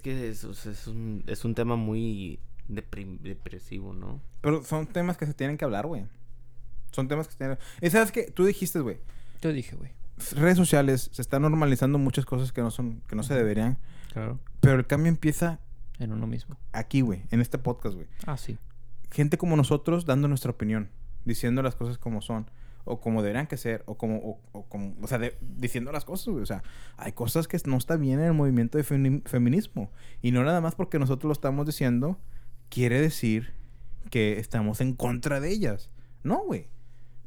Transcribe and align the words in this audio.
es 0.00 0.02
que 0.02 0.28
es, 0.30 0.44
es 0.66 0.86
un, 0.86 1.22
es 1.26 1.44
un 1.44 1.54
tema 1.54 1.76
muy 1.76 2.38
deprim- 2.68 3.18
depresivo, 3.20 3.92
¿no? 3.92 4.20
Pero 4.40 4.64
son 4.64 4.86
temas 4.86 5.16
que 5.18 5.26
se 5.26 5.34
tienen 5.34 5.58
que 5.58 5.64
hablar, 5.64 5.86
güey. 5.86 6.04
Son 6.92 7.06
temas 7.08 7.26
que 7.26 7.32
se 7.32 7.38
tienen... 7.38 7.58
Y 7.80 7.90
sabes 7.90 8.10
que 8.12 8.24
tú 8.30 8.44
dijiste, 8.44 8.80
güey, 8.80 8.98
Yo 9.42 9.52
dije, 9.52 9.76
güey. 9.76 9.92
redes 10.36 10.56
sociales 10.56 11.10
se 11.12 11.22
están 11.22 11.42
normalizando 11.42 11.98
muchas 11.98 12.24
cosas 12.26 12.52
que 12.52 12.62
no 12.62 12.70
son 12.70 13.00
que 13.06 13.14
no 13.16 13.22
se 13.22 13.34
deberían, 13.34 13.78
Claro. 14.12 14.38
pero 14.60 14.74
el 14.76 14.86
cambio 14.86 15.08
empieza 15.08 15.60
En 15.98 16.12
uno 16.12 16.26
mismo. 16.26 16.56
aquí, 16.72 17.00
güey, 17.02 17.22
en 17.30 17.40
este 17.40 17.58
podcast, 17.58 17.94
güey. 17.94 18.06
Ah, 18.26 18.36
sí. 18.36 18.58
Gente 19.12 19.38
como 19.38 19.56
nosotros 19.56 20.04
dando 20.06 20.28
nuestra 20.28 20.50
opinión, 20.50 20.88
diciendo 21.24 21.62
las 21.62 21.74
cosas 21.76 21.98
como 21.98 22.22
son 22.22 22.50
o 22.84 23.00
como 23.00 23.22
deberían 23.22 23.46
que 23.46 23.56
ser 23.56 23.82
o 23.86 23.96
como 23.96 24.16
o, 24.18 24.40
o 24.52 24.66
como, 24.68 24.94
o 25.02 25.06
sea, 25.06 25.18
de- 25.18 25.36
diciendo 25.40 25.92
las 25.92 26.04
cosas, 26.04 26.28
güey, 26.28 26.42
o 26.42 26.46
sea, 26.46 26.62
hay 26.96 27.12
cosas 27.12 27.46
que 27.48 27.58
no 27.66 27.76
está 27.76 27.96
bien 27.96 28.18
en 28.20 28.26
el 28.26 28.32
movimiento 28.32 28.78
de 28.78 28.84
femi- 28.84 29.22
feminismo 29.26 29.90
y 30.22 30.30
no 30.32 30.42
nada 30.44 30.60
más 30.60 30.74
porque 30.74 30.98
nosotros 30.98 31.28
lo 31.28 31.32
estamos 31.32 31.66
diciendo 31.66 32.18
quiere 32.68 33.00
decir 33.00 33.52
que 34.10 34.38
estamos 34.38 34.80
en 34.80 34.94
contra 34.94 35.40
de 35.40 35.50
ellas. 35.50 35.90
No, 36.22 36.38
güey. 36.44 36.66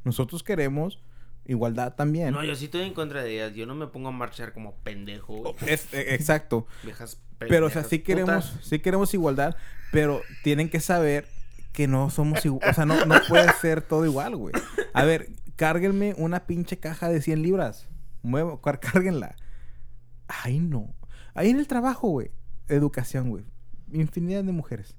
Nosotros 0.03 0.43
queremos 0.43 1.01
igualdad 1.45 1.93
también. 1.95 2.31
No, 2.33 2.43
yo 2.43 2.55
sí 2.55 2.65
estoy 2.65 2.81
en 2.81 2.93
contra 2.93 3.23
de 3.23 3.33
ellas. 3.35 3.53
Yo 3.53 3.65
no 3.65 3.75
me 3.75 3.87
pongo 3.87 4.09
a 4.09 4.11
marchar 4.11 4.53
como 4.53 4.75
pendejo, 4.83 5.33
güey. 5.37 5.53
Oh, 5.53 5.65
Es, 5.65 5.93
eh, 5.93 6.13
exacto. 6.15 6.67
Viejas 6.83 7.21
Pero, 7.39 7.67
o 7.67 7.69
sea, 7.69 7.83
pendejas 7.83 7.89
sí 7.89 7.99
queremos, 7.99 8.45
putas. 8.47 8.67
sí 8.67 8.79
queremos 8.79 9.13
igualdad, 9.13 9.55
pero 9.91 10.21
tienen 10.43 10.69
que 10.69 10.79
saber 10.79 11.27
que 11.71 11.87
no 11.87 12.09
somos 12.09 12.45
igual. 12.45 12.69
O 12.69 12.73
sea, 12.73 12.85
no, 12.85 13.05
no 13.05 13.15
puede 13.27 13.51
ser 13.61 13.81
todo 13.81 14.05
igual, 14.05 14.35
güey. 14.35 14.53
A 14.93 15.03
ver, 15.05 15.29
cárguenme 15.55 16.13
una 16.17 16.45
pinche 16.45 16.77
caja 16.77 17.09
de 17.09 17.21
100 17.21 17.41
libras. 17.41 17.89
Muevo, 18.21 18.61
cárguenla. 18.61 19.35
Ay, 20.27 20.59
no. 20.59 20.93
Ahí 21.33 21.49
en 21.49 21.59
el 21.59 21.67
trabajo, 21.67 22.09
güey. 22.09 22.31
Educación, 22.67 23.29
güey. 23.29 23.45
Infinidad 23.91 24.43
de 24.43 24.51
mujeres. 24.51 24.95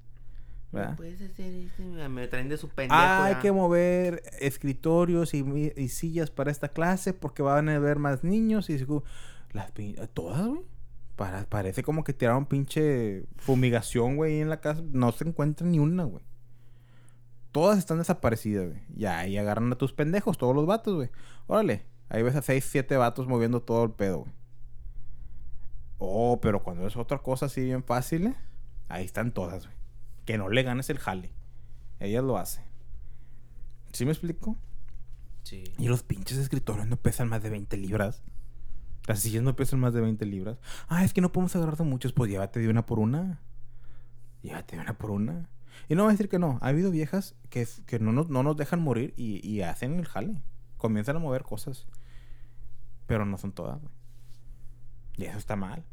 No 0.71 0.79
¿Verdad? 0.79 0.97
puedes 0.97 1.21
hacer 1.21 1.53
esto. 1.53 1.83
Me 2.09 2.27
traen 2.27 2.49
de 2.49 2.57
su 2.57 2.69
pendejo. 2.69 2.99
Ah, 2.99 3.25
hay 3.25 3.35
que 3.35 3.51
mover 3.51 4.23
escritorios 4.39 5.33
y, 5.33 5.73
y 5.75 5.87
sillas 5.89 6.31
para 6.31 6.51
esta 6.51 6.69
clase 6.69 7.13
porque 7.13 7.41
van 7.41 7.69
a 7.69 7.75
haber 7.75 7.97
más 7.97 8.23
niños 8.23 8.69
y 8.69 8.77
las 9.53 9.71
todas, 10.13 10.47
güey. 10.47 10.63
Parece 11.15 11.81
como 11.81 12.03
que 12.03 12.11
tiraron 12.11 12.45
pinche 12.45 13.23
fumigación, 13.37 14.17
güey, 14.17 14.41
en 14.41 14.49
la 14.49 14.59
casa. 14.59 14.83
No 14.91 15.13
se 15.13 15.25
encuentra 15.25 15.65
ni 15.65 15.79
una, 15.79 16.03
güey. 16.03 16.23
Todas 17.55 17.77
están 17.77 17.99
desaparecidas, 17.99 18.67
güey. 18.67 18.81
Ya, 18.97 19.17
ahí 19.17 19.37
agarran 19.37 19.71
a 19.71 19.77
tus 19.77 19.93
pendejos, 19.93 20.37
todos 20.37 20.53
los 20.53 20.65
vatos, 20.65 20.93
güey. 20.95 21.09
Órale, 21.47 21.85
ahí 22.09 22.21
ves 22.21 22.35
a 22.35 22.41
seis, 22.41 22.67
siete 22.69 22.97
vatos 22.97 23.29
moviendo 23.29 23.61
todo 23.61 23.85
el 23.85 23.91
pedo, 23.91 24.23
güey. 24.23 24.33
Oh, 25.97 26.41
pero 26.41 26.61
cuando 26.63 26.85
es 26.85 26.97
otra 26.97 27.19
cosa 27.19 27.45
así 27.45 27.63
bien 27.63 27.81
fácil, 27.81 28.27
¿eh? 28.27 28.35
ahí 28.89 29.05
están 29.05 29.31
todas, 29.31 29.67
güey. 29.67 29.77
Que 30.25 30.37
no 30.37 30.49
le 30.49 30.63
ganes 30.63 30.89
el 30.89 30.99
jale. 30.99 31.31
Ellas 32.01 32.25
lo 32.25 32.37
hacen. 32.37 32.65
¿Sí 33.93 34.03
me 34.03 34.11
explico? 34.11 34.57
Sí. 35.43 35.63
Y 35.77 35.87
los 35.87 36.03
pinches 36.03 36.37
escritorios 36.37 36.87
no 36.87 36.97
pesan 36.97 37.29
más 37.29 37.41
de 37.41 37.51
20 37.51 37.77
libras. 37.77 38.21
Las 39.07 39.21
sillas 39.21 39.43
no 39.43 39.55
pesan 39.55 39.79
más 39.79 39.93
de 39.93 40.01
20 40.01 40.25
libras. 40.25 40.57
Ah, 40.89 41.05
es 41.05 41.13
que 41.13 41.21
no 41.21 41.31
podemos 41.31 41.55
agarrar 41.55 41.77
de 41.77 41.85
muchos. 41.85 42.11
Pues 42.11 42.29
llévate 42.29 42.59
de 42.59 42.67
una 42.67 42.85
por 42.85 42.99
una. 42.99 43.39
Llévate 44.41 44.75
de 44.75 44.81
una 44.81 44.97
por 44.97 45.11
una. 45.11 45.47
Y 45.89 45.95
no 45.95 46.03
voy 46.03 46.09
a 46.11 46.13
decir 46.13 46.29
que 46.29 46.39
no. 46.39 46.57
Ha 46.61 46.67
habido 46.69 46.91
viejas 46.91 47.35
que, 47.49 47.67
que 47.85 47.99
no, 47.99 48.11
nos, 48.11 48.29
no 48.29 48.43
nos 48.43 48.57
dejan 48.57 48.81
morir 48.81 49.13
y, 49.17 49.45
y 49.47 49.61
hacen 49.61 49.99
el 49.99 50.05
jale. 50.05 50.41
Comienzan 50.77 51.15
a 51.15 51.19
mover 51.19 51.43
cosas. 51.43 51.85
Pero 53.07 53.25
no 53.25 53.37
son 53.37 53.51
todas, 53.51 53.79
güey. 53.81 53.93
Y 55.17 55.23
eso 55.25 55.37
está 55.37 55.55
mal. 55.55 55.83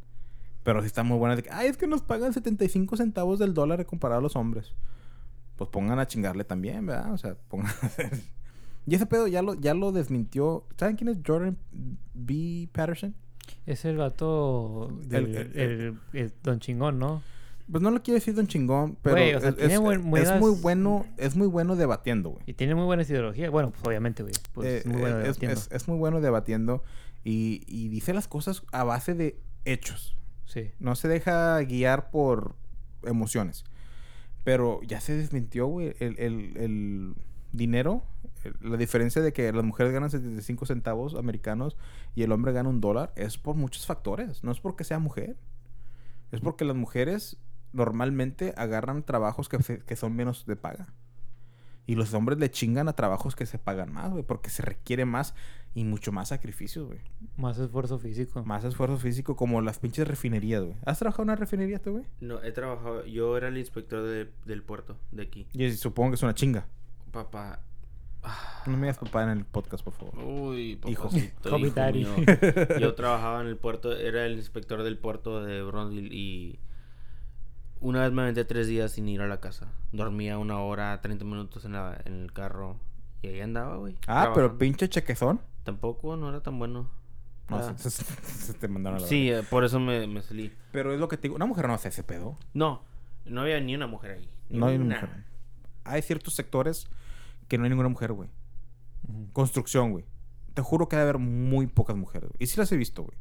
Pero 0.64 0.80
sí 0.80 0.86
está 0.86 1.02
muy 1.02 1.18
buena 1.18 1.36
de 1.36 1.42
que, 1.42 1.50
ay, 1.50 1.68
es 1.68 1.76
que 1.76 1.86
nos 1.86 2.02
pagan 2.02 2.32
75 2.32 2.96
centavos 2.96 3.38
del 3.38 3.52
dólar 3.54 3.84
comparado 3.86 4.20
a 4.20 4.22
los 4.22 4.36
hombres. 4.36 4.72
Pues 5.56 5.68
pongan 5.70 5.98
a 5.98 6.06
chingarle 6.06 6.44
también, 6.44 6.86
¿verdad? 6.86 7.12
O 7.12 7.18
sea, 7.18 7.34
pongan... 7.48 7.72
y 8.86 8.94
ese 8.94 9.06
pedo 9.06 9.26
ya 9.28 9.42
lo, 9.42 9.54
ya 9.54 9.74
lo 9.74 9.92
desmintió. 9.92 10.64
¿Saben 10.76 10.96
quién 10.96 11.08
es 11.10 11.18
Jordan 11.26 11.56
B. 12.14 12.68
Patterson? 12.72 13.14
Es 13.66 13.84
el 13.84 13.96
vato 13.96 14.88
del 15.04 15.26
El- 15.26 15.36
el, 15.36 15.60
el- 15.60 15.98
el 16.14 16.32
Don 16.42 16.58
Chingón, 16.60 16.98
¿no? 16.98 17.22
Pues 17.70 17.82
no 17.82 17.90
lo 17.90 18.02
quiero 18.02 18.16
decir 18.16 18.34
don 18.34 18.46
chingón, 18.46 18.96
pero 19.02 19.16
Güey, 19.16 19.34
o 19.34 19.40
sea, 19.40 19.50
es, 19.50 19.56
tiene 19.56 19.78
muy 19.78 19.96
bueno, 19.98 21.06
es 21.16 21.36
muy 21.36 21.46
bueno 21.46 21.76
debatiendo, 21.76 22.30
güey. 22.30 22.42
Y 22.46 22.54
tiene 22.54 22.74
muy 22.74 22.84
buenas 22.84 23.08
ideologías. 23.08 23.50
Bueno, 23.50 23.70
pues 23.70 23.82
obviamente, 23.86 24.22
güey. 24.22 24.34
Pues 24.52 24.68
Eh, 24.68 24.78
es 24.78 24.86
muy 24.86 25.00
bueno 25.00 25.16
eh, 25.16 25.20
es, 25.20 25.24
debatiendo. 25.38 25.60
es- 25.60 25.68
es 25.70 25.88
muy 25.88 25.96
bueno 25.98 26.20
debatiendo 26.20 26.82
y, 27.24 27.62
y 27.66 27.88
dice 27.88 28.12
las 28.12 28.28
cosas 28.28 28.62
a 28.72 28.84
base 28.84 29.14
de 29.14 29.38
hechos. 29.64 30.16
Sí. 30.44 30.72
No 30.80 30.96
se 30.96 31.08
deja 31.08 31.58
guiar 31.60 32.10
por 32.10 32.56
emociones. 33.04 33.64
Pero 34.44 34.80
ya 34.82 35.00
se 35.00 35.16
desmintió, 35.16 35.66
güey, 35.66 35.94
el, 36.00 36.18
el- 36.18 36.56
el 36.56 37.14
dinero. 37.52 38.02
La 38.60 38.76
diferencia 38.76 39.22
de 39.22 39.32
que 39.32 39.52
las 39.52 39.64
mujeres 39.64 39.92
ganan 39.92 40.10
75 40.10 40.66
centavos 40.66 41.14
americanos 41.14 41.76
y 42.16 42.24
el 42.24 42.32
hombre 42.32 42.52
gana 42.52 42.68
un 42.68 42.80
dólar 42.80 43.12
es 43.14 43.38
por 43.38 43.54
muchos 43.54 43.86
factores. 43.86 44.42
No 44.42 44.50
es 44.50 44.58
porque 44.58 44.82
sea 44.82 44.98
mujer. 44.98 45.36
Es 46.32 46.40
porque 46.40 46.64
las 46.64 46.74
mujeres 46.74 47.36
normalmente 47.72 48.54
agarran 48.56 49.02
trabajos 49.02 49.48
que, 49.48 49.62
se- 49.62 49.78
que 49.80 49.96
son 49.96 50.14
menos 50.14 50.46
de 50.46 50.56
paga. 50.56 50.88
Y 51.84 51.96
los 51.96 52.14
hombres 52.14 52.38
le 52.38 52.48
chingan 52.50 52.88
a 52.88 52.92
trabajos 52.92 53.34
que 53.34 53.44
se 53.44 53.58
pagan 53.58 53.92
más, 53.92 54.12
güey, 54.12 54.22
porque 54.22 54.50
se 54.50 54.62
requiere 54.62 55.04
más 55.04 55.34
y 55.74 55.82
mucho 55.84 56.12
más 56.12 56.28
sacrificios, 56.28 56.86
güey. 56.86 57.00
Más 57.36 57.58
esfuerzo 57.58 57.98
físico. 57.98 58.44
Más 58.44 58.62
esfuerzo 58.62 58.98
físico 58.98 59.34
como 59.34 59.60
las 59.62 59.80
pinches 59.80 60.06
refinerías, 60.06 60.62
güey. 60.62 60.76
¿Has 60.86 61.00
trabajado 61.00 61.24
en 61.24 61.30
una 61.30 61.36
refinería 61.36 61.80
tú, 61.82 61.92
güey? 61.92 62.04
No, 62.20 62.40
he 62.44 62.52
trabajado. 62.52 63.04
Yo 63.06 63.36
era 63.36 63.48
el 63.48 63.58
inspector 63.58 64.02
de- 64.04 64.30
del 64.44 64.62
puerto 64.62 64.96
de 65.10 65.22
aquí. 65.24 65.48
Y 65.54 65.72
supongo 65.72 66.10
que 66.10 66.14
es 66.16 66.22
una 66.22 66.34
chinga. 66.34 66.66
Papá. 67.10 67.58
Ah, 68.22 68.62
No 68.66 68.74
me 68.76 68.82
digas 68.86 68.98
papá 68.98 69.24
en 69.24 69.30
el 69.30 69.44
podcast, 69.44 69.82
por 69.82 69.94
favor. 69.94 70.16
Uy, 70.20 70.78
Hijo. 70.86 71.02
papacito, 71.08 71.58
hijo 71.58 72.16
mío. 72.16 72.26
Yo 72.78 72.94
trabajaba 72.94 73.40
en 73.40 73.48
el 73.48 73.56
puerto, 73.56 73.92
era 73.96 74.24
el 74.24 74.34
inspector 74.36 74.84
del 74.84 74.98
puerto 74.98 75.42
de 75.42 75.60
Bronzeville 75.62 76.14
y 76.14 76.60
una 77.82 78.00
vez 78.02 78.12
me 78.12 78.22
aventé 78.22 78.44
tres 78.44 78.66
días 78.66 78.92
sin 78.92 79.08
ir 79.08 79.20
a 79.20 79.26
la 79.28 79.40
casa. 79.40 79.68
Dormía 79.92 80.38
una 80.38 80.58
hora, 80.60 81.00
30 81.02 81.24
minutos 81.24 81.64
en, 81.66 81.72
la- 81.72 82.00
en 82.04 82.14
el 82.22 82.32
carro 82.32 82.76
y 83.20 83.28
ahí 83.28 83.40
andaba, 83.40 83.76
güey. 83.76 83.96
Ah, 84.06 84.32
pero 84.34 84.56
pinche 84.56 84.88
chequezón. 84.88 85.40
Tampoco, 85.64 86.16
no 86.16 86.28
era 86.30 86.42
tan 86.42 86.58
bueno. 86.58 86.88
No, 87.48 87.56
Ah. 87.58 87.74
se, 87.76 87.90
se- 87.90 88.04
se 88.22 88.54
te 88.54 88.68
mandaron 88.68 88.98
a 88.98 89.02
la 89.02 89.06
Sí, 89.06 89.30
eh, 89.30 89.42
por 89.50 89.64
eso 89.64 89.78
me, 89.78 90.06
me 90.06 90.22
salí. 90.22 90.52
Pero 90.72 90.94
es 90.94 90.98
lo 91.00 91.08
que 91.08 91.16
te 91.16 91.22
digo. 91.22 91.34
Una 91.36 91.44
mujer 91.46 91.66
no 91.68 91.74
hace 91.74 91.88
ese 91.88 92.02
pedo. 92.02 92.38
No, 92.54 92.82
no 93.26 93.42
había 93.42 93.60
ni 93.60 93.74
una 93.74 93.86
mujer 93.86 94.12
ahí. 94.12 94.28
No 94.48 94.66
hay 94.66 94.76
una 94.76 94.84
una. 94.86 94.94
mujer. 95.02 95.24
Hay 95.84 96.02
ciertos 96.02 96.34
sectores 96.34 96.88
que 97.48 97.58
no 97.58 97.64
hay 97.64 97.70
ninguna 97.70 97.88
mujer, 97.90 98.12
güey. 98.12 98.30
Construcción, 99.32 99.90
güey. 99.90 100.04
Te 100.54 100.62
juro 100.62 100.88
que 100.88 100.96
debe 100.96 101.10
haber 101.10 101.18
muy 101.18 101.66
pocas 101.66 101.96
mujeres. 101.96 102.28
güey. 102.30 102.36
Y 102.38 102.46
sí 102.46 102.58
las 102.58 102.70
he 102.72 102.76
visto, 102.76 103.02
güey. 103.02 103.16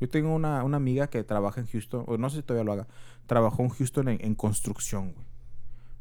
Yo 0.00 0.08
tengo 0.08 0.34
una, 0.34 0.62
una 0.64 0.76
amiga 0.76 1.08
que 1.08 1.24
trabaja 1.24 1.60
en 1.60 1.66
Houston, 1.66 2.04
o 2.06 2.16
no 2.18 2.30
sé 2.30 2.36
si 2.36 2.42
todavía 2.42 2.64
lo 2.64 2.72
haga. 2.72 2.86
Trabajó 3.26 3.62
en 3.62 3.68
Houston 3.70 4.08
en, 4.08 4.24
en 4.24 4.34
construcción, 4.34 5.12
güey. 5.12 5.26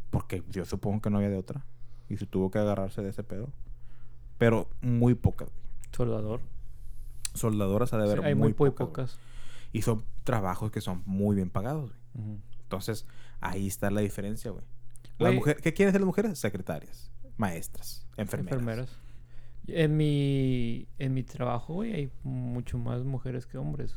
Porque 0.09 0.43
yo 0.49 0.65
supongo 0.65 1.01
que 1.01 1.09
no 1.09 1.17
había 1.17 1.29
de 1.29 1.37
otra. 1.37 1.65
Y 2.09 2.17
se 2.17 2.25
tuvo 2.25 2.51
que 2.51 2.59
agarrarse 2.59 3.01
de 3.01 3.09
ese 3.09 3.23
pedo. 3.23 3.49
Pero 4.37 4.69
muy 4.81 5.15
pocas, 5.15 5.49
güey. 5.49 5.59
Soldador. 5.91 6.41
Soldadoras 7.33 7.93
ha 7.93 7.97
de 7.97 8.05
Sí, 8.07 8.11
haber 8.13 8.25
hay 8.25 8.35
muy, 8.35 8.53
pocas. 8.53 8.87
güey. 8.89 9.07
Y 9.73 9.81
son 9.81 10.03
trabajos 10.23 10.71
que 10.71 10.79
son 10.81 11.03
muy 11.05 11.35
bien 11.35 11.49
pagados, 11.49 11.91
güey. 12.15 12.37
Entonces, 12.63 13.05
ahí 13.41 13.67
está 13.67 13.89
la 13.91 14.01
diferencia, 14.01 14.51
güey. 14.51 14.63
La 15.17 15.31
mujer, 15.31 15.57
¿Qué 15.61 15.73
quieren 15.73 15.91
ser 15.91 16.01
las 16.01 16.05
mujeres? 16.05 16.37
Secretarias, 16.37 17.09
maestras, 17.37 18.05
enfermeras. 18.17 18.59
Enfermeras. 18.59 18.89
En 19.67 19.97
mi, 19.97 20.87
en 20.99 21.13
mi 21.13 21.23
trabajo, 21.23 21.73
güey, 21.75 21.93
hay 21.93 22.09
mucho 22.23 22.77
más 22.77 23.03
mujeres 23.03 23.45
que 23.45 23.57
hombres. 23.57 23.95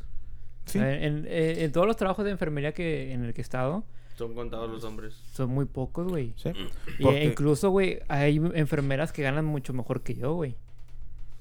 Sí. 0.65 0.79
Sea, 0.79 0.93
En, 0.93 1.25
en- 1.25 1.27
en 1.27 1.71
todos 1.71 1.87
los 1.87 1.95
trabajos 1.97 2.25
de 2.25 2.31
enfermería 2.31 2.73
que 2.73 3.13
en 3.13 3.23
el 3.23 3.33
que 3.33 3.41
he 3.41 3.43
estado, 3.43 3.83
Son 4.17 4.33
contados 4.35 4.69
los 4.69 4.83
hombres. 4.83 5.15
son 5.31 5.49
muy 5.49 5.65
pocos, 5.65 6.07
güey. 6.07 6.33
Sí. 6.35 6.49
Y 6.99 7.03
Porque- 7.03 7.23
incluso, 7.23 7.69
güey, 7.69 7.99
hay 8.09 8.37
enfermeras 8.53 9.11
que 9.11 9.23
ganan 9.23 9.45
mucho 9.45 9.73
mejor 9.73 10.01
que 10.01 10.15
yo, 10.15 10.33
güey. 10.33 10.55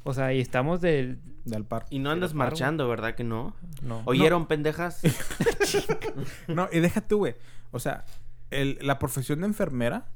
O 0.04 0.14
sea, 0.14 0.32
y 0.32 0.40
estamos 0.40 0.80
del... 0.80 1.18
De 1.44 1.56
al 1.56 1.64
par. 1.64 1.84
Y 1.90 1.98
no 1.98 2.10
andas 2.10 2.32
marchando, 2.34 2.88
¿verdad 2.88 3.14
que 3.14 3.24
no? 3.24 3.54
No. 3.82 4.02
¿Oyeron, 4.06 4.46
pendejas? 4.46 5.00
No, 6.48 6.68
y 6.72 6.80
deja 6.80 7.00
tú, 7.00 7.18
güey. 7.18 7.34
O 7.70 7.78
sea, 7.78 8.04
el- 8.50 8.78
la 8.82 8.98
profesión 8.98 9.40
de 9.40 9.46
enfermera, 9.46 10.06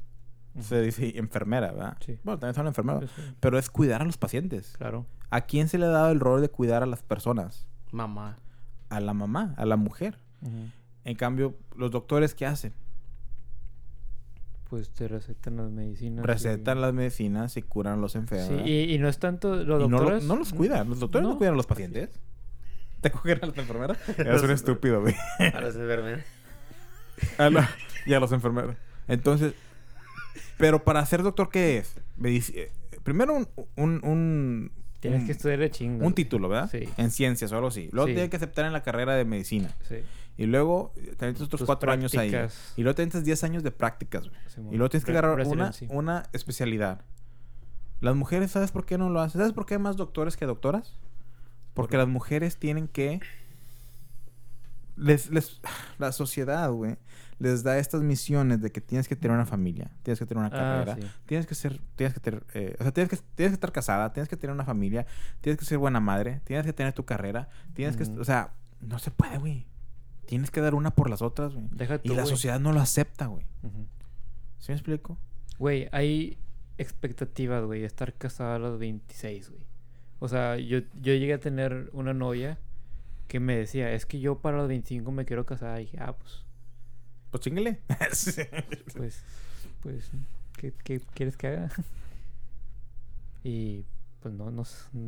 se 0.61 0.81
dice 0.83 1.19
enfermera, 1.19 1.73
¿verdad? 1.73 1.97
Sí. 2.05 2.19
Bueno, 2.23 2.39
también 2.39 2.55
son 2.55 2.67
enfermeras. 2.67 3.11
Sí, 3.11 3.23
sí, 3.23 3.35
Pero 3.41 3.59
es 3.59 3.71
cuidar 3.71 4.03
a 4.03 4.05
los 4.05 4.17
pacientes. 4.19 4.75
Claro. 4.79 5.07
¿A 5.31 5.43
quién 5.43 5.69
se 5.69 5.79
le 5.79 5.87
ha 5.87 5.91
dado 5.91 6.11
el 6.13 6.21
rol 6.21 6.41
de 6.41 6.49
cuidar 6.49 6.83
a 6.83 6.87
las 6.87 7.03
personas? 7.03 7.67
Mamá. 7.91 8.39
A 8.89 9.01
la 9.01 9.15
mamá, 9.15 9.55
a 9.57 9.65
la 9.65 9.77
mujer. 9.77 10.19
En 11.05 11.17
cambio, 11.17 11.55
los 11.77 11.91
doctores, 11.91 12.35
¿qué 12.35 12.47
hacen? 12.47 12.73
Pues 14.69 14.91
te 14.91 15.09
recetan 15.09 15.57
las 15.57 15.71
medicinas. 15.71 16.25
y- 16.25 16.27
Recetan 16.27 16.81
las 16.81 16.93
medicinas 16.93 17.57
y 17.57 17.63
curan 17.63 17.95
a 17.95 17.97
los 17.97 18.15
enfermos. 18.17 18.63
Sí, 18.65 18.71
y, 18.71 18.95
y 18.95 18.99
no 18.99 19.09
es 19.09 19.19
tanto 19.19 19.55
los 19.57 19.65
Y 19.65 19.67
no, 19.67 19.79
lo- 19.79 19.89
doctores... 19.99 20.25
no 20.25 20.37
los 20.37 20.53
cuidan. 20.53 20.89
Los 20.89 21.01
doctores 21.01 21.27
no, 21.27 21.33
No. 21.33 21.39
cuidan 21.39 21.55
a 21.55 21.57
los 21.57 21.67
pacientes. 21.67 22.11
¿Te 23.01 23.11
cogen 23.11 23.39
a 23.43 23.47
las 23.47 23.59
enfermeras? 23.59 23.99
Eres 24.19 24.43
un 24.43 24.51
estúpido, 24.51 25.01
güey. 25.03 25.15
A 25.39 25.61
las 25.61 25.77
enfermeras. 25.77 26.25
A 27.39 27.49
la- 27.51 27.71
y 28.07 28.13
a 28.15 28.21
los 28.21 28.33
enfermeros. 28.33 28.77
Entonces, 29.07 29.55
pero 30.59 30.85
para 30.85 31.05
ser 31.07 31.23
doctor, 31.23 31.49
¿qué 31.51 31.79
es? 31.79 31.97
Medici- 32.19 32.55
eh, 32.57 32.73
Primero 33.03 33.35
un, 33.35 33.49
un, 33.77 34.01
un, 34.05 34.73
Tienes 35.01 35.21
un- 35.21 35.27
que 35.27 35.33
estudiar 35.33 35.59
de 35.59 35.71
chingo. 35.71 36.07
un 36.07 36.15
título, 36.15 36.49
¿verdad? 36.49 36.71
Sí. 36.71 36.89
En 36.97 37.11
ciencias 37.11 37.53
o 37.53 37.57
algo 37.57 37.69
así. 37.69 37.89
Luego 37.93 38.07
Sí. 38.09 38.15
tienes 38.15 38.31
que 38.31 38.37
aceptar 38.37 38.65
en 38.65 38.73
la 38.73 38.83
carrera 38.83 39.15
de 39.15 39.25
medicina. 39.27 39.75
Sí. 39.87 39.97
Y 40.39 40.47
luego 40.47 40.93
eh, 40.97 41.15
te 41.19 41.27
metes 41.27 41.43
otros 41.43 41.61
Tus 41.61 41.67
cuatro 41.67 41.93
años 41.93 42.15
ahí. 42.17 42.35
Y 42.77 42.83
luego 42.83 42.95
te 42.97 43.05
metes 43.05 43.23
10 43.25 43.45
años 43.45 43.63
de 43.63 43.71
prácticas, 43.71 44.29
güey. 44.29 44.41
Simón. 44.49 44.73
Y 44.75 44.77
luego 44.79 44.89
tienes 44.91 45.05
que 45.05 45.13
agarrar 45.13 45.47
una, 45.47 45.71
una 45.91 46.23
especialidad. 46.33 47.03
Las 48.01 48.17
mujeres, 48.17 48.51
¿sabes 48.51 48.73
por 48.73 48.85
qué 48.87 48.97
no 48.99 49.11
lo 49.11 49.21
hacen? 49.21 49.41
¿Sabes 49.41 49.53
por 49.53 49.67
qué 49.67 49.75
hay 49.75 49.81
más 49.81 49.97
doctores 49.97 50.37
que 50.37 50.47
doctoras? 50.47 50.97
Porque 51.75 51.93
¿Por? 51.93 52.01
las 52.01 52.09
mujeres 52.09 52.57
tienen 52.57 52.89
que... 52.89 53.21
Les, 54.97 55.31
les, 55.31 55.61
la 55.99 56.13
sociedad, 56.13 56.71
güey, 56.71 56.97
les 57.39 57.63
da 57.63 57.79
estas 57.79 58.03
misiones 58.03 58.61
de 58.61 58.71
que 58.71 58.81
tienes 58.81 59.09
que 59.09 59.17
tener 59.17 59.35
una 59.35 59.47
familia, 59.47 59.91
tienes 60.03 60.19
que 60.19 60.27
tener 60.27 60.39
una 60.45 60.49
Ah, 60.49 60.85
carrera, 60.85 60.97
sí. 60.97 61.09
tienes 61.27 61.47
que 61.47 61.55
ser, 61.55 61.81
tienes 61.97 62.15
que 62.15 62.21
tener, 62.21 62.45
eh, 62.55 62.77
o 62.79 62.83
sea, 62.83 62.93
tienes 62.93 63.11
que, 63.11 63.17
tienes 63.35 63.51
que 63.53 63.55
estar 63.55 63.73
casada, 63.73 64.13
tienes 64.13 64.29
que 64.29 64.37
tener 64.37 64.55
una 64.55 64.65
familia, 64.65 65.07
tienes 65.41 65.59
que 65.59 65.65
ser 65.65 65.79
buena 65.79 66.01
madre, 66.01 66.41
tienes 66.45 66.65
que 66.67 66.73
tener 66.73 66.93
tu 66.93 67.05
carrera, 67.05 67.49
tienes 67.75 67.97
que, 67.97 68.05
o 68.05 68.25
sea, 68.25 68.53
no 68.81 68.99
se 68.99 69.11
puede, 69.11 69.39
güey. 69.39 69.67
Tienes 70.27 70.51
que 70.51 70.61
dar 70.63 70.75
una 70.75 70.91
por 70.91 71.11
las 71.11 71.21
otras, 71.23 71.53
güey. 71.55 71.67
Deja 71.73 72.01
Y 72.03 72.09
la 72.09 72.23
güey. 72.23 72.27
sociedad 72.27 72.59
no 72.61 72.73
lo 72.73 72.81
acepta, 72.81 73.27
güey. 73.27 73.45
Ujú. 73.63 73.87
¿Sí 74.59 74.73
me 74.73 74.75
explico? 74.77 75.19
Güey, 75.59 75.89
hay 75.93 76.39
expectativas, 76.79 77.65
güey, 77.65 77.81
de 77.81 77.87
estar 77.87 78.15
casada 78.15 78.57
a 78.57 78.59
los 78.59 78.79
26, 78.79 79.51
güey. 79.51 79.63
O 80.21 80.29
sea, 80.29 80.57
yo, 80.57 80.79
yo 80.79 81.13
llegué 81.15 81.35
a 81.35 81.41
tener 81.41 81.91
una 81.93 82.15
novia 82.15 82.59
que 83.29 83.41
me 83.41 83.57
decía, 83.57 83.93
es 83.93 84.07
que 84.07 84.21
yo 84.21 84.39
para 84.41 84.57
los 84.59 84.69
25 84.69 85.11
me 85.13 85.25
quiero 85.25 85.45
casar. 85.45 85.81
Y 85.81 85.85
dije, 85.85 85.99
ah, 86.01 86.15
pues, 86.19 86.45
Pues 87.35 87.43
chingale. 87.43 87.81
pues, 88.97 89.25
pues, 89.83 90.13
¿qué, 90.57 90.73
qué 90.85 91.01
quieres 91.01 91.37
que 91.37 91.49
haga? 91.49 91.69
y 93.43 93.85
pues 94.21 94.33
no, 94.33 94.53
no, 94.53 94.63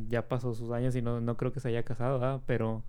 ya 0.09 0.27
pasó 0.27 0.53
sus 0.53 0.73
años 0.73 0.97
y 0.97 1.03
no, 1.03 1.21
no 1.21 1.37
creo 1.37 1.53
que 1.53 1.61
se 1.61 1.69
haya 1.69 1.85
casado, 1.85 2.19
¿verdad? 2.19 2.41
Pero 2.45 2.83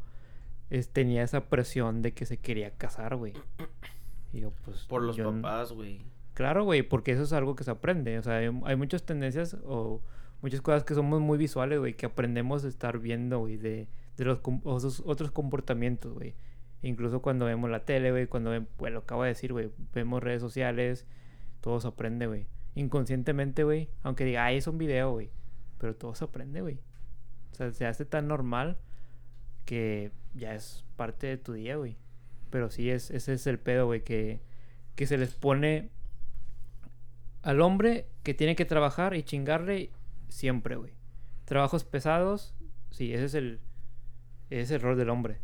es, 0.72 0.90
tenía 0.90 1.22
esa 1.22 1.50
presión 1.50 2.02
de 2.02 2.14
que 2.16 2.26
se 2.26 2.38
quería 2.38 2.72
casar, 2.72 3.16
güey. 3.16 3.34
Y 4.34 4.40
yo, 4.40 4.52
pues, 4.66 4.86
Por 4.86 5.04
los 5.04 5.16
yo 5.16 5.32
papás, 5.32 5.72
güey. 5.72 6.02
Claro, 6.34 6.64
güey, 6.64 6.82
porque 6.82 7.12
eso 7.12 7.22
es 7.22 7.32
algo 7.32 7.56
que 7.56 7.64
se 7.64 7.70
aprende. 7.70 8.18
O 8.18 8.24
sea, 8.24 8.38
hay, 8.38 8.50
hay 8.66 8.76
muchas 8.76 9.04
tendencias 9.04 9.56
o 9.66 10.02
muchas 10.42 10.62
cosas 10.62 10.84
que 10.84 10.96
somos 10.96 11.22
muy 11.22 11.38
visuales, 11.38 11.78
güey, 11.78 11.94
que 11.96 12.08
aprendemos 12.08 12.64
de 12.64 12.70
estar 12.70 12.98
viendo, 12.98 13.38
güey, 13.38 13.58
de, 13.58 13.88
de 14.18 14.26
los 14.26 14.40
com- 14.40 14.62
otros, 14.64 15.04
otros 15.06 15.30
comportamientos, 15.30 16.12
güey. 16.12 16.34
Incluso 16.88 17.22
cuando 17.22 17.46
vemos 17.46 17.70
la 17.70 17.84
tele, 17.84 18.12
güey, 18.12 18.28
cuando 18.28 18.50
vemos, 18.50 18.70
pues 18.78 18.94
lo 18.94 19.00
acabo 19.00 19.24
de 19.24 19.30
decir, 19.30 19.52
güey, 19.52 19.70
vemos 19.94 20.24
redes 20.24 20.40
sociales, 20.40 21.06
todo 21.60 21.82
se 21.82 21.88
aprende, 21.90 22.28
güey. 22.28 22.48
Inconscientemente, 22.76 23.66
güey, 23.66 23.90
aunque 24.04 24.24
diga, 24.24 24.46
ay, 24.46 24.56
es 24.56 24.68
un 24.68 24.78
video, 24.78 25.12
güey, 25.12 25.30
pero 25.80 25.98
todo 25.98 26.16
se 26.16 26.24
aprende, 26.24 26.62
güey. 26.62 26.80
O 27.52 27.56
sea, 27.56 27.74
se 27.74 27.86
hace 27.86 28.06
tan 28.06 28.30
normal 28.30 28.78
que 29.66 30.14
ya 30.34 30.56
es 30.56 30.86
parte 30.96 31.28
de 31.28 31.38
tu 31.38 31.52
día, 31.52 31.76
güey. 31.76 31.98
Pero 32.52 32.70
sí, 32.70 32.90
es, 32.90 33.12
ese 33.12 33.34
es 33.34 33.46
el 33.48 33.60
pedo, 33.60 33.88
güey, 33.88 34.06
que, 34.06 34.40
que 34.96 35.08
se 35.08 35.18
les 35.18 35.36
pone 35.36 35.90
al 37.42 37.60
hombre 37.60 38.08
que 38.24 38.34
tiene 38.34 38.56
que 38.56 38.64
trabajar 38.64 39.14
y 39.14 39.24
chingarle 39.24 39.92
siempre, 40.30 40.78
güey. 40.78 40.94
Trabajos 41.44 41.84
pesados, 41.84 42.56
sí, 42.92 43.14
ese 43.14 43.26
es 43.26 43.34
el, 43.34 43.60
ese 44.50 44.62
es 44.62 44.72
el 44.72 44.80
rol 44.80 44.98
del 44.98 45.10
hombre. 45.10 45.42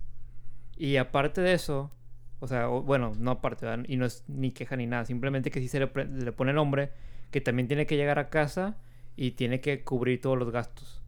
Y 0.77 0.97
aparte 0.97 1.41
de 1.41 1.53
eso, 1.53 1.91
o 2.39 2.47
sea, 2.47 2.69
o- 2.69 2.81
bueno, 2.81 3.13
no 3.19 3.31
aparte, 3.31 3.65
¿verdad? 3.65 3.85
y 3.87 3.95
no 3.97 4.05
es 4.05 4.23
ni 4.27 4.51
queja 4.51 4.75
ni 4.75 4.85
nada, 4.87 5.05
simplemente 5.05 5.51
que 5.51 5.59
sí 5.59 5.67
se 5.67 5.79
le, 5.79 5.89
le 6.05 6.31
pone 6.31 6.51
el 6.51 6.57
hombre 6.57 6.91
que 7.31 7.41
también 7.41 7.67
tiene 7.67 7.85
que 7.85 7.95
llegar 7.95 8.19
a 8.19 8.29
casa 8.29 8.77
y 9.15 9.31
tiene 9.31 9.61
que 9.61 9.83
cubrir 9.83 10.21
todos 10.21 10.37
los 10.37 10.51
gastos. 10.51 11.01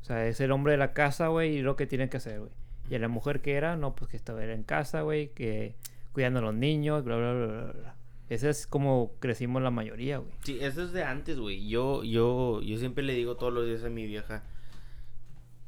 O 0.00 0.04
sea, 0.04 0.26
es 0.26 0.40
el 0.40 0.50
hombre 0.52 0.72
de 0.72 0.78
la 0.78 0.92
casa, 0.92 1.28
güey, 1.28 1.56
y 1.58 1.62
lo 1.62 1.76
que 1.76 1.86
tiene 1.86 2.08
que 2.08 2.16
hacer, 2.16 2.40
güey. 2.40 2.50
Y 2.90 2.94
a 2.96 2.98
la 2.98 3.08
mujer 3.08 3.40
que 3.40 3.54
era, 3.54 3.76
no, 3.76 3.94
pues 3.94 4.10
que 4.10 4.16
estaba 4.16 4.44
en 4.44 4.64
casa, 4.64 5.02
güey, 5.02 5.28
que 5.32 5.76
cuidando 6.12 6.40
a 6.40 6.42
los 6.42 6.54
niños, 6.54 7.04
bla, 7.04 7.16
bla, 7.16 7.32
bla, 7.32 7.46
bla, 7.46 7.72
bla. 7.72 7.94
Ese 8.28 8.50
es 8.50 8.66
como 8.66 9.12
crecimos 9.20 9.62
la 9.62 9.70
mayoría, 9.70 10.18
güey. 10.18 10.32
Sí, 10.42 10.58
eso 10.60 10.82
es 10.82 10.92
de 10.92 11.04
antes, 11.04 11.38
güey. 11.38 11.68
Yo, 11.68 12.02
yo, 12.02 12.60
yo 12.62 12.78
siempre 12.78 13.04
le 13.04 13.14
digo 13.14 13.36
todos 13.36 13.52
los 13.52 13.66
días 13.66 13.84
a 13.84 13.90
mi 13.90 14.06
vieja, 14.06 14.42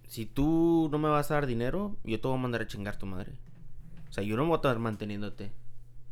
si 0.09 0.27
tú 0.27 0.89
no 0.91 0.99
me 0.99 1.09
vas 1.09 1.31
a 1.31 1.35
dar 1.35 1.47
dinero, 1.47 1.97
yo 2.05 2.21
te 2.21 2.29
voy 2.29 2.37
a 2.37 2.41
mandar 2.41 2.63
a 2.63 2.67
chingar 2.67 2.97
tu 2.97 3.07
madre. 3.07 3.33
O 4.09 4.13
sea, 4.13 4.25
yo 4.25 4.37
no 4.37 4.45
voy 4.45 4.55
a 4.55 4.57
estar 4.57 4.79
manteniéndote. 4.79 5.53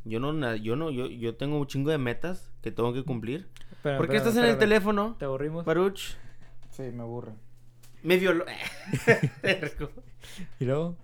Yo 0.04 0.18
no, 0.18 0.56
yo 0.56 0.74
no, 0.74 0.90
yo, 0.90 1.06
yo 1.06 1.36
tengo 1.36 1.58
un 1.58 1.66
chingo 1.66 1.90
de 1.90 1.98
metas 1.98 2.50
que 2.60 2.72
tengo 2.72 2.92
que 2.92 3.04
cumplir. 3.04 3.48
¿Por 3.82 4.08
qué 4.08 4.16
estás 4.16 4.36
en 4.36 4.44
el 4.44 4.58
teléfono, 4.58 5.16
¿Te 5.18 5.24
aburrimos? 5.24 5.64
Baruch? 5.64 6.16
Sí, 6.70 6.82
me 6.82 7.02
aburre. 7.02 7.32
Me 8.02 8.16
violó. 8.16 8.44
¿Y 10.60 10.64
luego? 10.64 10.96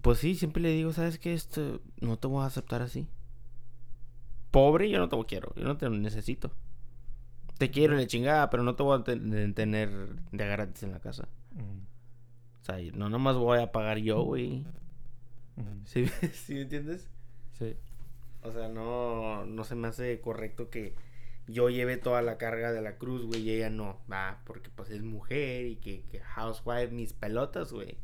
Pues 0.00 0.18
sí, 0.18 0.34
siempre 0.34 0.62
le 0.62 0.70
digo, 0.70 0.92
¿sabes 0.92 1.18
qué? 1.18 1.34
Esto 1.34 1.80
no 2.00 2.18
te 2.18 2.26
voy 2.26 2.42
a 2.42 2.46
aceptar 2.46 2.82
así. 2.82 3.06
Pobre, 4.50 4.88
yo 4.88 4.98
no 4.98 5.08
te 5.08 5.16
quiero, 5.26 5.52
yo 5.56 5.64
no 5.64 5.76
te 5.76 5.88
necesito. 5.90 6.52
Te 7.58 7.70
quiero 7.70 7.94
en 7.94 8.00
la 8.00 8.06
chingada, 8.06 8.50
pero 8.50 8.62
no 8.62 8.74
te 8.74 8.82
voy 8.82 8.98
a 9.00 9.04
ten- 9.04 9.54
tener 9.54 9.90
de 10.32 10.46
gratis 10.46 10.82
en 10.82 10.92
la 10.92 10.98
casa. 11.00 11.28
O 12.62 12.64
sea, 12.64 12.78
no 12.94 13.08
nomás 13.10 13.36
voy 13.36 13.60
a 13.60 13.70
pagar 13.72 13.98
yo, 13.98 14.22
güey. 14.22 14.64
¿Sí, 15.84 16.06
¿Sí 16.32 16.54
me 16.54 16.62
entiendes? 16.62 17.06
Sí. 17.58 17.74
O 18.42 18.50
sea, 18.52 18.68
no, 18.68 19.44
no 19.46 19.64
se 19.64 19.74
me 19.74 19.88
hace 19.88 20.20
correcto 20.20 20.68
que 20.70 20.94
yo 21.46 21.68
lleve 21.70 21.96
toda 21.96 22.22
la 22.22 22.38
carga 22.38 22.72
de 22.72 22.80
la 22.82 22.96
cruz, 22.96 23.24
güey, 23.26 23.42
y 23.42 23.50
ella 23.52 23.70
no. 23.70 23.98
Va, 24.10 24.40
porque 24.46 24.70
pues 24.74 24.90
es 24.90 25.02
mujer 25.02 25.66
y 25.66 25.76
que, 25.76 26.02
que 26.10 26.20
housewife, 26.20 26.88
mis 26.88 27.12
pelotas, 27.12 27.72
güey. 27.72 27.96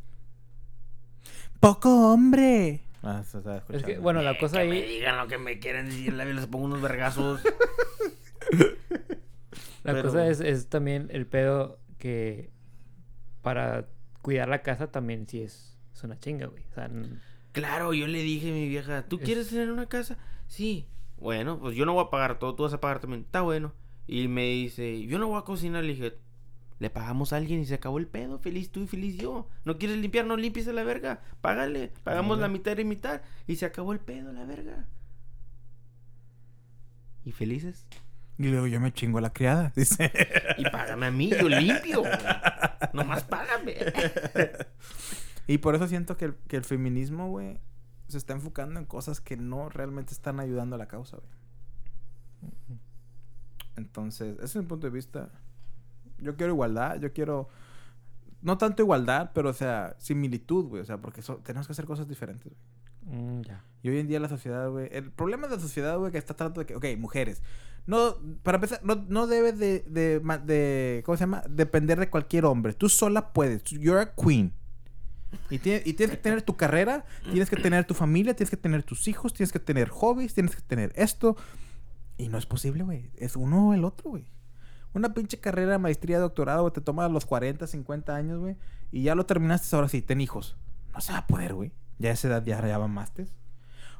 ¡Poco 1.58 2.12
hombre! 2.12 2.80
Ah, 3.02 3.22
se 3.24 3.38
estaba 3.38 3.62
Es 3.70 3.82
que, 3.82 3.98
bueno, 3.98 4.22
la 4.22 4.32
Eh, 4.32 4.38
cosa 4.38 4.58
que 4.62 4.68
me 4.68 4.76
ahí... 4.82 4.88
digan 4.88 5.16
lo 5.18 5.26
que 5.26 5.38
me 5.38 5.58
quieren 5.58 5.86
decir, 5.86 6.12
la 6.12 6.24
les 6.24 6.46
pongo 6.46 6.66
unos 6.66 6.80
vergazos. 6.82 7.40
La 9.82 9.92
Pero- 9.92 10.08
cosa 10.08 10.26
es, 10.28 10.40
es 10.40 10.68
también 10.68 11.08
el 11.10 11.26
pedo 11.26 11.78
que 11.98 12.50
para 13.42 13.86
cuidar 14.22 14.48
la 14.48 14.62
casa 14.62 14.90
también 14.90 15.26
sí 15.26 15.40
es, 15.42 15.78
es 15.94 16.04
una 16.04 16.18
chinga, 16.18 16.46
güey. 16.46 16.62
O 16.70 16.74
sea, 16.74 16.86
n- 16.86 17.18
claro, 17.52 17.94
yo 17.94 18.06
le 18.06 18.22
dije 18.22 18.50
a 18.50 18.52
mi 18.54 18.68
vieja, 18.68 19.06
¿tú 19.08 19.16
Es- 19.16 19.22
quieres 19.22 19.48
tener 19.48 19.70
una 19.70 19.86
casa? 19.86 20.18
Sí. 20.46 20.86
Bueno, 21.18 21.58
pues 21.58 21.74
yo 21.76 21.84
no 21.86 21.94
voy 21.94 22.04
a 22.04 22.10
pagar 22.10 22.38
todo, 22.38 22.54
tú 22.54 22.62
vas 22.64 22.72
a 22.74 22.80
pagar 22.80 23.00
también. 23.00 23.22
Está 23.22 23.40
bueno. 23.42 23.72
Y 24.06 24.26
me 24.28 24.46
dice, 24.46 25.02
yo 25.06 25.18
no 25.18 25.28
voy 25.28 25.38
a 25.38 25.42
cocinar. 25.44 25.84
Le 25.84 25.92
dije, 25.94 26.14
le 26.78 26.90
pagamos 26.90 27.32
a 27.32 27.36
alguien 27.36 27.60
y 27.60 27.66
se 27.66 27.74
acabó 27.74 27.98
el 27.98 28.06
pedo. 28.06 28.38
Feliz 28.38 28.70
tú 28.72 28.80
y 28.80 28.86
feliz 28.86 29.16
yo. 29.18 29.46
¿No 29.64 29.78
quieres 29.78 29.98
limpiar? 29.98 30.26
No 30.26 30.36
limpies 30.36 30.66
a 30.68 30.72
la 30.72 30.82
verga. 30.82 31.20
Págale. 31.40 31.92
Pagamos 32.04 32.38
la 32.38 32.48
mitad 32.48 32.76
y 32.78 32.84
mitad. 32.84 33.20
Y 33.46 33.56
se 33.56 33.66
acabó 33.66 33.92
el 33.92 34.00
pedo, 34.00 34.32
la 34.32 34.44
verga. 34.44 34.86
¿Y 37.24 37.32
felices? 37.32 37.86
Y 38.40 38.48
luego 38.48 38.66
yo 38.66 38.80
me 38.80 38.90
chingo 38.92 39.18
a 39.18 39.20
la 39.20 39.32
criada, 39.34 39.70
dice. 39.76 40.10
Y 40.56 40.64
págame 40.70 41.06
a 41.06 41.10
mí, 41.10 41.30
yo 41.30 41.46
limpio. 41.48 42.00
güey. 42.00 42.12
Nomás 42.94 43.24
págame. 43.24 43.74
y 45.46 45.58
por 45.58 45.74
eso 45.74 45.86
siento 45.86 46.16
que 46.16 46.24
el, 46.26 46.34
que 46.48 46.56
el 46.56 46.64
feminismo, 46.64 47.28
güey, 47.28 47.58
se 48.08 48.16
está 48.16 48.32
enfocando 48.32 48.80
en 48.80 48.86
cosas 48.86 49.20
que 49.20 49.36
no 49.36 49.68
realmente 49.68 50.14
están 50.14 50.40
ayudando 50.40 50.76
a 50.76 50.78
la 50.78 50.88
causa, 50.88 51.18
güey. 51.18 51.28
Entonces, 53.76 54.34
ese 54.36 54.44
es 54.44 54.56
mi 54.56 54.62
punto 54.62 54.86
de 54.86 54.92
vista. 54.92 55.30
Yo 56.18 56.36
quiero 56.36 56.52
igualdad, 56.52 56.98
yo 57.00 57.12
quiero... 57.12 57.48
No 58.42 58.56
tanto 58.56 58.82
igualdad, 58.82 59.32
pero, 59.34 59.50
o 59.50 59.52
sea, 59.54 59.96
similitud, 59.98 60.64
güey. 60.66 60.82
O 60.82 60.84
sea, 60.86 60.96
porque 60.98 61.20
so- 61.22 61.36
tenemos 61.44 61.66
que 61.66 61.72
hacer 61.72 61.84
cosas 61.84 62.08
diferentes, 62.08 62.50
güey. 63.04 63.20
mm, 63.20 63.42
ya. 63.42 63.62
Y 63.82 63.90
hoy 63.90 63.98
en 63.98 64.06
día 64.08 64.18
la 64.20 64.28
sociedad, 64.28 64.68
güey... 64.70 64.88
El 64.92 65.10
problema 65.12 65.46
de 65.46 65.56
la 65.56 65.60
sociedad, 65.62 65.98
güey, 65.98 66.10
que 66.10 66.18
está 66.18 66.34
tratando 66.34 66.60
de 66.60 66.66
que... 66.66 66.74
Ok, 66.76 66.86
mujeres. 66.98 67.42
No, 67.86 68.16
para 68.42 68.56
empezar, 68.56 68.80
no, 68.84 69.04
no 69.08 69.26
debes 69.26 69.58
de, 69.58 69.80
de, 69.80 70.20
de... 70.44 71.02
¿Cómo 71.04 71.16
se 71.16 71.22
llama? 71.22 71.42
Depender 71.48 71.98
de 71.98 72.08
cualquier 72.08 72.44
hombre. 72.44 72.72
Tú 72.72 72.88
sola 72.88 73.32
puedes. 73.32 73.64
You're 73.64 74.00
a 74.00 74.14
queen. 74.14 74.52
Y, 75.48 75.56
y 75.56 75.58
tienes 75.58 76.10
que 76.10 76.16
tener 76.16 76.42
tu 76.42 76.56
carrera, 76.56 77.04
tienes 77.24 77.48
que 77.48 77.56
tener 77.56 77.84
tu 77.84 77.94
familia, 77.94 78.34
tienes 78.34 78.50
que 78.50 78.56
tener 78.56 78.82
tus 78.82 79.06
hijos, 79.08 79.32
tienes 79.32 79.52
que 79.52 79.60
tener 79.60 79.88
hobbies, 79.88 80.34
tienes 80.34 80.56
que 80.56 80.62
tener 80.62 80.92
esto. 80.96 81.36
Y 82.16 82.28
no 82.28 82.38
es 82.38 82.46
posible, 82.46 82.84
güey. 82.84 83.10
Es 83.16 83.36
uno 83.36 83.68
o 83.68 83.74
el 83.74 83.84
otro, 83.84 84.10
güey. 84.10 84.26
Una 84.92 85.14
pinche 85.14 85.38
carrera, 85.38 85.78
maestría, 85.78 86.18
doctorado, 86.18 86.72
te 86.72 86.80
toma 86.80 87.08
los 87.08 87.26
40, 87.26 87.66
50 87.66 88.14
años, 88.14 88.40
güey. 88.40 88.56
Y 88.90 89.04
ya 89.04 89.14
lo 89.14 89.24
terminaste, 89.24 89.74
ahora 89.76 89.88
sí, 89.88 90.02
ten 90.02 90.20
hijos. 90.20 90.56
No 90.92 91.00
se 91.00 91.12
va 91.12 91.18
a 91.18 91.26
poder, 91.26 91.54
güey. 91.54 91.72
Ya 91.98 92.10
esa 92.10 92.28
edad 92.28 92.44
ya, 92.44 92.66
ya. 92.66 92.78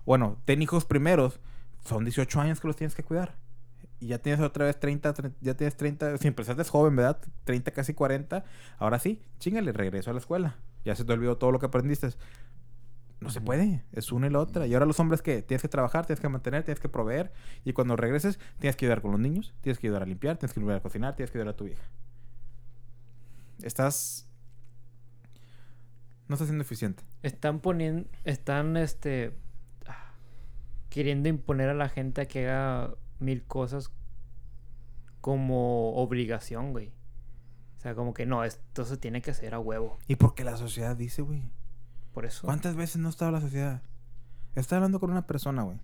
Bueno, 0.05 0.39
ten 0.45 0.63
hijos 0.63 0.85
primeros. 0.85 1.41
Son 1.85 2.05
18 2.05 2.41
años 2.41 2.61
que 2.61 2.67
los 2.67 2.77
tienes 2.77 2.95
que 2.95 3.05
cuidar. 3.05 3.37
Y 4.01 4.07
ya 4.09 4.19
tienes 4.19 4.41
otra 4.41 4.65
vez 4.65 4.81
30, 4.81 5.15
tre- 5.15 5.33
ya 5.43 5.55
tienes 5.55 5.77
30, 5.77 6.17
si 6.17 6.27
empezaste 6.29 6.65
joven, 6.65 6.97
¿verdad? 6.97 7.19
30, 7.45 7.71
casi 7.71 7.93
40. 7.95 8.45
Ahora 8.79 8.99
sí, 8.99 9.21
chingale, 9.39 9.73
regreso 9.73 10.11
a 10.11 10.15
la 10.15 10.21
escuela. 10.21 10.57
Ya 10.85 10.95
se 10.97 11.05
te 11.05 11.13
olvidó 11.13 11.37
todo 11.37 11.53
lo 11.53 11.59
que 11.59 11.67
aprendiste. 11.67 12.09
No 13.21 13.29
se 13.29 13.43
puede, 13.43 13.85
es 13.93 14.11
una 14.13 14.29
y 14.29 14.31
la 14.31 14.39
otra. 14.39 14.67
Y 14.67 14.73
ahora 14.73 14.87
los 14.87 14.99
hombres 14.99 15.21
que 15.21 15.43
tienes 15.43 15.61
que 15.61 15.69
trabajar, 15.69 16.07
tienes 16.07 16.21
que 16.21 16.29
mantener, 16.31 16.63
tienes 16.65 16.81
que 16.81 16.89
proveer. 16.89 17.31
Y 17.67 17.75
cuando 17.75 17.95
regreses, 17.97 18.39
tienes 18.59 18.77
que 18.77 18.87
ayudar 18.87 19.03
con 19.03 19.11
los 19.11 19.21
niños, 19.21 19.53
tienes 19.61 19.79
que 19.79 19.89
ayudar 19.89 20.03
a 20.05 20.07
limpiar, 20.07 20.39
tienes 20.39 20.55
que 20.55 20.61
ayudar 20.61 20.79
a 20.79 20.81
cocinar, 20.81 21.15
tienes 21.17 21.31
que 21.31 21.37
ayudar 21.37 21.53
a 21.53 21.57
tu 21.59 21.67
hija. 21.67 21.83
Estás. 23.63 24.27
No 26.29 26.35
estás 26.35 26.49
siendo 26.49 26.63
eficiente. 26.63 27.03
Están 27.23 27.61
poniendo, 27.61 28.09
están, 28.25 28.77
este, 28.79 29.35
ah, 29.87 30.15
queriendo 30.89 31.29
imponer 31.29 31.69
a 31.69 31.75
la 31.75 31.89
gente 31.89 32.23
a 32.23 32.27
que 32.27 32.49
haga 32.49 32.95
mil 33.21 33.45
cosas 33.45 33.91
como 35.21 35.95
obligación, 35.95 36.73
güey. 36.73 36.93
O 37.79 37.81
sea, 37.83 37.95
como 37.95 38.13
que 38.13 38.27
no, 38.27 38.45
esto 38.45 38.85
se 38.85 38.97
tiene 38.97 39.23
que 39.23 39.31
hacer 39.31 39.55
a 39.55 39.59
huevo. 39.59 39.99
Y 40.07 40.17
porque 40.17 40.45
la 40.45 40.57
sociedad 40.57 40.97
dice, 40.97 41.23
güey. 41.23 41.51
Por 42.13 42.27
eso. 42.27 42.47
¿Cuántas 42.47 42.77
veces 42.77 42.97
no 42.99 43.09
ha 43.09 43.11
estado 43.11 43.31
la 43.31 43.41
sociedad? 43.41 43.83
Estaba 44.55 44.79
hablando 44.79 45.01
con 45.01 45.11
una 45.11 45.27
persona, 45.27 45.63
güey. 45.63 45.79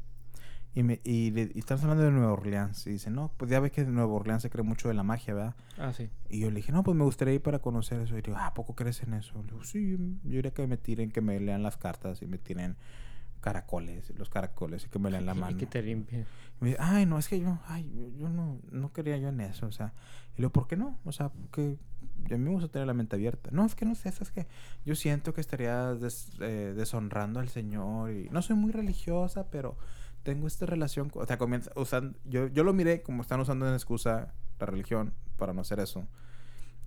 Y, 0.75 0.83
me, 0.83 1.01
y, 1.05 1.31
le, 1.31 1.53
y 1.55 1.59
estamos 1.59 1.85
hablando 1.85 2.05
de 2.05 2.11
Nueva 2.11 2.33
Orleans. 2.33 2.87
Y 2.87 2.91
dice, 2.91 3.11
no, 3.11 3.33
pues 3.39 3.51
ya 3.51 3.61
ves 3.61 3.73
que 3.73 3.81
en 3.81 3.95
Nueva 3.95 4.13
Orleans 4.13 4.43
se 4.43 4.51
cree 4.51 4.63
mucho 4.63 4.89
de 4.89 4.95
la 4.95 5.03
magia, 5.03 5.33
¿verdad? 5.33 5.55
Ah, 5.79 5.95
sí. 5.95 6.11
Y 6.29 6.41
yo 6.41 6.51
le 6.51 6.57
dije, 6.57 6.71
no, 6.71 6.83
pues 6.83 6.95
me 6.97 7.05
gustaría 7.05 7.33
ir 7.33 7.43
para 7.43 7.61
conocer 7.61 8.01
eso. 8.01 8.19
Y 8.19 8.21
digo, 8.21 8.37
ah, 8.37 8.49
¿a 8.49 8.55
poco 8.55 8.75
crees 8.75 9.03
en 9.03 9.15
eso? 9.15 9.41
Le 9.43 9.53
digo, 9.53 9.65
sí, 9.65 9.97
yo 10.25 10.39
iría 10.39 10.51
que 10.53 10.67
me 10.67 10.77
tiren, 10.77 11.11
que 11.11 11.23
me 11.23 11.41
lean 11.41 11.63
las 11.63 11.79
cartas 11.79 12.21
y 12.21 12.27
me 12.27 12.37
tiren 12.37 12.77
caracoles, 13.47 14.11
los 14.19 14.29
caracoles 14.29 14.85
y 14.87 14.89
que 14.89 14.99
me 14.99 15.09
lean 15.09 15.25
la 15.25 15.35
Y 15.37 15.39
mano. 15.39 15.57
que 15.57 15.67
te 15.67 15.81
limpien. 15.81 16.27
Y 16.61 16.65
me 16.65 16.71
dice, 16.71 16.83
ay, 16.83 17.07
no, 17.07 17.17
es 17.17 17.29
que 17.29 17.39
yo, 17.39 17.61
ay, 17.69 18.13
yo, 18.19 18.29
no, 18.29 18.59
no 18.73 18.93
quería 18.93 19.17
yo 19.19 19.29
en 19.29 19.41
eso, 19.41 19.67
o 19.67 19.71
sea. 19.73 19.93
Y 20.33 20.39
le 20.39 20.49
digo, 20.49 20.51
¿por 20.51 20.67
qué 20.67 20.77
no? 20.77 20.99
O 21.05 21.13
sea, 21.13 21.29
porque 21.29 21.79
a 22.25 22.29
mí 22.31 22.39
me 22.39 22.51
gusta 22.51 22.67
tener 22.69 22.89
la 22.89 22.95
mente 22.95 23.15
abierta. 23.15 23.51
No, 23.53 23.65
es 23.65 23.77
que 23.77 23.85
no 23.85 23.95
sé, 23.95 24.09
es 24.09 24.33
que 24.33 24.49
yo 24.85 24.97
siento 24.97 25.33
que 25.33 25.41
estaría 25.41 25.95
des- 25.95 26.33
eh, 26.41 26.75
deshonrando 26.77 27.39
al 27.39 27.49
Señor 27.49 28.11
y 28.11 28.29
no 28.31 28.43
soy 28.43 28.57
muy 28.57 28.73
religiosa, 28.73 29.49
pero 29.49 29.77
tengo 30.25 30.49
esta 30.49 30.67
relación, 30.67 31.13
o 31.15 31.25
sea, 31.25 31.39
comienza 31.39 31.71
usando, 31.77 32.19
yo, 32.25 32.49
yo 32.49 32.65
lo 32.65 32.73
miré 32.73 33.01
como 33.03 33.23
están 33.23 33.39
usando 33.39 33.69
en 33.69 33.75
excusa 33.75 34.35
la 34.59 34.67
religión 34.67 35.13
para 35.37 35.53
no 35.53 35.61
hacer 35.61 35.79
eso. 35.79 36.05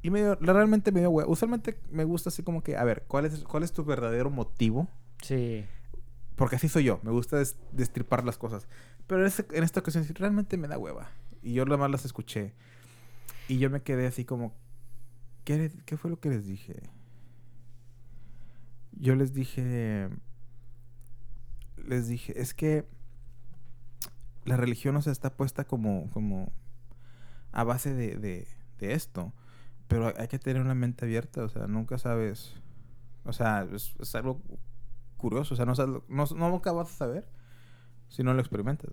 Y 0.01 0.09
me 0.09 0.19
dio, 0.19 0.35
realmente 0.35 0.91
me 0.91 0.99
dio 0.99 1.09
Usualmente 1.11 1.79
me 1.89 2.03
gusta 2.03 2.29
así 2.29 2.43
como 2.43 2.61
que, 2.63 2.75
a 2.75 2.83
ver, 2.83 3.05
¿cuál 3.07 3.25
es, 3.25 3.43
cuál 3.45 3.63
es 3.63 3.71
tu 3.71 3.85
verdadero 3.85 4.29
motivo? 4.29 4.89
Sí. 5.21 5.65
Porque 6.39 6.55
así 6.55 6.69
soy 6.69 6.85
yo, 6.85 7.01
me 7.03 7.11
gusta 7.11 7.35
des- 7.35 7.57
destripar 7.73 8.23
las 8.23 8.37
cosas. 8.37 8.65
Pero 9.07 9.27
en, 9.27 9.63
esta 9.63 9.79
ocasión 9.81 10.05
sí, 10.05 10.13
realmente 10.13 10.55
me 10.55 10.69
da 10.69 10.77
hueva. 10.77 11.11
Y 11.43 11.51
yo 11.51 11.65
más 11.65 11.91
las 11.91 12.05
escuché. 12.05 12.53
Y 13.49 13.57
yo 13.57 13.69
me 13.69 13.81
quedé 13.81 14.07
así 14.07 14.23
como, 14.23 14.53
¿qué, 15.43 15.69
fue 15.97 16.09
lo 16.09 16.21
que 16.21 16.29
les 16.29 16.47
dije? 16.47 16.81
Yo 18.93 19.15
les 19.15 19.33
dije, 19.33 20.07
les 21.75 22.07
dije, 22.07 22.39
es 22.39 22.53
que 22.53 22.87
la 24.45 24.55
religión 24.55 24.95
o 24.95 25.01
sea, 25.01 25.11
está 25.11 25.35
puesta 25.35 25.65
como, 25.65 26.09
como 26.11 26.53
a 27.51 27.65
base 27.65 27.93
de, 27.93 28.15
de, 28.15 28.93
esto. 28.93 29.33
Pero 29.89 30.13
hay 30.17 30.29
que 30.29 30.39
tener 30.39 30.61
una 30.61 30.73
mente 30.73 31.03
abierta, 31.03 31.43
o 31.43 31.49
sea, 31.49 31.67
nunca 31.67 31.97
sabes. 31.97 32.53
O 33.25 33.33
sea, 33.33 33.67
es 33.73 34.15
algo 34.15 34.41
curioso, 35.19 35.53
o 35.53 35.57
sea, 35.57 35.65
no, 35.65 35.73
no, 36.07 36.25
no 36.25 36.49
nunca 36.49 36.71
vas 36.71 36.89
a 36.89 36.93
saber 36.93 37.27
si 38.07 38.23
no 38.23 38.33
lo 38.33 38.39
experimentas. 38.39 38.89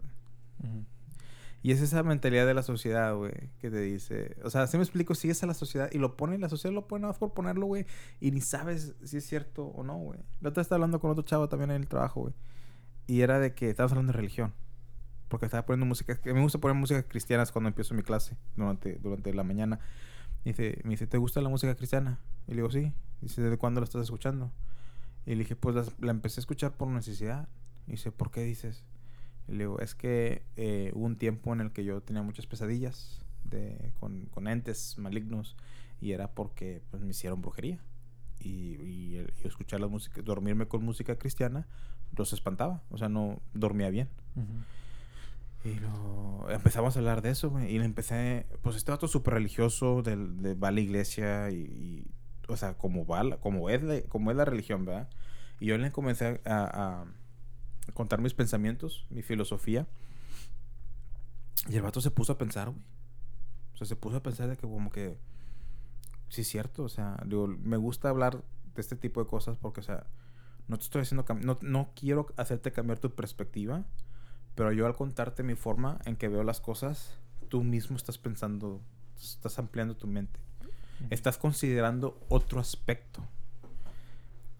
Y 1.62 1.72
es 1.72 1.80
esa 1.80 2.02
mentalidad 2.02 2.46
de 2.46 2.54
la 2.54 2.62
sociedad, 2.62 3.16
güey, 3.16 3.32
que 3.58 3.70
te 3.70 3.80
dice, 3.80 4.36
o 4.44 4.50
sea, 4.50 4.66
si 4.66 4.76
me 4.76 4.84
explico, 4.84 5.14
sigues 5.14 5.42
a 5.42 5.46
la 5.46 5.54
sociedad 5.54 5.88
y 5.90 5.98
lo 5.98 6.16
pone, 6.16 6.38
la 6.38 6.48
sociedad 6.48 6.74
lo 6.74 6.86
pone 6.86 7.02
nada 7.02 7.12
más 7.12 7.18
por 7.18 7.32
ponerlo, 7.32 7.66
güey, 7.66 7.86
y 8.20 8.30
ni 8.30 8.40
sabes 8.40 8.94
si 9.02 9.16
es 9.16 9.26
cierto 9.26 9.66
o 9.66 9.82
no, 9.82 9.96
güey. 9.96 10.20
La 10.40 10.50
otra 10.50 10.60
estaba 10.60 10.76
hablando 10.76 11.00
con 11.00 11.10
otro 11.10 11.24
chavo 11.24 11.48
también 11.48 11.70
en 11.70 11.82
el 11.82 11.88
trabajo, 11.88 12.20
güey, 12.20 12.34
y 13.06 13.22
era 13.22 13.40
de 13.40 13.54
que 13.54 13.70
estábamos 13.70 13.92
hablando 13.92 14.12
de 14.12 14.18
religión, 14.18 14.52
porque 15.28 15.46
estaba 15.46 15.66
poniendo 15.66 15.86
música, 15.86 16.20
que 16.20 16.32
me 16.32 16.42
gusta 16.42 16.58
poner 16.58 16.76
música 16.76 17.02
cristianas 17.02 17.50
cuando 17.50 17.68
empiezo 17.68 17.94
mi 17.94 18.02
clase, 18.02 18.36
durante, 18.54 18.98
durante 18.98 19.34
la 19.34 19.42
mañana. 19.42 19.80
Y 20.44 20.50
dice, 20.50 20.80
me 20.84 20.90
dice, 20.90 21.08
¿te 21.08 21.18
gusta 21.18 21.40
la 21.40 21.48
música 21.48 21.74
cristiana? 21.74 22.20
Y 22.46 22.52
le 22.52 22.56
digo, 22.58 22.70
sí. 22.70 22.92
Dice, 23.20 23.42
¿desde 23.42 23.56
cuándo 23.58 23.80
la 23.80 23.84
estás 23.84 24.02
escuchando? 24.02 24.52
Y 25.26 25.32
le 25.32 25.38
dije, 25.38 25.56
pues 25.56 25.74
las- 25.74 25.92
la, 26.00 26.10
empecé 26.12 26.40
a 26.40 26.42
escuchar 26.42 26.76
por 26.76 26.88
necesidad. 26.88 27.48
Y 27.86 27.92
dice, 27.92 28.12
¿por 28.12 28.30
qué 28.30 28.42
dices? 28.42 28.84
Y 29.48 29.52
le 29.52 29.58
digo, 29.60 29.78
es 29.80 29.94
que 29.94 30.42
eh, 30.56 30.92
hubo 30.94 31.04
un 31.06 31.16
tiempo 31.16 31.52
en 31.52 31.60
el 31.60 31.72
que 31.72 31.84
yo 31.84 32.00
tenía 32.02 32.22
muchas 32.22 32.46
pesadillas 32.46 33.20
de, 33.44 33.92
con, 34.00 34.26
con 34.26 34.48
entes 34.48 34.98
malignos 34.98 35.56
y 36.00 36.12
era 36.12 36.32
porque 36.34 36.82
pues, 36.90 37.02
me 37.02 37.10
hicieron 37.10 37.42
brujería. 37.42 37.78
Y, 38.40 38.76
y 38.82 39.26
y 39.42 39.46
escuchar 39.46 39.80
la 39.80 39.88
música, 39.88 40.20
dormirme 40.22 40.66
con 40.68 40.84
música 40.84 41.16
cristiana, 41.16 41.66
los 42.16 42.32
espantaba. 42.32 42.82
O 42.90 42.98
sea, 42.98 43.08
no 43.08 43.40
dormía 43.54 43.90
bien. 43.90 44.08
Ujú. 44.36 44.46
Y 45.64 45.74
lo, 45.80 46.48
empezamos 46.50 46.94
a 46.96 46.98
hablar 47.00 47.22
de 47.22 47.30
eso. 47.30 47.52
Y 47.60 47.78
le 47.78 47.84
empecé, 47.84 48.46
pues 48.62 48.76
este 48.76 48.92
vato 48.92 49.08
súper 49.08 49.34
religioso, 49.34 50.02
del, 50.02 50.40
de, 50.42 50.54
va 50.54 50.68
a 50.68 50.70
la 50.70 50.80
iglesia 50.80 51.50
y, 51.50 51.56
y, 51.56 52.06
o 52.48 52.56
sea, 52.56 52.74
como, 52.74 53.06
va, 53.06 53.38
como, 53.38 53.70
es 53.70 54.04
como 54.08 54.30
es 54.30 54.36
la 54.36 54.44
religión, 54.44 54.84
¿verdad? 54.84 55.08
Y 55.60 55.66
yo 55.66 55.78
le 55.78 55.90
comencé 55.92 56.40
a, 56.44 57.04
a 57.84 57.92
contar 57.92 58.20
mis 58.20 58.34
pensamientos, 58.34 59.06
mi 59.10 59.22
filosofía. 59.22 59.86
Y 61.68 61.76
el 61.76 61.82
vato 61.82 62.00
se 62.00 62.10
puso 62.10 62.32
a 62.32 62.38
pensar, 62.38 62.70
güey. 62.70 62.82
O 63.74 63.76
sea, 63.76 63.86
se 63.86 63.96
puso 63.96 64.16
a 64.16 64.22
pensar 64.22 64.48
de 64.48 64.56
que 64.56 64.62
como 64.62 64.90
que, 64.90 65.18
sí 66.28 66.40
es 66.40 66.48
cierto, 66.48 66.84
o 66.84 66.88
sea, 66.88 67.22
digo, 67.26 67.46
me 67.46 67.76
gusta 67.76 68.08
hablar 68.08 68.42
de 68.74 68.80
este 68.80 68.96
tipo 68.96 69.22
de 69.22 69.28
cosas 69.28 69.58
porque, 69.58 69.80
o 69.80 69.82
sea, 69.82 70.06
no 70.66 70.78
te 70.78 70.84
estoy 70.84 71.02
haciendo, 71.02 71.26
no, 71.42 71.58
no 71.60 71.90
quiero 71.94 72.26
hacerte 72.36 72.72
cambiar 72.72 72.98
tu 72.98 73.14
perspectiva, 73.14 73.84
pero 74.54 74.72
yo 74.72 74.86
al 74.86 74.96
contarte 74.96 75.42
mi 75.42 75.56
forma 75.56 75.98
en 76.06 76.16
que 76.16 76.28
veo 76.28 76.42
las 76.42 76.60
cosas, 76.60 77.18
tú 77.48 77.62
mismo 77.62 77.96
estás 77.96 78.16
pensando, 78.16 78.80
estás 79.20 79.58
ampliando 79.58 79.94
tu 79.94 80.06
mente. 80.06 80.40
Estás 81.10 81.38
considerando 81.38 82.18
otro 82.28 82.60
aspecto. 82.60 83.26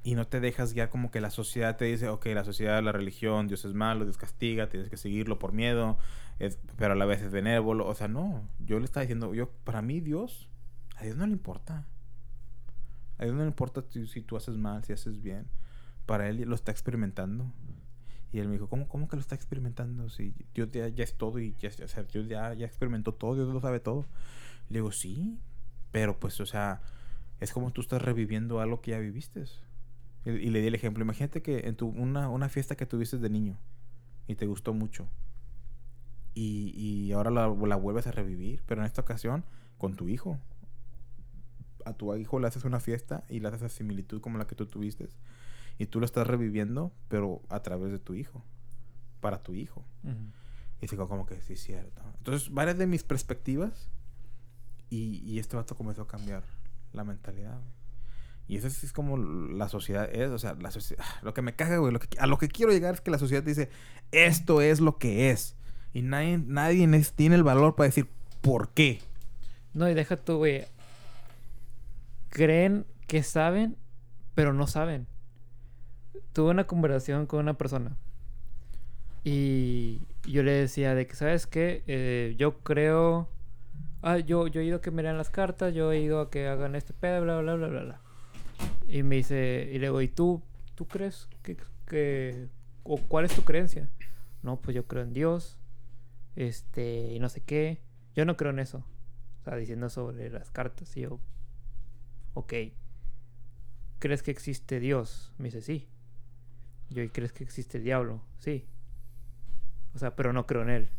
Y 0.02 0.14
no 0.14 0.26
te 0.26 0.38
dejas 0.38 0.73
guiar 0.73 0.88
como 0.88 1.11
que 1.11 1.21
la 1.21 1.31
sociedad 1.31 1.76
te 1.76 1.87
dice, 1.87 2.09
ok, 2.09 2.26
la 2.26 2.45
sociedad, 2.45 2.81
la 2.83 2.93
religión, 2.93 3.49
Dios 3.49 3.64
es 3.64 3.75
malo, 3.75 4.05
Dios 4.05 4.16
castiga, 4.16 4.69
tienes 4.69 4.88
que 4.88 4.97
seguirlo 4.97 5.38
por 5.40 5.52
miedo, 5.52 5.99
es- 6.38 6.59
pero 6.76 6.93
a 6.93 6.97
la 6.97 7.07
vez 7.07 7.23
es 7.23 7.33
benévolo. 7.33 7.87
O 7.88 7.95
sea, 7.95 8.07
no, 8.07 8.49
yo 8.61 8.78
le 8.78 8.85
estaba 8.85 9.02
diciendo, 9.02 9.35
yo, 9.35 9.50
para 9.64 9.83
mí 9.83 10.00
Dios, 10.00 10.49
a 10.97 11.05
Dios 11.05 11.16
no 11.16 11.26
le 11.26 11.33
importa. 11.33 11.87
A 13.19 13.25
Dios 13.25 13.35
no 13.35 13.43
le 13.43 13.49
importa 13.49 13.83
si, 13.88 14.07
si 14.07 14.21
tú 14.23 14.37
haces 14.37 14.57
mal, 14.57 14.85
si 14.85 14.93
haces 14.93 15.21
bien. 15.23 15.47
Para 16.05 16.28
Él 16.28 16.40
lo 16.43 16.55
está 16.55 16.71
experimentando. 16.71 17.50
Y 18.33 18.38
él 18.40 18.49
me 18.49 18.55
dijo, 18.55 18.69
¿cómo, 18.69 18.87
cómo 18.88 19.09
que 19.09 19.16
lo 19.16 19.21
está 19.21 19.35
experimentando? 19.35 20.09
Si 20.11 20.35
Dios 20.55 20.71
ya, 20.71 20.88
ya 20.88 21.05
es 21.05 21.14
todo 21.14 21.38
y 21.38 21.55
ya, 21.55 21.71
o 21.85 21.88
sea, 21.88 22.02
Dios 22.05 22.28
ya, 22.28 22.52
ya 22.55 22.66
experimentó 22.66 23.14
todo, 23.14 23.35
Dios 23.35 23.49
lo 23.49 23.61
sabe 23.61 23.81
todo. 23.81 24.05
Le 24.69 24.78
digo, 24.81 24.93
sí, 24.93 25.38
pero 25.97 26.21
pues, 26.21 26.38
o 26.43 26.45
sea, 26.45 26.83
es 27.41 27.55
como 27.55 27.73
tú 27.73 27.81
estás 27.81 28.03
reviviendo 28.03 28.61
algo 28.61 28.83
que 28.83 28.91
ya 28.91 28.99
viviste. 28.99 29.45
Y, 30.26 30.31
y 30.31 30.50
le 30.50 30.61
di 30.61 30.67
el 30.67 30.75
ejemplo. 30.75 31.03
Imagínate 31.03 31.41
que 31.41 31.61
en 31.61 31.75
tu, 31.75 31.87
una, 31.88 32.29
una 32.29 32.50
fiesta 32.50 32.76
que 32.76 32.85
tuviste 32.85 33.17
de 33.17 33.31
niño 33.31 33.57
y 34.26 34.35
te 34.35 34.45
gustó 34.45 34.75
mucho. 34.75 35.09
Y, 36.35 36.75
y 36.76 37.12
ahora 37.12 37.31
la, 37.31 37.49
la 37.49 37.76
vuelves 37.76 38.07
a 38.07 38.11
revivir, 38.11 38.62
pero 38.67 38.83
en 38.83 38.87
esta 38.87 39.00
ocasión 39.00 39.43
con 39.79 39.97
tu 39.97 40.11
hijo. 40.11 40.38
A 41.87 41.95
tu 41.95 42.15
hijo 42.15 42.41
le 42.41 42.49
haces 42.49 42.65
una 42.65 42.79
fiesta 42.79 43.25
y 43.31 43.41
le 43.41 43.49
haces 43.49 43.62
esa 43.62 43.75
similitud 43.75 44.21
como 44.21 44.37
la 44.37 44.47
que 44.47 44.55
tú 44.55 44.67
tuviste. 44.67 45.09
Y 45.79 45.87
tú 45.87 45.99
lo 45.99 46.05
estás 46.05 46.26
reviviendo, 46.26 46.93
pero 47.09 47.41
a 47.49 47.62
través 47.62 47.91
de 47.91 48.00
tu 48.00 48.12
hijo. 48.12 48.45
Para 49.21 49.43
tu 49.43 49.55
hijo. 49.55 49.83
Y 50.83 50.88
digo, 50.88 51.09
como 51.09 51.25
que 51.25 51.41
sí 51.41 51.55
es 51.55 51.62
cierto. 51.62 52.03
Entonces, 52.19 52.53
varias 52.53 52.76
de 52.76 52.87
mis 52.87 53.03
perspectivas. 53.03 53.88
Y, 54.90 55.23
y 55.25 55.38
este 55.38 55.57
vato 55.57 55.75
comenzó 55.76 56.02
a 56.02 56.07
cambiar 56.07 56.43
la 56.93 57.05
mentalidad. 57.05 57.59
Y 58.49 58.57
eso 58.57 58.69
es 58.69 58.93
como 58.93 59.16
la 59.16 59.69
sociedad 59.69 60.09
es. 60.12 60.31
O 60.31 60.38
sea, 60.38 60.55
la 60.55 60.71
socie- 60.71 60.97
ah, 61.00 61.19
lo 61.23 61.35
que 61.35 61.43
me 61.43 61.55
caga, 61.55 61.78
güey. 61.78 61.93
lo 61.93 61.99
que- 61.99 62.19
a 62.19 62.26
lo 62.26 62.38
que 62.38 62.49
quiero 62.49 62.71
llegar 62.73 62.95
es 62.95 63.00
que 63.00 63.11
la 63.11 63.19
sociedad 63.19 63.43
dice, 63.43 63.69
esto 64.12 64.61
es 64.62 64.81
lo 64.81 64.99
que 64.99 65.31
es. 65.31 65.57
Y 65.93 66.02
nadie, 66.02 66.38
nadie 66.38 66.87
tiene 67.16 67.35
el 67.37 67.43
valor 67.43 67.75
para 67.75 67.88
decir, 67.88 68.09
¿por 68.43 68.69
qué? 68.71 69.00
No, 69.75 69.88
y 69.88 69.95
deja 69.95 70.16
tú, 70.16 70.37
güey. 70.38 70.64
Creen 72.28 72.87
que 73.07 73.23
saben, 73.23 73.76
pero 74.35 74.52
no 74.52 74.66
saben. 74.66 75.07
Tuve 76.33 76.50
una 76.50 76.66
conversación 76.66 77.26
con 77.26 77.40
una 77.40 77.55
persona. 77.59 77.97
Y 79.25 80.02
yo 80.25 80.43
le 80.43 80.52
decía 80.52 80.95
de 80.95 81.07
que, 81.07 81.16
¿sabes 81.16 81.47
qué? 81.47 81.83
Eh, 81.87 82.35
yo 82.38 82.59
creo... 82.61 83.28
Ah, 84.09 84.19
yo, 84.19 84.47
yo 84.47 84.61
he 84.61 84.65
ido 84.65 84.77
a 84.77 84.81
que 84.81 84.93
me 84.93 85.03
lean 85.03 85.19
las 85.19 85.31
cartas, 85.31 85.75
yo 85.75 85.91
he 85.91 85.99
ido 85.99 86.21
a 86.21 86.31
que 86.31 86.47
hagan 86.47 86.77
este 86.77 86.93
pedo, 86.93 87.23
bla, 87.23 87.41
bla, 87.41 87.57
bla, 87.57 87.67
bla, 87.67 87.83
bla. 87.83 88.01
Y 88.87 89.03
me 89.03 89.17
dice, 89.17 89.69
y 89.73 89.81
le 89.81 89.89
digo, 89.89 90.01
¿y 90.01 90.07
tú? 90.07 90.45
¿Tú 90.77 90.87
crees 90.87 91.29
que, 91.43 91.57
que... 91.89 92.47
o 92.85 92.99
cuál 92.99 93.25
es 93.25 93.35
tu 93.35 93.43
creencia? 93.43 93.91
No, 94.45 94.61
pues 94.61 94.77
yo 94.77 94.87
creo 94.87 95.03
en 95.03 95.13
Dios. 95.13 95.59
Este, 96.37 97.15
y 97.15 97.19
no 97.19 97.29
sé 97.29 97.41
qué. 97.41 97.81
Yo 98.15 98.25
no 98.25 98.37
creo 98.37 98.53
en 98.53 98.61
eso. 98.61 98.85
O 99.41 99.45
sea, 99.45 99.57
diciendo 99.57 99.91
sobre 99.91 100.31
las 100.31 100.53
cartas. 100.53 100.97
Y 100.97 101.01
yo, 101.01 101.19
ok. 102.35 102.55
¿Crees 103.99 104.23
que 104.23 104.31
existe 104.31 104.79
Dios? 104.79 105.33
Me 105.37 105.47
dice, 105.47 105.63
sí. 105.63 105.89
¿y 106.91 107.01
hoy 107.01 107.09
crees 107.09 107.33
que 107.33 107.43
existe 107.43 107.79
el 107.79 107.83
diablo? 107.83 108.23
Sí. 108.39 108.69
O 109.97 109.99
sea, 109.99 110.15
pero 110.15 110.33
no 110.33 110.47
creo 110.47 110.63
en 110.63 110.71
él. 110.71 110.91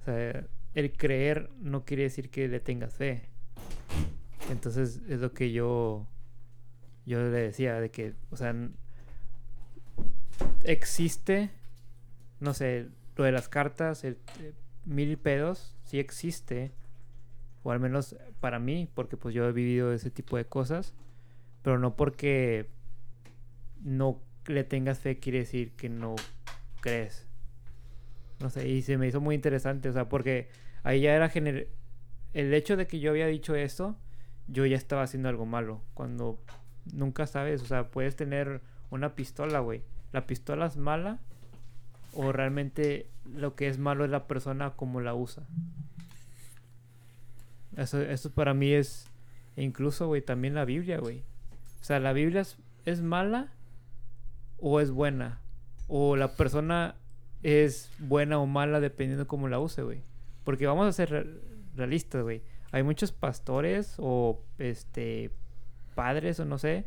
O 0.00 0.04
sea, 0.06 0.46
el 0.78 0.92
creer 0.92 1.50
no 1.60 1.84
quiere 1.84 2.04
decir 2.04 2.30
que 2.30 2.48
le 2.48 2.60
tengas 2.60 2.94
fe. 2.94 3.22
Entonces 4.50 5.00
es 5.08 5.20
lo 5.20 5.32
que 5.32 5.52
yo 5.52 6.06
yo 7.06 7.22
le 7.22 7.30
decía 7.30 7.80
de 7.80 7.90
que, 7.90 8.14
o 8.30 8.36
sea, 8.36 8.54
existe 10.62 11.50
no 12.40 12.54
sé, 12.54 12.88
lo 13.16 13.24
de 13.24 13.32
las 13.32 13.48
cartas, 13.48 14.04
el, 14.04 14.18
eh, 14.40 14.52
mil 14.84 15.18
pedos, 15.18 15.76
sí 15.84 15.98
existe, 15.98 16.72
o 17.62 17.72
al 17.72 17.80
menos 17.80 18.16
para 18.40 18.58
mí, 18.58 18.88
porque 18.94 19.16
pues 19.16 19.34
yo 19.34 19.48
he 19.48 19.52
vivido 19.52 19.92
ese 19.92 20.10
tipo 20.10 20.36
de 20.36 20.44
cosas, 20.44 20.94
pero 21.62 21.78
no 21.78 21.96
porque 21.96 22.68
no 23.82 24.20
le 24.46 24.64
tengas 24.64 25.00
fe 25.00 25.18
quiere 25.18 25.40
decir 25.40 25.72
que 25.72 25.88
no 25.88 26.14
crees. 26.80 27.26
No 28.40 28.50
sé, 28.50 28.68
y 28.68 28.82
se 28.82 28.96
me 28.98 29.08
hizo 29.08 29.20
muy 29.20 29.34
interesante, 29.34 29.88
o 29.88 29.92
sea, 29.92 30.08
porque 30.08 30.48
ahí 30.82 31.00
ya 31.00 31.14
era 31.14 31.28
gener... 31.28 31.68
El 32.34 32.52
hecho 32.52 32.76
de 32.76 32.86
que 32.86 33.00
yo 33.00 33.10
había 33.10 33.26
dicho 33.26 33.54
esto, 33.54 33.96
yo 34.48 34.66
ya 34.66 34.76
estaba 34.76 35.02
haciendo 35.02 35.28
algo 35.28 35.46
malo. 35.46 35.82
Cuando 35.94 36.38
nunca 36.92 37.26
sabes, 37.26 37.62
o 37.62 37.66
sea, 37.66 37.90
puedes 37.90 38.16
tener 38.16 38.60
una 38.90 39.14
pistola, 39.14 39.60
güey. 39.60 39.82
La 40.12 40.26
pistola 40.26 40.66
es 40.66 40.76
mala 40.76 41.18
o 42.14 42.32
realmente 42.32 43.08
lo 43.24 43.54
que 43.54 43.68
es 43.68 43.78
malo 43.78 44.04
es 44.04 44.10
la 44.10 44.26
persona 44.26 44.70
como 44.70 45.00
la 45.00 45.14
usa. 45.14 45.44
Eso, 47.76 48.00
eso 48.00 48.30
para 48.30 48.54
mí 48.54 48.72
es, 48.72 49.06
e 49.56 49.62
incluso, 49.62 50.06
güey, 50.06 50.22
también 50.22 50.54
la 50.54 50.64
Biblia, 50.64 50.98
güey. 50.98 51.22
O 51.80 51.84
sea, 51.84 52.00
la 52.00 52.12
Biblia 52.12 52.40
es, 52.40 52.56
es 52.84 53.02
mala 53.02 53.52
o 54.58 54.80
es 54.80 54.90
buena. 54.90 55.40
O 55.86 56.16
la 56.16 56.32
persona 56.34 56.96
es 57.42 57.90
buena 57.98 58.38
o 58.38 58.46
mala 58.46 58.80
dependiendo 58.80 59.26
cómo 59.26 59.48
la 59.48 59.60
use, 59.60 59.82
güey. 59.82 60.02
Porque 60.48 60.66
vamos 60.66 60.86
a 60.86 60.92
ser 60.92 61.10
re- 61.10 61.26
realistas, 61.76 62.22
güey. 62.22 62.42
Hay 62.72 62.82
muchos 62.82 63.12
pastores 63.12 63.96
o 63.98 64.42
este 64.56 65.30
padres 65.94 66.40
o 66.40 66.46
no 66.46 66.56
sé 66.56 66.86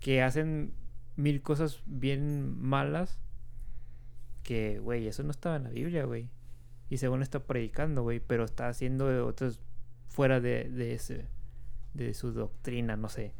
que 0.00 0.22
hacen 0.24 0.72
mil 1.14 1.40
cosas 1.40 1.80
bien 1.86 2.60
malas 2.60 3.20
que, 4.42 4.80
güey, 4.80 5.06
eso 5.06 5.22
no 5.22 5.30
estaba 5.30 5.54
en 5.54 5.62
la 5.62 5.70
Biblia, 5.70 6.04
güey. 6.04 6.30
Y 6.90 6.96
según 6.96 7.22
está 7.22 7.38
predicando, 7.38 8.02
güey, 8.02 8.18
pero 8.18 8.44
está 8.44 8.66
haciendo 8.66 9.24
otros 9.24 9.60
fuera 10.08 10.40
de, 10.40 10.68
de 10.68 10.94
ese 10.94 11.26
de 11.94 12.12
su 12.12 12.32
doctrina, 12.32 12.96
no 12.96 13.08
sé. 13.08 13.34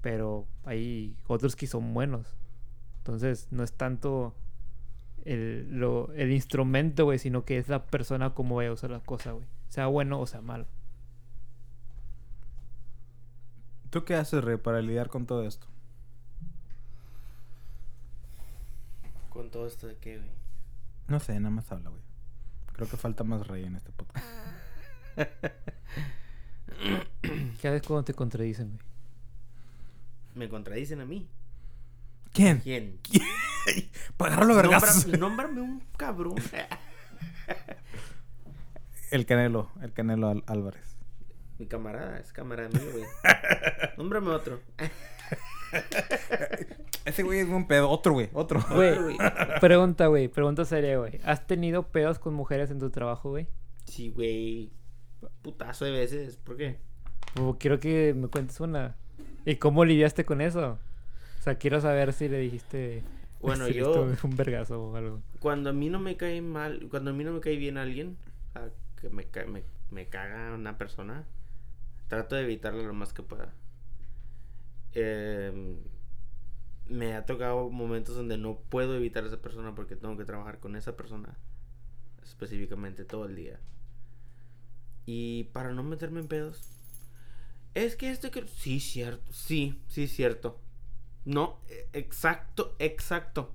Pero 0.00 0.46
hay 0.64 1.18
otros 1.26 1.54
que 1.54 1.66
son 1.66 1.92
buenos. 1.92 2.34
Entonces, 2.96 3.48
no 3.50 3.62
es 3.62 3.74
tanto 3.74 4.34
el, 5.26 5.78
lo, 5.78 6.12
el 6.14 6.32
instrumento, 6.32 7.04
güey, 7.04 7.18
sino 7.18 7.44
que 7.44 7.58
es 7.58 7.68
la 7.68 7.84
persona 7.84 8.32
como 8.34 8.56
vaya 8.56 8.70
a 8.70 8.72
usar 8.72 8.90
la 8.90 9.00
cosa, 9.00 9.32
güey. 9.32 9.44
Sea 9.68 9.86
bueno 9.88 10.20
o 10.20 10.26
sea 10.26 10.40
malo. 10.40 10.66
¿Tú 13.90 14.04
qué 14.04 14.14
haces, 14.14 14.44
Rey, 14.44 14.56
para 14.56 14.80
lidiar 14.80 15.08
con 15.08 15.26
todo 15.26 15.44
esto? 15.44 15.66
Con 19.30 19.50
todo 19.50 19.66
esto 19.66 19.86
de 19.86 19.96
qué, 19.96 20.18
güey. 20.18 20.30
No 21.08 21.20
sé, 21.20 21.38
nada 21.40 21.54
más 21.54 21.70
habla, 21.72 21.90
güey. 21.90 22.02
Creo 22.72 22.88
que 22.88 22.96
falta 22.96 23.24
más 23.24 23.46
Rey 23.46 23.64
en 23.64 23.76
este 23.76 23.92
podcast. 23.92 24.26
Cada 27.62 27.74
vez 27.74 27.82
cuando 27.86 28.04
te 28.04 28.14
contradicen, 28.14 28.68
güey. 28.68 28.80
Me 30.34 30.48
contradicen 30.48 31.00
a 31.00 31.06
mí. 31.06 31.26
¿Quién? 32.36 32.60
¿Quién? 32.62 32.98
Para 34.16 34.32
agarrarlo 34.34 34.52
a 34.54 34.56
vergazos. 34.62 35.06
Nómbrame, 35.06 35.18
nómbrame 35.54 35.60
un 35.62 35.80
cabrón. 35.96 36.34
El 39.10 39.24
Canelo, 39.24 39.70
el 39.82 39.92
Canelo 39.92 40.28
Al- 40.28 40.42
Álvarez. 40.46 40.96
Mi 41.58 41.66
camarada, 41.66 42.18
es 42.18 42.32
camarada 42.32 42.68
mío, 42.70 42.82
güey. 42.92 43.04
Nómbrame 43.96 44.28
otro. 44.30 44.60
Ese 47.04 47.22
güey 47.22 47.38
es 47.40 47.48
un 47.48 47.66
pedo. 47.68 47.88
Otro, 47.88 48.12
güey. 48.14 48.28
Otro. 48.32 48.62
Güey, 48.74 49.16
pregunta, 49.60 50.08
güey, 50.08 50.26
pregunta 50.28 50.64
seria, 50.64 50.98
güey. 50.98 51.20
¿Has 51.24 51.46
tenido 51.46 51.84
pedos 51.88 52.18
con 52.18 52.34
mujeres 52.34 52.70
en 52.72 52.80
tu 52.80 52.90
trabajo, 52.90 53.30
güey? 53.30 53.46
Sí, 53.84 54.10
güey. 54.10 54.72
Putazo 55.42 55.84
de 55.84 55.92
veces. 55.92 56.36
¿Por 56.36 56.56
qué? 56.56 56.78
O 57.40 57.56
quiero 57.58 57.78
que 57.78 58.12
me 58.14 58.26
cuentes 58.28 58.58
una. 58.60 58.96
¿Y 59.44 59.56
cómo 59.56 59.84
lidiaste 59.84 60.24
con 60.24 60.40
eso? 60.40 60.78
O 61.46 61.48
sea, 61.48 61.58
quiero 61.58 61.80
saber 61.80 62.12
si 62.12 62.28
le 62.28 62.38
dijiste. 62.40 63.04
Bueno, 63.40 63.66
si 63.66 63.74
yo- 63.74 64.06
un 64.24 64.36
vergazo 64.36 64.82
o 64.82 64.96
algo. 64.96 65.22
Cuando 65.38 65.70
a 65.70 65.72
mí 65.72 65.88
no 65.88 66.00
me 66.00 66.16
cae 66.16 66.42
mal, 66.42 66.88
cuando 66.90 67.12
a 67.12 67.14
mí 67.14 67.22
no 67.22 67.30
me 67.30 67.38
cae 67.40 67.56
bien 67.56 67.76
alguien, 67.78 68.16
o 68.48 68.52
sea, 68.54 68.70
que 69.00 69.08
me, 69.10 69.28
me, 69.46 69.62
me 69.92 70.06
caga 70.08 70.52
una 70.54 70.76
persona, 70.78 71.24
trato 72.08 72.34
de 72.34 72.42
evitarla 72.42 72.82
lo 72.82 72.92
más 72.94 73.12
que 73.12 73.22
pueda. 73.22 73.52
Em, 74.94 75.76
me 76.88 77.14
ha 77.14 77.24
tocado 77.26 77.70
momentos 77.70 78.16
donde 78.16 78.36
no 78.38 78.58
puedo 78.68 78.96
evitar 78.96 79.22
a 79.22 79.28
esa 79.28 79.36
persona 79.40 79.74
porque 79.76 79.94
tengo 79.94 80.16
que 80.16 80.24
trabajar 80.24 80.58
con 80.58 80.74
esa 80.74 80.96
persona 80.96 81.36
específicamente 82.24 83.04
todo 83.04 83.26
el 83.26 83.36
día. 83.36 83.60
Y 85.04 85.44
para 85.52 85.72
no 85.72 85.84
meterme 85.84 86.18
en 86.18 86.26
pedos, 86.26 86.62
es 87.74 87.94
que 87.94 88.10
esto 88.10 88.32
que... 88.32 88.48
Sí, 88.48 88.80
cierto, 88.80 89.30
sí, 89.32 89.80
sí, 89.86 90.08
cierto. 90.08 90.58
No, 91.26 91.60
e- 91.68 91.88
exacto, 91.92 92.74
exacto. 92.78 93.52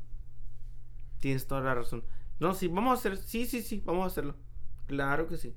Tienes 1.20 1.48
toda 1.48 1.62
la 1.62 1.76
razón. 1.76 2.04
No, 2.40 2.54
sí, 2.54 2.68
vamos 2.68 2.92
a 2.92 3.00
hacer. 3.00 3.18
Sí, 3.18 3.46
sí, 3.46 3.62
sí, 3.62 3.82
vamos 3.86 4.04
a 4.04 4.08
hacerlo. 4.08 4.36
Claro 4.88 5.28
que 5.28 5.38
sí. 5.38 5.56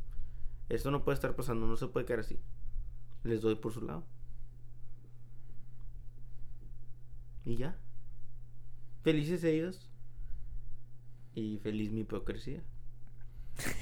Esto 0.69 0.91
no 0.91 1.05
puede 1.05 1.15
estar 1.17 1.37
pasando, 1.37 1.67
no 1.67 1.77
se 1.77 1.89
puede 1.89 2.07
quedar 2.07 2.21
así. 2.21 2.41
Les 3.25 3.43
doy 3.43 3.57
por 3.57 3.73
su 3.73 3.83
lado. 3.83 4.05
Y 7.45 7.57
ya. 7.57 7.77
Felices 9.05 9.45
ellos. 9.45 9.89
Y 11.35 11.59
feliz 11.59 11.91
mi 11.93 12.01
hipocresía. 12.01 12.63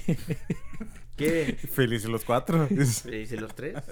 ¿Qué? 1.15 1.57
Felices 1.71 2.09
los 2.09 2.23
cuatro. 2.25 2.67
Felices 2.67 3.39
los 3.39 3.53
tres. 3.55 3.75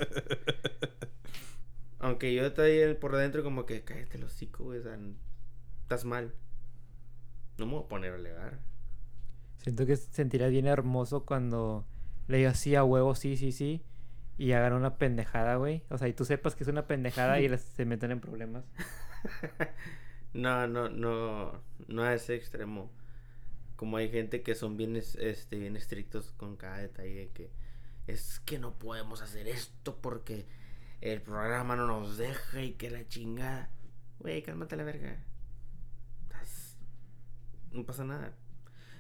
Aunque 2.01 2.33
yo 2.33 2.45
estoy 2.45 2.93
por 2.95 3.15
dentro 3.15 3.43
como 3.43 3.65
que 3.65 3.83
cállate 3.83 4.17
los 4.17 4.33
hocico, 4.33 4.63
güey. 4.65 4.79
O 4.79 4.83
sea, 4.83 4.97
estás 5.83 6.03
mal. 6.03 6.33
No 7.57 7.65
me 7.67 7.73
voy 7.73 7.83
a 7.83 7.87
poner 7.87 8.11
a 8.13 8.15
alegar. 8.15 8.59
Siento 9.57 9.85
que 9.85 9.95
sentirás 9.95 10.49
bien 10.51 10.65
hermoso 10.65 11.25
cuando 11.25 11.85
le 12.27 12.37
digas 12.37 12.57
sí 12.59 12.75
a 12.75 12.83
huevo, 12.83 13.13
sí, 13.15 13.37
sí, 13.37 13.51
sí. 13.51 13.83
Y 14.37 14.53
hagan 14.53 14.73
una 14.73 14.97
pendejada, 14.97 15.55
güey. 15.57 15.83
O 15.89 15.97
sea, 15.99 16.07
y 16.07 16.13
tú 16.13 16.25
sepas 16.25 16.55
que 16.55 16.63
es 16.63 16.67
una 16.69 16.87
pendejada 16.87 17.39
y 17.39 17.47
les- 17.47 17.61
se 17.61 17.85
meten 17.85 18.11
en 18.11 18.19
problemas. 18.19 18.65
No, 20.33 20.65
no, 20.67 20.87
no, 20.89 21.61
no 21.87 22.03
a 22.03 22.13
ese 22.13 22.35
extremo. 22.35 22.89
Como 23.75 23.97
hay 23.97 24.09
gente 24.09 24.43
que 24.43 24.55
son 24.55 24.77
bien, 24.77 24.95
es- 24.95 25.15
este, 25.15 25.57
bien 25.57 25.75
estrictos 25.75 26.31
con 26.37 26.55
cada 26.55 26.77
detalle 26.77 27.15
de 27.15 27.29
que 27.29 27.51
es 28.07 28.39
que 28.39 28.57
no 28.59 28.79
podemos 28.79 29.21
hacer 29.21 29.47
esto 29.47 29.97
porque 30.01 30.45
el 31.01 31.21
programa 31.21 31.75
no 31.75 31.87
nos 31.87 32.17
deja 32.17 32.61
y 32.63 32.73
que 32.73 32.89
la 32.89 33.07
chingada. 33.07 33.69
Güey, 34.19 34.43
cálmate 34.43 34.75
la 34.75 34.83
verga. 34.83 35.17
Estás- 36.23 36.77
No 37.71 37.85
pasa 37.85 38.03
nada. 38.05 38.35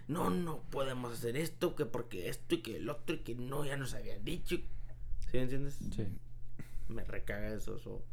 No, 0.07 0.29
no 0.29 0.63
podemos 0.71 1.13
hacer 1.13 1.37
esto 1.37 1.75
que 1.75 1.85
porque 1.85 2.27
esto 2.27 2.55
y 2.55 2.61
que 2.61 2.77
el 2.77 2.89
otro 2.89 3.15
y 3.15 3.19
que 3.19 3.35
no, 3.35 3.63
ya 3.65 3.77
nos 3.77 3.93
habían 3.93 4.23
dicho. 4.25 4.55
¿Sí 4.57 5.37
me 5.37 5.43
entiendes? 5.43 5.79
Sí. 5.95 6.07
me 6.89 7.03
recaga 7.05 7.53
eso. 7.53 7.77
so. 7.79 8.03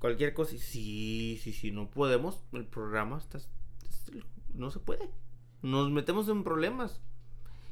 Cualquier 0.00 0.34
cosa, 0.34 0.56
y 0.56 0.58
sí, 0.58 1.38
sí, 1.42 1.52
sí, 1.52 1.70
no 1.70 1.88
podemos. 1.90 2.42
El 2.52 2.66
programa 2.66 3.18
está, 3.18 3.38
es- 3.38 3.48
no 4.54 4.70
se 4.70 4.80
puede. 4.80 5.08
Nos 5.62 5.90
metemos 5.90 6.28
en 6.28 6.42
problemas. 6.42 7.00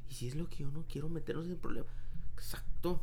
Y 0.08 0.14
si 0.14 0.28
es 0.28 0.34
lo 0.36 0.48
que 0.48 0.58
yo 0.58 0.70
no 0.70 0.84
quiero 0.86 1.08
meternos 1.08 1.46
en 1.46 1.56
problemas. 1.58 1.92
Exacto. 2.34 3.02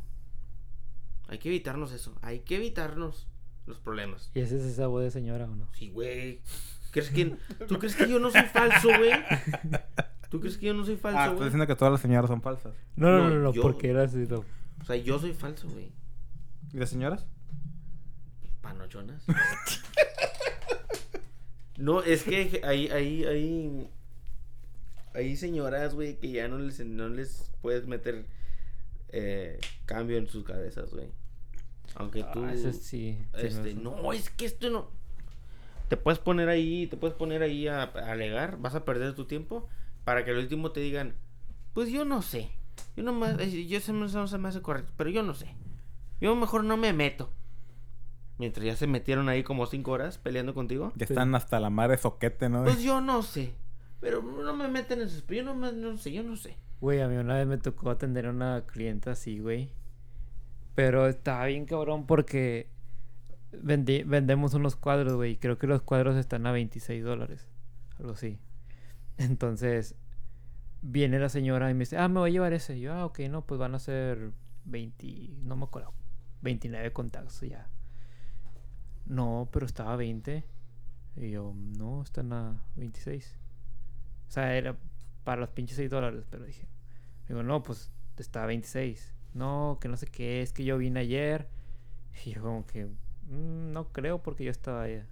Hay 1.30 1.38
que 1.38 1.48
evitarnos 1.48 1.92
eso. 1.92 2.14
Hay 2.22 2.40
que 2.40 2.56
evitarnos 2.56 3.26
los 3.66 3.78
problemas. 3.78 4.30
¿Y 4.34 4.40
ese 4.40 4.56
es 4.58 4.64
esa 4.64 4.88
voz 4.88 5.02
de 5.04 5.10
señora 5.10 5.44
o 5.46 5.54
no? 5.54 5.68
Sí, 5.74 5.88
güey. 5.88 6.42
¿Crees 6.90 7.08
que, 7.10 7.36
¿Tú 7.68 7.78
crees 7.78 7.94
que 7.94 8.08
yo 8.08 8.18
no 8.18 8.30
soy 8.30 8.42
falso, 8.42 8.88
güey? 8.88 9.12
¿Tú 10.28 10.40
crees 10.40 10.58
que 10.58 10.66
yo 10.66 10.74
no 10.74 10.84
soy 10.84 10.94
Ah, 10.96 10.98
falso, 11.00 11.18
estoy 11.20 11.36
güey? 11.36 11.44
diciendo 11.46 11.66
que 11.68 11.76
todas 11.76 11.92
las 11.92 12.00
señoras 12.00 12.28
son 12.28 12.42
falsas. 12.42 12.74
No, 12.96 13.08
no, 13.10 13.18
No, 13.28 13.30
no, 13.30 13.40
no, 13.42 13.52
yo- 13.52 13.62
porque 13.62 13.90
era 13.90 14.02
así. 14.02 14.18
no. 14.28 14.40
o 14.80 14.84
sea, 14.84 14.96
yo 14.96 15.18
soy 15.20 15.32
falso, 15.32 15.68
güey. 15.68 15.92
¿Y 16.72 16.78
las 16.78 16.90
señoras? 16.90 17.24
Panochonas. 18.60 19.22
no, 21.78 22.02
es 22.02 22.24
que 22.24 22.60
hay, 22.64 22.88
hay, 22.88 23.24
hay, 23.24 23.88
hay 25.14 25.36
señoras, 25.36 25.94
güey, 25.94 26.16
que 26.18 26.30
ya 26.30 26.48
no 26.48 26.58
les, 26.58 26.80
no 26.84 27.08
les 27.08 27.50
puedes 27.62 27.86
meter 27.86 28.26
eh, 29.08 29.58
cambio 29.86 30.18
en 30.18 30.26
sus 30.28 30.44
cabezas, 30.44 30.90
güey. 30.92 31.08
Aunque 31.96 32.22
tú... 32.24 32.44
Ah, 32.44 32.52
eso 32.54 32.72
sí. 32.72 33.18
este, 33.34 33.74
no, 33.74 34.12
es 34.12 34.30
que 34.30 34.44
esto 34.46 34.70
no... 34.70 34.88
te 35.88 35.96
puedes 35.96 36.18
poner 36.20 36.48
ahí, 36.48 36.86
te 36.86 36.96
puedes 36.96 37.16
poner 37.16 37.42
ahí 37.42 37.66
a, 37.68 37.82
a 37.82 38.12
alegar, 38.12 38.58
vas 38.60 38.74
a 38.74 38.84
perder 38.84 39.14
tu 39.14 39.24
tiempo 39.24 39.68
para 40.04 40.24
que 40.24 40.30
al 40.30 40.38
último 40.38 40.70
te 40.72 40.80
digan, 40.80 41.14
pues 41.74 41.90
yo 41.90 42.04
no 42.04 42.22
sé. 42.22 42.50
Yo 42.96 43.02
no 43.02 43.12
más, 43.12 43.36
yo 43.38 43.80
se 43.80 43.92
me, 43.92 44.06
no 44.08 44.26
se 44.26 44.38
me 44.38 44.48
hace 44.48 44.62
correcto, 44.62 44.92
pero 44.96 45.10
yo 45.10 45.22
no 45.22 45.34
sé. 45.34 45.54
Yo 46.20 46.34
mejor 46.36 46.64
no 46.64 46.76
me 46.76 46.92
meto. 46.92 47.30
Mientras 48.38 48.64
ya 48.64 48.76
se 48.76 48.86
metieron 48.86 49.28
ahí 49.28 49.42
como 49.42 49.66
cinco 49.66 49.90
horas 49.92 50.16
peleando 50.18 50.54
contigo. 50.54 50.92
Ya 50.96 51.04
están 51.04 51.34
hasta 51.34 51.60
la 51.60 51.68
madre 51.70 51.98
soquete, 51.98 52.48
¿no? 52.48 52.64
Pues 52.64 52.82
yo 52.82 53.00
no 53.00 53.22
sé. 53.22 53.52
Pero 54.00 54.22
no 54.22 54.56
me 54.56 54.66
meten 54.68 55.00
en 55.02 55.08
eso. 55.08 55.22
Yo 55.28 55.42
no, 55.42 55.54
me- 55.54 55.72
no 55.72 55.96
sé, 55.98 56.10
yo 56.12 56.22
no 56.22 56.36
sé. 56.36 56.56
Güey, 56.80 57.02
a 57.02 57.08
mí 57.08 57.16
una 57.16 57.34
vez 57.36 57.46
me 57.46 57.58
tocó 57.58 57.90
atender 57.90 58.26
a 58.26 58.30
una 58.30 58.64
clienta 58.66 59.10
así, 59.10 59.38
güey. 59.40 59.70
Pero 60.74 61.08
estaba 61.08 61.46
bien 61.46 61.66
cabrón 61.66 62.06
porque 62.06 62.68
vendi- 63.52 64.04
vendemos 64.06 64.54
unos 64.54 64.76
cuadros, 64.76 65.14
güey. 65.14 65.36
Creo 65.36 65.58
que 65.58 65.66
los 65.66 65.82
cuadros 65.82 66.16
están 66.16 66.46
a 66.46 66.52
26 66.52 67.04
dólares. 67.04 67.48
Algo 67.98 68.12
así. 68.12 68.38
Entonces, 69.18 69.94
viene 70.82 71.18
la 71.18 71.28
señora 71.28 71.70
y 71.70 71.74
me 71.74 71.80
dice, 71.80 71.98
ah, 71.98 72.08
me 72.08 72.20
voy 72.20 72.30
a 72.30 72.32
llevar 72.32 72.52
ese. 72.52 72.80
Yo, 72.80 72.92
ah, 72.94 73.04
ok, 73.04 73.20
no, 73.30 73.42
pues 73.46 73.58
van 73.60 73.74
a 73.74 73.78
ser 73.78 74.32
20, 74.64 75.30
no 75.42 75.56
me 75.56 75.64
acuerdo, 75.64 75.92
29 76.42 76.92
contactos 76.92 77.40
ya. 77.42 77.68
No, 79.06 79.48
pero 79.52 79.66
estaba 79.66 79.92
a 79.94 79.96
20. 79.96 80.44
Y 81.16 81.30
yo, 81.32 81.52
no, 81.76 82.02
están 82.02 82.32
a 82.32 82.62
26. 82.76 83.36
O 84.28 84.32
sea, 84.32 84.54
era 84.56 84.76
para 85.24 85.40
los 85.40 85.50
pinches 85.50 85.76
6 85.76 85.90
dólares, 85.90 86.24
pero 86.30 86.44
dije, 86.44 86.66
digo, 87.28 87.42
no, 87.42 87.62
pues 87.62 87.90
está 88.16 88.44
a 88.44 88.46
26. 88.46 89.12
No, 89.34 89.78
que 89.80 89.88
no 89.88 89.96
sé 89.96 90.06
qué, 90.06 90.42
es 90.42 90.52
que 90.52 90.64
yo 90.64 90.78
vine 90.78 91.00
ayer. 91.00 91.48
Y 92.26 92.32
yo 92.34 92.42
como 92.42 92.66
que, 92.66 92.86
"Mm, 92.86 93.72
no 93.72 93.88
creo 93.92 94.22
porque 94.22 94.44
yo 94.44 94.50
estaba 94.50 94.82
allá. 94.82 95.06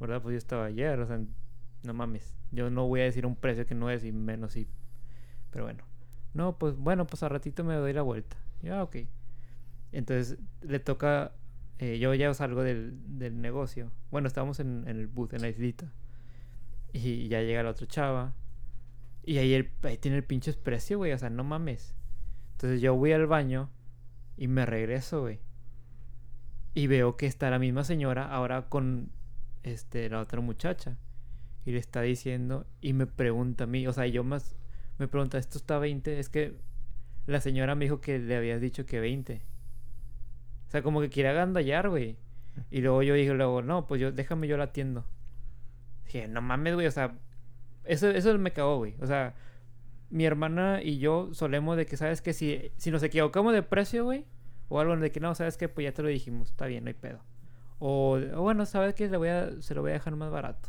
¿Verdad? 0.00 0.20
Pues 0.22 0.32
yo 0.34 0.38
estaba 0.38 0.64
ayer, 0.66 0.98
o 1.00 1.06
sea, 1.06 1.20
no 1.84 1.94
mames. 1.94 2.36
Yo 2.50 2.70
no 2.70 2.86
voy 2.88 3.00
a 3.00 3.04
decir 3.04 3.24
un 3.26 3.36
precio 3.36 3.66
que 3.66 3.74
no 3.74 3.90
es 3.90 4.04
y 4.04 4.12
menos 4.12 4.56
y... 4.56 4.68
Pero 5.50 5.64
bueno. 5.64 5.84
No, 6.34 6.58
pues 6.58 6.76
bueno, 6.76 7.06
pues 7.06 7.22
a 7.22 7.28
ratito 7.28 7.64
me 7.64 7.74
doy 7.74 7.92
la 7.92 8.02
vuelta. 8.02 8.36
Y 8.62 8.66
yo, 8.66 8.74
ah, 8.76 8.82
ok. 8.82 8.96
Entonces 9.92 10.38
le 10.62 10.80
toca... 10.80 11.32
eh, 11.78 11.98
yo 11.98 12.12
ya 12.14 12.32
salgo 12.34 12.62
del, 12.62 12.94
del 13.18 13.40
negocio. 13.40 13.90
Bueno, 14.10 14.28
estábamos 14.28 14.60
en, 14.60 14.84
en 14.88 14.96
el 14.98 15.06
booth, 15.06 15.34
en 15.34 15.42
la 15.42 15.48
islita. 15.48 15.92
Y 16.92 17.28
ya 17.28 17.40
llega 17.42 17.62
la 17.62 17.70
otra 17.70 17.86
chava. 17.86 18.34
Y 19.24 19.38
ahí, 19.38 19.54
el, 19.54 19.70
ahí 19.82 19.98
tiene 19.98 20.16
el 20.18 20.24
pinche 20.24 20.52
precio, 20.54 20.98
güey. 20.98 21.12
O 21.12 21.18
sea, 21.18 21.30
no 21.30 21.44
mames. 21.44 21.94
Entonces 22.62 22.80
yo 22.80 22.94
voy 22.94 23.10
al 23.10 23.26
baño 23.26 23.70
y 24.36 24.46
me 24.46 24.64
regreso, 24.64 25.22
güey. 25.22 25.40
Y 26.74 26.86
veo 26.86 27.16
que 27.16 27.26
está 27.26 27.50
la 27.50 27.58
misma 27.58 27.82
señora 27.82 28.32
ahora 28.32 28.68
con 28.68 29.10
este, 29.64 30.08
la 30.08 30.20
otra 30.20 30.40
muchacha. 30.40 30.96
Y 31.66 31.72
le 31.72 31.78
está 31.78 32.02
diciendo 32.02 32.64
y 32.80 32.92
me 32.92 33.08
pregunta 33.08 33.64
a 33.64 33.66
mí, 33.66 33.84
o 33.88 33.92
sea, 33.92 34.06
yo 34.06 34.22
más 34.22 34.54
me 35.00 35.08
pregunta, 35.08 35.38
¿esto 35.38 35.58
está 35.58 35.80
20? 35.80 36.20
Es 36.20 36.28
que 36.28 36.54
la 37.26 37.40
señora 37.40 37.74
me 37.74 37.86
dijo 37.86 38.00
que 38.00 38.20
le 38.20 38.36
habías 38.36 38.60
dicho 38.60 38.86
que 38.86 39.00
20. 39.00 39.42
O 40.68 40.70
sea, 40.70 40.82
como 40.82 41.00
que 41.00 41.08
quiere 41.08 41.30
agandallar, 41.30 41.88
güey. 41.88 42.16
Y 42.70 42.80
luego 42.80 43.02
yo 43.02 43.14
dije, 43.14 43.34
luego, 43.34 43.62
no, 43.62 43.88
pues 43.88 44.00
yo, 44.00 44.12
déjame 44.12 44.46
yo 44.46 44.56
la 44.56 44.64
atiendo. 44.64 45.04
Dije, 46.04 46.28
no 46.28 46.40
mames, 46.40 46.74
güey, 46.74 46.86
o 46.86 46.92
sea, 46.92 47.18
eso, 47.82 48.08
eso 48.08 48.38
me 48.38 48.52
cagó, 48.52 48.76
güey. 48.76 48.94
O 49.00 49.06
sea, 49.08 49.34
mi 50.12 50.24
hermana 50.26 50.80
y 50.82 50.98
yo 50.98 51.30
solemos 51.32 51.76
de 51.76 51.86
que, 51.86 51.96
¿sabes 51.96 52.22
que 52.22 52.32
Si, 52.34 52.70
si 52.76 52.90
nos 52.90 53.02
equivocamos 53.02 53.52
de 53.52 53.62
precio, 53.62 54.04
güey, 54.04 54.26
o 54.68 54.78
algo 54.78 54.96
de 54.96 55.10
que 55.10 55.20
no, 55.20 55.34
¿sabes 55.34 55.56
que 55.56 55.68
Pues 55.68 55.84
ya 55.84 55.92
te 55.92 56.02
lo 56.02 56.08
dijimos, 56.08 56.50
está 56.50 56.66
bien, 56.66 56.84
no 56.84 56.88
hay 56.88 56.94
pedo. 56.94 57.24
O, 57.78 58.18
o 58.34 58.42
bueno, 58.42 58.64
¿sabes 58.66 58.94
que 58.94 59.08
Le 59.08 59.16
voy 59.16 59.28
a, 59.28 59.50
se 59.60 59.74
lo 59.74 59.82
voy 59.82 59.90
a 59.90 59.94
dejar 59.94 60.14
más 60.14 60.30
barato. 60.30 60.68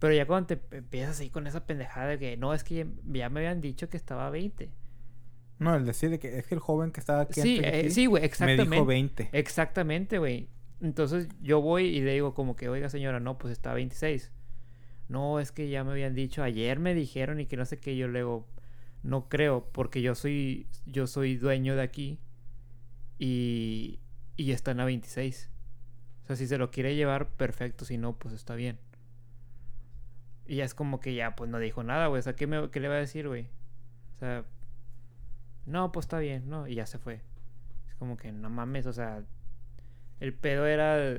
Pero 0.00 0.14
ya 0.14 0.26
cuando 0.26 0.48
te 0.56 0.76
empiezas 0.76 1.20
ahí 1.20 1.30
con 1.30 1.46
esa 1.46 1.66
pendejada 1.66 2.08
de 2.08 2.18
que 2.18 2.36
no, 2.36 2.52
es 2.52 2.64
que 2.64 2.74
ya, 2.74 2.86
ya 3.06 3.28
me 3.30 3.40
habían 3.40 3.60
dicho 3.60 3.88
que 3.88 3.96
estaba 3.96 4.26
a 4.26 4.30
20. 4.30 4.70
No, 5.58 5.74
el 5.76 5.86
decir 5.86 6.10
de 6.10 6.18
que 6.18 6.38
es 6.38 6.46
que 6.46 6.54
el 6.54 6.60
joven 6.60 6.90
que 6.90 7.00
estaba 7.00 7.22
aquí 7.22 7.40
Sí, 7.40 7.60
eh, 7.62 7.88
sí, 7.90 8.06
güey, 8.06 8.22
me 8.22 8.26
exactamente. 8.26 8.74
dijo 8.74 8.84
20. 8.86 9.28
Exactamente, 9.32 10.18
güey. 10.18 10.48
Entonces 10.80 11.28
yo 11.40 11.60
voy 11.62 11.84
y 11.86 12.00
le 12.00 12.12
digo 12.12 12.34
como 12.34 12.56
que, 12.56 12.68
oiga 12.68 12.88
señora, 12.88 13.20
no, 13.20 13.38
pues 13.38 13.52
está 13.52 13.70
a 13.70 13.74
26. 13.74 14.32
No, 15.08 15.40
es 15.40 15.52
que 15.52 15.68
ya 15.68 15.84
me 15.84 15.92
habían 15.92 16.14
dicho, 16.14 16.42
ayer 16.42 16.78
me 16.80 16.94
dijeron 16.94 17.40
y 17.40 17.46
que 17.46 17.56
no 17.56 17.64
sé 17.66 17.78
qué, 17.78 17.96
yo 17.96 18.08
le 18.08 18.20
digo, 18.20 18.46
no 19.02 19.28
creo, 19.28 19.68
porque 19.72 20.02
yo 20.02 20.14
soy, 20.14 20.66
yo 20.86 21.06
soy 21.06 21.36
dueño 21.36 21.76
de 21.76 21.82
aquí 21.82 22.18
y, 23.18 24.00
y 24.36 24.52
están 24.52 24.80
a 24.80 24.84
26. 24.84 25.50
O 26.24 26.26
sea, 26.28 26.36
si 26.36 26.46
se 26.46 26.58
lo 26.58 26.70
quiere 26.70 26.96
llevar, 26.96 27.28
perfecto, 27.30 27.84
si 27.84 27.98
no, 27.98 28.14
pues 28.18 28.34
está 28.34 28.54
bien. 28.54 28.78
Y 30.46 30.56
ya 30.56 30.64
es 30.64 30.74
como 30.74 31.00
que 31.00 31.14
ya, 31.14 31.34
pues 31.36 31.50
no 31.50 31.58
dijo 31.58 31.82
nada, 31.82 32.06
güey. 32.08 32.18
O 32.20 32.22
sea, 32.22 32.36
¿qué, 32.36 32.46
me- 32.46 32.70
qué 32.70 32.80
le 32.80 32.88
va 32.88 32.94
a 32.96 32.98
decir, 32.98 33.28
güey? 33.28 33.48
O 34.16 34.18
sea, 34.20 34.44
no, 35.66 35.92
pues 35.92 36.04
está 36.04 36.18
bien, 36.18 36.48
¿no? 36.48 36.66
Y 36.68 36.74
ya 36.76 36.86
se 36.86 36.98
fue. 36.98 37.20
Es 37.88 37.94
como 37.98 38.16
que 38.16 38.32
no 38.32 38.50
mames, 38.50 38.86
o 38.86 38.92
sea, 38.92 39.22
el 40.20 40.34
pedo 40.34 40.66
era. 40.66 41.18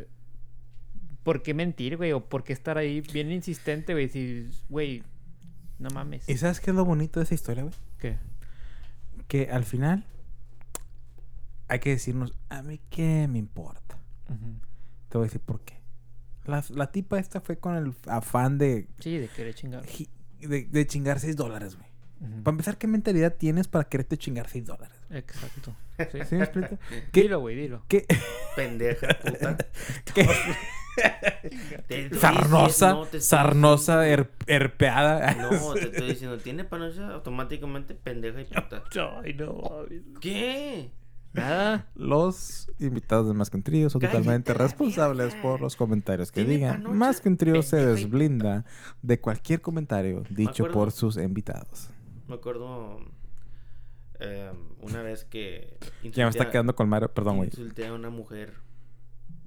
¿Por 1.25 1.41
qué 1.41 1.53
mentir, 1.53 1.97
güey? 1.97 2.13
O 2.13 2.23
por 2.29 2.43
qué 2.45 2.53
estar 2.53 2.77
ahí 2.77 3.01
bien 3.01 3.31
insistente, 3.31 3.91
güey. 3.93 4.07
Si, 4.07 4.47
güey, 4.69 5.03
no 5.79 5.89
mames. 5.89 6.29
¿Y 6.29 6.37
sabes 6.37 6.61
qué 6.61 6.69
es 6.69 6.75
lo 6.77 6.85
bonito 6.85 7.19
de 7.19 7.23
esa 7.25 7.33
historia, 7.33 7.63
güey? 7.63 7.75
¿Qué? 7.99 8.17
Que 9.27 9.49
al 9.49 9.65
final 9.65 10.05
hay 11.67 11.79
que 11.79 11.89
decirnos, 11.89 12.31
a 12.49 12.61
mí 12.61 12.79
qué 12.89 13.27
me 13.27 13.39
importa. 13.39 13.97
Te 15.09 15.17
voy 15.17 15.25
a 15.25 15.27
decir 15.27 15.41
por 15.41 15.61
qué. 15.61 15.73
La, 16.45 16.63
la 16.69 16.91
tipa 16.91 17.17
esta 17.17 17.41
fue 17.41 17.57
con 17.57 17.75
el 17.75 17.93
afán 18.05 18.59
de, 18.59 18.87
Sí, 18.99 19.17
de 19.17 19.27
querer 19.27 19.55
chingar. 19.55 19.83
de, 20.39 20.63
de 20.65 20.87
chingar 20.87 21.19
6 21.19 21.35
dólares, 21.35 21.75
güey. 21.75 21.89
Para 22.43 22.53
empezar, 22.53 22.77
¿qué 22.77 22.85
mentalidad 22.87 23.33
tienes 23.35 23.67
para 23.67 23.83
quererte 23.89 24.15
chingar 24.17 24.47
6 24.47 24.65
dólares? 24.67 24.97
Exacto. 25.09 25.75
Sí. 26.11 26.19
¿Sí 26.27 26.35
me 26.35 26.43
explico? 26.43 26.77
¿Qué? 27.13 27.21
Dilo, 27.21 27.39
güey, 27.39 27.55
dilo. 27.55 27.85
¿Qué? 27.87 28.05
Pendeja, 28.57 29.07
puta. 29.23 29.57
¿Qué? 30.13 30.27
Sarnosa, 32.19 32.93
no, 32.93 33.05
sarnosa, 33.19 34.07
her- 34.07 34.29
herpeada. 34.47 35.33
No, 35.35 35.73
te 35.73 35.83
estoy 35.85 36.07
diciendo, 36.09 36.37
tiene 36.37 36.63
panocha 36.63 37.09
automáticamente 37.13 37.95
pendeja 37.95 38.41
y 38.41 38.45
puta. 38.45 38.83
Ay, 39.23 39.33
no. 39.33 39.85
¿Qué? 40.21 40.91
Nada. 41.33 41.87
Los 41.95 42.71
invitados 42.79 43.27
de 43.27 43.33
Más 43.33 43.49
que 43.49 43.57
un 43.57 43.63
Trío 43.63 43.89
son 43.89 43.99
Cállate 43.99 44.19
totalmente 44.19 44.53
responsables 44.53 45.35
por 45.35 45.59
los 45.59 45.75
comentarios 45.75 46.31
que 46.31 46.45
digan. 46.45 46.77
panocha, 46.77 46.95
Más 46.95 47.19
que 47.21 47.27
un 47.29 47.37
Trío 47.37 47.61
se 47.61 47.85
desblinda 47.85 48.63
de 49.01 49.19
cualquier 49.19 49.61
comentario 49.61 50.23
dicho 50.29 50.63
acuerdo. 50.63 50.73
por 50.73 50.91
sus 50.93 51.17
invitados. 51.17 51.89
Me 52.27 52.35
acuerdo 52.35 52.99
eh, 54.21 54.49
una 54.81 55.01
vez 55.03 55.25
que. 55.25 55.77
Ya 56.03 56.23
me 56.23 56.29
está 56.29 56.49
quedando 56.49 56.73
con 56.73 56.87
Mario. 56.87 57.09
Perdón, 57.13 57.35
güey. 57.37 57.49
Insulté 57.49 57.87
a 57.87 57.93
una 57.93 58.09
mujer, 58.09 58.53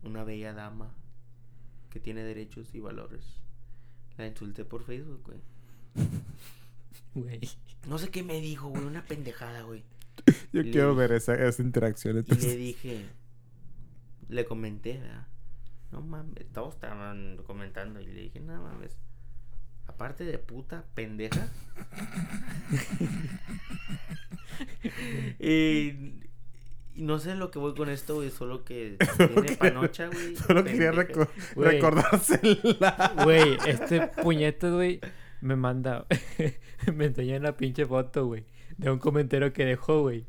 una 0.05 0.25
bella 0.25 0.53
dama, 0.53 0.93
que 1.91 2.01
tiene 2.01 2.23
derechos 2.23 2.75
y 2.75 2.81
valores. 2.81 3.25
La 4.17 4.27
insulté 4.27 4.65
por 4.65 4.85
Facebook, 4.85 5.23
güey. 5.25 5.41
Güey. 7.15 7.41
No 7.89 7.99
sé 7.99 8.11
qué 8.11 8.23
me 8.23 8.41
dijo, 8.41 8.69
güey, 8.69 8.85
una 8.85 9.05
pendejada, 9.05 9.63
güey. 9.63 9.83
Yo 10.53 10.63
Le 10.63 10.71
quiero 10.71 10.95
ver 10.95 11.13
esa, 11.13 11.35
esa 11.35 11.63
interacción. 11.63 12.25
Y 12.29 12.35
le 12.35 12.57
dije, 12.57 13.07
le 14.29 14.45
comenté, 14.45 14.99
¿verdad? 14.99 15.27
No 15.91 16.03
mames, 16.03 16.47
todos 16.53 16.75
estaban 16.75 17.39
comentando 17.47 18.01
y 18.01 18.07
le 18.07 18.23
dije, 18.23 18.41
no 18.41 18.63
mames. 18.63 18.97
Aparte 19.87 20.25
de 20.25 20.39
puta, 20.39 20.85
pendeja. 20.95 21.49
y 25.41 25.93
no 26.99 27.19
sé 27.19 27.35
lo 27.35 27.51
que 27.51 27.59
voy 27.59 27.75
con 27.75 27.89
esto, 27.89 28.17
güey, 28.17 28.31
solo 28.31 28.65
que 28.65 28.97
tiene 29.17 29.57
panocha, 29.57 30.09
güey. 30.09 30.37
Solo 30.47 30.65
quería 30.65 30.93
reco- 30.93 31.29
Güey. 31.55 31.71
recordársela. 31.73 33.15
Güey, 33.25 33.57
este 33.67 34.09
puñete, 34.23 34.71
güey, 34.71 35.01
me 35.41 35.57
manda. 35.57 36.07
me 36.95 37.07
enseñó 37.07 37.37
una 37.37 37.57
pinche 37.57 37.87
foto, 37.87 38.27
güey. 38.27 38.45
De 38.77 38.91
un 38.93 38.99
comentario 39.01 39.53
que 39.53 39.65
dejó, 39.65 40.03
güey. 40.03 40.25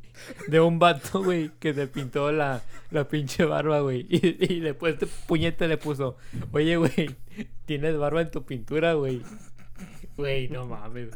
De 0.48 0.60
un 0.60 0.80
vato, 0.80 1.24
güey, 1.24 1.52
que 1.60 1.74
se 1.76 1.86
pintó 1.88 2.32
la, 2.32 2.64
la 2.90 3.08
pinche 3.08 3.46
barba, 3.46 3.82
güey. 3.82 4.08
Y, 4.10 4.54
y 4.56 4.60
después 4.60 4.94
este 4.96 5.08
puñete 5.28 5.68
le 5.68 5.78
puso: 5.78 6.18
Oye, 6.52 6.76
güey, 6.78 7.16
tienes 7.66 7.96
barba 7.98 8.22
en 8.22 8.32
tu 8.32 8.44
pintura, 8.46 8.94
güey. 8.94 9.22
Güey, 10.18 10.50
no 10.50 10.66
mames. 10.66 11.10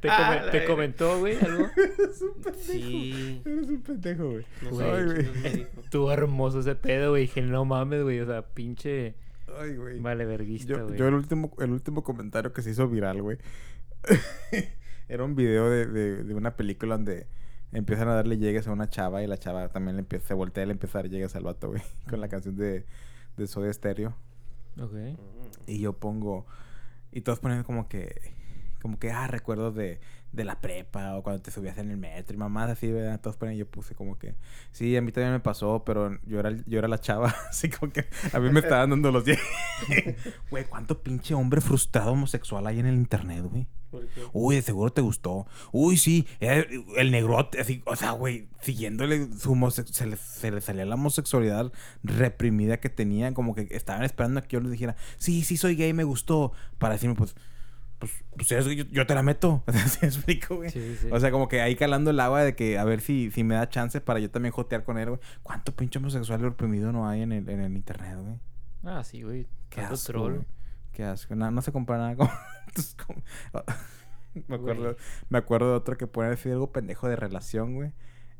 ¿Te, 0.00 0.08
Ah, 0.10 0.38
come- 0.40 0.50
te 0.52 0.64
comentó, 0.64 1.18
güey, 1.18 1.36
algo? 1.44 1.66
Eres 1.76 2.22
un 2.22 2.34
pendejo. 2.42 2.62
Sí. 2.72 3.42
Eres 3.44 3.68
un 3.68 3.82
pendejo, 3.82 4.30
güey. 4.30 4.46
No 4.62 4.70
Güey. 4.70 4.86
sé, 4.86 4.92
Ay, 4.92 5.04
güey. 5.04 5.66
Estuvo 5.84 6.12
hermoso 6.12 6.60
ese 6.60 6.74
pedo, 6.76 7.10
güey. 7.10 7.22
Dije, 7.22 7.42
no 7.42 7.64
mames, 7.64 8.02
güey. 8.02 8.20
O 8.20 8.26
sea, 8.26 8.42
pinche. 8.42 9.14
Ay, 9.58 9.76
güey. 9.76 9.98
Vale, 10.00 10.24
verguista, 10.24 10.74
Yo, 10.74 10.86
güey. 10.86 10.98
yo 10.98 11.08
el 11.08 11.14
último, 11.14 11.52
el 11.58 11.70
último 11.72 12.02
comentario 12.04 12.52
que 12.52 12.62
se 12.62 12.70
hizo 12.70 12.88
viral, 12.88 13.22
güey. 13.22 13.38
era 15.08 15.24
un 15.24 15.34
video 15.34 15.68
de, 15.68 15.86
de, 15.86 16.24
de 16.24 16.34
una 16.34 16.56
película 16.56 16.96
donde 16.96 17.26
empiezan 17.72 18.08
a 18.08 18.14
darle 18.14 18.38
llegues 18.38 18.66
a 18.68 18.72
una 18.72 18.88
chava 18.88 19.22
y 19.22 19.26
la 19.26 19.38
chava 19.38 19.68
también 19.68 19.96
le 19.96 20.00
empieza, 20.00 20.28
se 20.28 20.34
voltea 20.34 20.64
y 20.64 20.66
le 20.66 20.72
empieza 20.72 20.98
a 20.98 21.02
dar 21.02 21.10
llegues 21.10 21.34
al 21.36 21.42
vato, 21.44 21.68
güey. 21.70 21.82
Con 22.08 22.20
la 22.20 22.28
canción 22.28 22.56
de, 22.56 22.84
de 23.36 23.46
Soda 23.46 23.72
Stereo. 23.72 24.14
Ok. 24.80 24.94
Y 25.66 25.80
yo 25.80 25.92
pongo. 25.94 26.46
Y 27.10 27.20
todos 27.22 27.40
ponen 27.40 27.62
como 27.64 27.88
que. 27.88 28.40
Como 28.82 28.98
que, 28.98 29.12
ah, 29.12 29.28
recuerdos 29.28 29.74
de, 29.76 30.00
de 30.32 30.44
la 30.44 30.60
prepa 30.60 31.16
o 31.16 31.22
cuando 31.22 31.40
te 31.40 31.52
subías 31.52 31.78
en 31.78 31.90
el 31.90 31.96
metro 31.96 32.34
y 32.34 32.38
mamás 32.38 32.70
así, 32.70 32.90
¿verdad? 32.90 33.20
Todos 33.20 33.36
ponen. 33.36 33.56
Yo 33.56 33.66
puse 33.66 33.94
como 33.94 34.18
que. 34.18 34.34
Sí, 34.72 34.96
a 34.96 35.00
mí 35.00 35.12
también 35.12 35.32
me 35.32 35.40
pasó, 35.40 35.84
pero 35.84 36.18
yo 36.26 36.40
era, 36.40 36.50
yo 36.66 36.78
era 36.78 36.88
la 36.88 36.98
chava. 36.98 37.34
Así 37.48 37.70
como 37.70 37.92
que 37.92 38.06
a 38.32 38.40
mí 38.40 38.50
me 38.50 38.60
estaban 38.60 38.90
dando 38.90 39.12
los 39.12 39.24
10. 39.24 39.38
Güey, 40.50 40.64
¿cuánto 40.64 41.00
pinche 41.02 41.34
hombre 41.34 41.60
frustrado 41.60 42.12
homosexual 42.12 42.66
hay 42.66 42.80
en 42.80 42.86
el 42.86 42.94
internet, 42.94 43.44
güey? 43.44 43.66
Uy, 44.32 44.56
de 44.56 44.62
seguro 44.62 44.92
te 44.92 45.00
gustó. 45.00 45.46
Uy, 45.70 45.96
sí, 45.96 46.26
era 46.40 46.66
el 46.96 47.10
negrote, 47.10 47.60
así, 47.60 47.82
o 47.84 47.94
sea, 47.96 48.12
güey, 48.12 48.48
siguiéndole 48.62 49.28
su 49.38 49.54
se 49.70 50.06
le, 50.06 50.16
se 50.16 50.50
le 50.50 50.60
salía 50.60 50.86
la 50.86 50.94
homosexualidad 50.94 51.72
reprimida 52.02 52.80
que 52.80 52.88
tenían, 52.88 53.34
como 53.34 53.54
que 53.54 53.68
estaban 53.70 54.02
esperando 54.02 54.40
a 54.40 54.42
que 54.42 54.54
yo 54.54 54.60
les 54.60 54.72
dijera, 54.72 54.96
sí, 55.18 55.42
sí, 55.42 55.56
soy 55.56 55.76
gay, 55.76 55.92
me 55.92 56.04
gustó, 56.04 56.52
para 56.78 56.94
decirme, 56.94 57.16
pues, 57.16 57.34
pues, 58.02 58.24
pues 58.36 58.48
yo, 58.48 58.58
yo 58.90 59.06
te 59.06 59.14
la 59.14 59.22
meto. 59.22 59.62
¿Sí 59.86 60.04
explico, 60.04 60.56
güey? 60.56 60.70
Sí, 60.70 60.80
sí, 60.80 60.96
sí. 61.02 61.08
O 61.12 61.20
sea, 61.20 61.30
como 61.30 61.46
que 61.46 61.60
ahí 61.60 61.76
calando 61.76 62.10
el 62.10 62.18
agua 62.18 62.42
de 62.42 62.56
que 62.56 62.76
a 62.76 62.82
ver 62.82 63.00
si, 63.00 63.30
si 63.30 63.44
me 63.44 63.54
da 63.54 63.68
chance 63.68 64.00
para 64.00 64.18
yo 64.18 64.28
también 64.28 64.52
jotear 64.52 64.82
con 64.82 64.98
él, 64.98 65.10
güey. 65.10 65.20
¿Cuánto 65.44 65.72
pinche 65.76 66.00
homosexual 66.00 66.40
reprimido 66.40 66.90
no 66.90 67.08
hay 67.08 67.22
en 67.22 67.30
el, 67.30 67.48
en 67.48 67.60
el 67.60 67.76
internet, 67.76 68.18
güey? 68.20 68.40
Ah, 68.82 69.04
sí, 69.04 69.22
güey. 69.22 69.46
Qué 69.70 69.82
asco, 69.82 70.12
troll. 70.12 70.32
güey. 70.34 70.46
Qué 70.90 71.04
asco. 71.04 71.36
No, 71.36 71.48
no 71.52 71.62
se 71.62 71.70
compara 71.70 72.02
nada 72.02 72.16
con... 72.16 72.28
Me, 74.48 74.56
acuerdo, 74.56 74.82
Güey. 74.82 74.96
me 75.28 75.38
acuerdo 75.38 75.70
de 75.70 75.76
otro 75.76 75.96
que 75.96 76.08
pone 76.08 76.30
así 76.30 76.50
algo 76.50 76.72
pendejo 76.72 77.08
de 77.08 77.14
relación, 77.14 77.74
güey. 77.76 77.92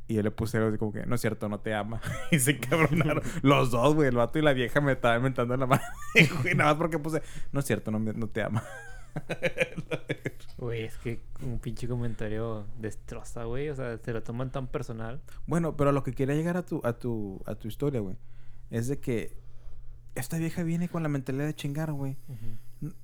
Y 0.08 0.14
yo 0.14 0.22
le 0.22 0.32
puse 0.32 0.56
algo 0.56 0.70
así 0.70 0.78
como 0.78 0.92
que, 0.92 1.06
no 1.06 1.14
es 1.14 1.20
cierto, 1.20 1.48
no 1.48 1.60
te 1.60 1.72
ama. 1.72 2.00
y 2.32 2.40
se 2.40 2.58
cabronaron. 2.58 3.22
Los 3.42 3.70
dos, 3.70 3.94
güey. 3.94 4.08
El 4.08 4.16
vato 4.16 4.40
y 4.40 4.42
la 4.42 4.54
vieja 4.54 4.80
me 4.80 4.90
estaban 4.92 5.18
inventando 5.18 5.56
la 5.56 5.66
madre, 5.66 5.84
güey. 6.42 6.54
Nada 6.56 6.70
más 6.70 6.78
porque 6.78 6.98
puse, 6.98 7.22
no 7.52 7.60
es 7.60 7.66
cierto, 7.66 7.92
no, 7.92 8.00
no 8.00 8.26
te 8.28 8.42
ama. 8.42 8.64
Güey, 10.58 10.84
es 10.84 10.96
que 10.98 11.20
un 11.42 11.58
pinche 11.58 11.88
comentario 11.88 12.66
destroza, 12.78 13.42
güey. 13.44 13.68
O 13.68 13.74
sea, 13.74 13.98
se 13.98 14.12
lo 14.12 14.22
toman 14.22 14.52
tan 14.52 14.68
personal. 14.68 15.20
Bueno, 15.46 15.76
pero 15.76 15.90
lo 15.90 16.04
que 16.04 16.12
quería 16.12 16.36
llegar 16.36 16.56
a 16.56 16.62
tu, 16.62 16.80
a 16.84 16.92
tu, 16.92 17.42
a 17.46 17.56
tu 17.56 17.66
historia, 17.66 18.00
güey, 18.00 18.16
es 18.70 18.86
de 18.86 19.00
que 19.00 19.36
esta 20.14 20.38
vieja 20.38 20.62
viene 20.62 20.88
con 20.88 21.02
la 21.02 21.08
mentalidad 21.08 21.46
de 21.46 21.54
chingar, 21.54 21.92
güey. 21.92 22.16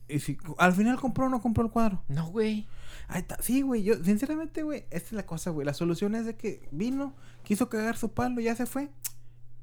Y 0.09 0.21
si 0.21 0.39
al 0.59 0.73
final 0.73 1.01
compró 1.01 1.27
o 1.27 1.29
no 1.29 1.41
compró 1.41 1.65
el 1.65 1.71
cuadro. 1.71 2.03
No, 2.09 2.29
güey. 2.29 2.69
Ahí 3.09 3.23
está. 3.23 3.37
Sí, 3.41 3.63
güey. 3.63 3.83
Yo, 3.83 4.03
sinceramente, 4.05 4.63
güey, 4.63 4.85
esta 4.91 5.09
es 5.09 5.13
la 5.13 5.27
cosa, 5.27 5.51
güey. 5.51 5.65
La 5.65 5.75
solución 5.75 6.15
es 6.15 6.27
de 6.27 6.37
que 6.37 6.69
vino, 6.71 7.15
quiso 7.43 7.69
cagar 7.69 7.97
su 7.97 8.13
palo, 8.13 8.41
ya 8.41 8.55
se 8.55 8.67
fue. 8.67 8.89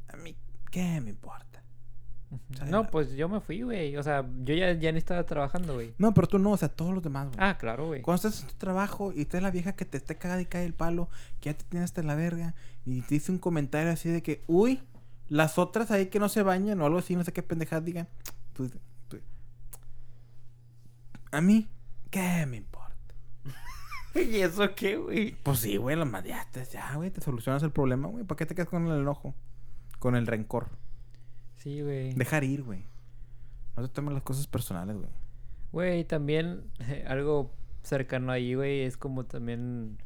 A 0.10 0.18
mí, 0.18 0.36
¿qué 0.72 1.00
me 1.02 1.12
importa? 1.12 1.55
O 2.52 2.56
sea, 2.56 2.66
No, 2.66 2.90
pues 2.90 3.14
yo 3.14 3.30
me 3.30 3.40
fui, 3.40 3.62
güey. 3.62 3.96
O 3.98 4.04
sea, 4.04 4.26
yo 4.44 4.54
ya, 4.54 4.74
ya 4.74 4.92
ni 4.92 4.98
estaba 4.98 5.26
trabajando, 5.26 5.76
güey. 5.76 5.94
No, 5.98 6.14
pero 6.14 6.28
tú 6.28 6.40
no, 6.40 6.52
o 6.52 6.58
sea, 6.58 6.70
todos 6.70 6.94
los 6.94 7.04
demás, 7.04 7.28
güey. 7.28 7.38
Ah, 7.40 7.58
claro, 7.58 7.88
güey. 7.88 8.02
Cuando 8.02 8.28
estás 8.28 8.44
en 8.44 8.50
tu 8.50 8.56
trabajo 8.56 9.12
y 9.14 9.22
estás 9.22 9.42
la 9.42 9.52
vieja 9.52 9.74
que 9.74 9.86
te 9.86 9.98
esté 9.98 10.18
cagada 10.18 10.42
y 10.42 10.46
cae 10.46 10.66
el 10.66 10.74
palo, 10.74 11.10
que 11.40 11.52
ya 11.52 11.58
te 11.58 11.64
tiene 11.66 11.84
hasta 11.84 12.04
la 12.04 12.16
verga, 12.16 12.56
y 12.86 13.02
te 13.02 13.16
dice 13.16 13.32
un 13.32 13.40
comentario 13.40 13.92
así 13.92 14.10
de 14.10 14.22
que, 14.22 14.44
uy, 14.48 14.82
las 15.28 15.58
otras 15.58 15.92
ahí 15.92 16.08
que 16.08 16.20
no 16.20 16.30
se 16.30 16.44
bañan 16.44 16.82
o 16.82 16.86
algo 16.86 17.00
así, 17.00 17.16
no 17.16 17.24
sé 17.24 17.34
qué 17.34 17.44
pendejadas 17.44 17.86
digan. 17.86 18.08
Pues, 18.54 18.72
pues, 19.10 19.24
a 21.32 21.42
mí, 21.42 21.68
¿qué 22.10 22.46
me 22.46 22.58
importa? 22.58 22.96
¿Y 24.16 24.38
eso 24.38 24.74
qué, 24.76 24.98
güey? 24.98 25.36
Pues 25.44 25.60
sí, 25.60 25.78
güey, 25.78 25.96
lo 25.96 26.06
madiaste, 26.06 26.64
ya, 26.66 26.96
güey, 26.96 27.12
te 27.12 27.22
solucionas 27.22 27.64
el 27.64 27.72
problema, 27.72 28.08
güey. 28.08 28.24
¿Para 28.24 28.38
qué 28.38 28.46
te 28.46 28.56
quedas 28.56 28.70
con 28.70 28.88
el 28.88 29.02
enojo? 29.02 29.34
Con 30.00 30.16
el 30.16 30.28
rencor. 30.28 30.70
Sí, 31.66 31.82
güey. 31.82 32.14
Dejar 32.14 32.44
ir, 32.44 32.62
güey. 32.62 32.86
No 33.76 33.82
te 33.82 33.90
tomes 33.90 34.14
las 34.14 34.22
cosas 34.22 34.46
personales, 34.46 34.98
güey. 34.98 35.10
Güey, 35.72 36.06
también 36.06 36.70
algo 37.08 37.52
cercano 37.82 38.32
ahí, 38.32 38.54
güey, 38.54 38.82
es 38.82 38.98
como 38.98 39.26
también 39.26 39.98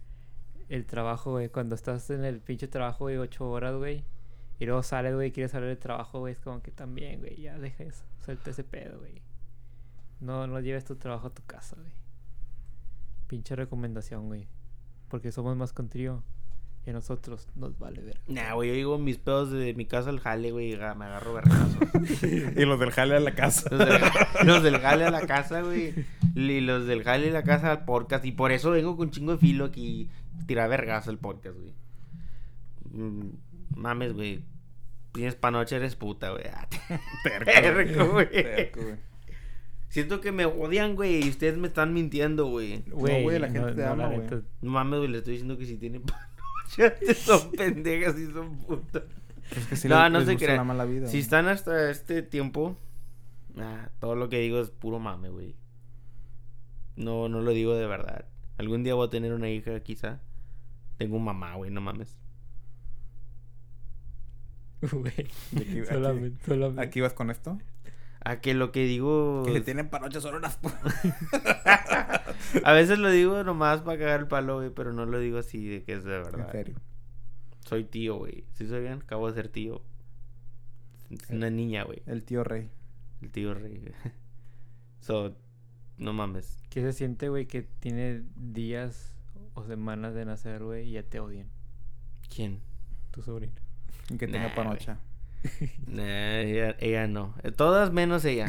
el 0.70 0.86
trabajo, 0.86 1.32
güey. 1.32 1.50
Cuando 1.50 1.76
estás 1.76 2.10
en 2.12 2.24
el 2.24 2.40
pinche 2.40 2.70
trabajo 2.70 3.10
de 3.10 3.20
ocho 3.20 3.50
horas, 3.52 3.76
güey. 3.76 4.06
Y 4.58 4.68
luego 4.68 4.84
sales, 4.84 5.14
güey, 5.14 5.28
y 5.28 5.32
quieres 5.34 5.52
salir 5.52 5.68
del 5.68 5.78
trabajo, 5.78 6.20
güey. 6.20 6.32
Es 6.32 6.40
como 6.40 6.62
que 6.62 6.72
también, 6.72 7.20
güey, 7.20 7.42
ya 7.42 7.60
deja 7.60 7.84
eso. 7.84 8.06
Suelta 8.24 8.52
ese 8.52 8.64
pedo, 8.64 8.98
güey. 9.00 9.22
No, 10.22 10.48
no 10.48 10.62
lleves 10.62 10.86
tu 10.86 10.96
trabajo 10.96 11.28
a 11.28 11.34
tu 11.34 11.44
casa, 11.46 11.76
güey. 11.76 11.92
Pinche 13.28 13.58
recomendación, 13.58 14.28
güey. 14.28 14.48
Porque 15.10 15.34
somos 15.34 15.58
más 15.58 15.74
con 15.74 15.90
trío. 15.90 16.24
Y 16.86 16.92
a 16.92 16.94
nosotros 16.94 17.48
nos 17.56 17.78
vale 17.78 18.02
ver. 18.02 18.22
Nah, 18.28 18.54
güey, 18.54 18.70
yo 18.70 18.76
digo 18.76 18.98
mis 18.98 19.18
pedos 19.18 19.52
de 19.52 19.74
mi 19.74 19.86
casa 19.86 20.10
al 20.10 20.20
jale, 20.20 20.52
güey, 20.52 20.74
y 20.74 20.78
me 20.78 20.84
agarro 20.84 21.34
vergazos. 21.34 21.78
y 22.56 22.66
los 22.66 22.80
del 22.80 22.92
jale 22.92 23.16
a 23.16 23.20
la 23.20 23.36
casa. 23.36 23.70
Los 23.70 23.80
del, 23.80 24.02
los 24.46 24.64
del 24.64 24.78
jale 24.80 25.06
a 25.06 25.12
la 25.12 25.28
casa, 25.28 25.62
güey. 25.62 25.94
Y 26.36 26.62
los 26.62 26.86
del 26.88 27.04
jale 27.04 27.30
a 27.30 27.34
la 27.34 27.44
casa 27.44 27.72
al 27.72 27.86
podcast. 27.86 28.26
Y 28.26 28.32
por 28.32 28.52
eso 28.52 28.72
vengo 28.72 28.96
con 28.96 29.12
chingo 29.12 29.34
de 29.34 29.38
filo 29.38 29.66
aquí. 29.66 30.10
Tirar 30.48 30.70
vergazo 30.70 31.12
al 31.12 31.18
podcast, 31.18 31.58
güey. 31.58 31.74
Mm, 32.92 33.32
mames, 33.76 34.14
güey. 34.14 34.44
Tienes 35.12 35.36
pa' 35.36 35.52
noche, 35.52 35.76
eres 35.76 35.96
puta, 35.96 36.32
güey. 36.32 36.46
Ah, 36.52 36.68
Terco, 37.44 38.12
güey. 38.12 38.30
Terco, 38.32 38.82
güey. 38.82 38.96
Siento 39.90 40.22
que 40.22 40.32
me 40.32 40.46
odian, 40.46 40.96
güey. 40.96 41.26
Y 41.26 41.30
ustedes 41.30 41.58
me 41.58 41.68
están 41.68 41.94
mintiendo, 41.94 42.46
güey. 42.46 42.84
güey, 42.92 43.40
la 43.40 43.50
gente 43.50 43.74
te 43.74 43.86
ama, 43.86 44.08
güey. 44.08 44.28
No 44.62 44.72
mames, 44.72 45.00
güey. 45.00 45.12
Le 45.12 45.18
estoy 45.18 45.34
diciendo 45.34 45.58
que 45.58 45.66
si 45.66 45.78
noche, 45.78 46.02
son 47.16 47.52
pendejas 47.52 48.18
y 48.18 48.28
son 48.32 48.58
putas. 48.60 49.04
Es 49.56 49.66
que 49.68 49.76
sí 49.76 49.88
No, 49.88 50.02
les- 50.04 50.12
no 50.12 50.20
les 50.20 50.28
se 50.28 50.38
crean. 50.38 50.58
la 50.58 50.64
mala 50.64 50.86
vida, 50.86 51.08
Si 51.08 51.14
güey. 51.14 51.22
están 51.22 51.48
hasta 51.48 51.90
este 51.90 52.22
tiempo, 52.22 52.78
ah, 53.58 53.90
todo 54.00 54.16
lo 54.16 54.30
que 54.30 54.40
digo 54.40 54.60
es 54.60 54.70
puro 54.70 55.00
mame, 55.00 55.30
güey. 55.30 55.56
No, 56.96 57.30
no 57.30 57.42
lo 57.42 57.52
digo 57.52 57.76
de 57.76 57.88
verdad. 57.88 58.26
Algún 58.58 58.84
día 58.84 58.94
voy 58.94 59.08
a 59.08 59.10
tener 59.10 59.34
una 59.34 59.50
hija, 59.50 59.80
quizá. 59.80 60.20
Tengo 60.98 61.16
un 61.18 61.24
mamá, 61.24 61.56
güey, 61.56 61.72
no 61.72 61.82
mames. 61.82 62.18
Güey. 64.92 65.12
Aquí- 65.12 65.28
aquí- 65.58 65.86
Solamente, 65.86 66.46
solamente. 66.46 66.82
¿Aquí 66.82 67.02
vas 67.02 67.14
con 67.14 67.30
esto? 67.32 67.58
A 68.24 68.40
que 68.42 68.54
lo 68.54 68.72
que 68.72 68.84
digo. 68.86 69.44
Que 69.46 69.54
se 69.54 69.62
tienen 69.62 69.90
panoches 69.90 70.22
solo 70.24 70.38
unas... 70.38 70.58
A 72.64 72.74
veces 72.74 73.00
lo 73.00 73.10
digo 73.10 73.44
nomás 73.44 73.82
para 73.82 74.00
cagar 74.00 74.20
el 74.22 74.28
palo, 74.28 74.58
güey, 74.58 74.70
pero 74.70 74.94
no 74.94 75.06
lo 75.06 75.20
digo 75.20 75.38
así 75.40 75.68
de 75.68 75.84
que 75.84 75.94
es 75.94 76.04
de 76.04 76.12
verdad. 76.18 76.46
En 76.46 76.52
serio. 76.52 76.76
Soy 77.66 77.84
tío, 77.84 78.18
güey. 78.18 78.46
¿Sí 78.54 78.68
sabían? 78.68 79.02
Acabo 79.02 79.28
de 79.28 79.34
ser 79.34 79.50
tío. 79.50 79.82
Es 81.10 81.30
una 81.30 81.50
niña, 81.50 81.84
güey. 81.84 82.02
El 82.06 82.24
tío 82.24 82.44
rey. 82.44 82.70
El 83.22 83.32
tío 83.32 83.54
rey. 83.54 83.92
So, 85.02 85.34
no 85.98 86.12
mames. 86.12 86.62
¿Qué 86.70 86.82
se 86.82 86.92
siente, 86.92 87.30
güey, 87.30 87.46
que 87.48 87.62
tiene 87.62 88.24
días 88.36 89.16
o 89.54 89.64
semanas 89.64 90.14
de 90.14 90.26
nacer, 90.26 90.62
güey, 90.62 90.90
y 90.90 90.92
ya 90.92 91.04
te 91.04 91.22
odian? 91.22 91.48
¿Quién? 92.34 92.60
Tu 93.12 93.22
sobrino. 93.22 93.54
Y 94.10 94.18
que 94.18 94.28
Nah, 94.28 94.34
tenga 94.34 94.56
panocha. 94.56 95.00
Nah, 95.88 96.40
ella, 96.42 96.76
ella 96.80 97.08
no. 97.08 97.34
Todas 97.56 97.94
menos 97.94 98.26
ella. 98.26 98.48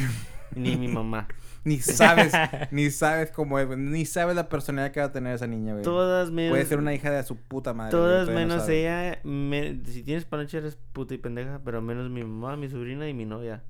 Ni 0.54 0.76
mi 0.76 0.88
mamá. 0.88 1.28
Ni 1.64 1.78
sabes, 1.78 2.32
ni 2.70 2.90
sabes 2.90 3.30
cómo 3.32 3.58
es. 3.58 3.68
Ni 3.76 4.06
sabes 4.06 4.34
la 4.34 4.48
personalidad 4.48 4.92
que 4.92 5.00
va 5.00 5.06
a 5.06 5.12
tener 5.12 5.34
esa 5.34 5.46
niña, 5.46 5.72
güey. 5.74 5.84
Todas 5.84 6.30
menos. 6.30 6.52
Puede 6.52 6.64
ser 6.64 6.78
una 6.78 6.94
hija 6.94 7.10
de 7.10 7.22
su 7.22 7.36
puta 7.36 7.74
madre. 7.74 7.90
Todas 7.90 8.28
menos 8.30 8.66
ella. 8.68 9.20
me- 9.24 9.78
si 9.84 10.02
tienes 10.02 10.24
panoche 10.24 10.56
eres 10.58 10.76
puta 10.94 11.12
y 11.14 11.18
pendeja, 11.18 11.60
pero 11.64 11.82
menos 11.82 12.08
mi 12.10 12.22
mamá, 12.24 12.56
mi 12.56 12.68
sobrina 12.70 13.06
y 13.08 13.14
mi 13.14 13.26
novia. 13.26 13.62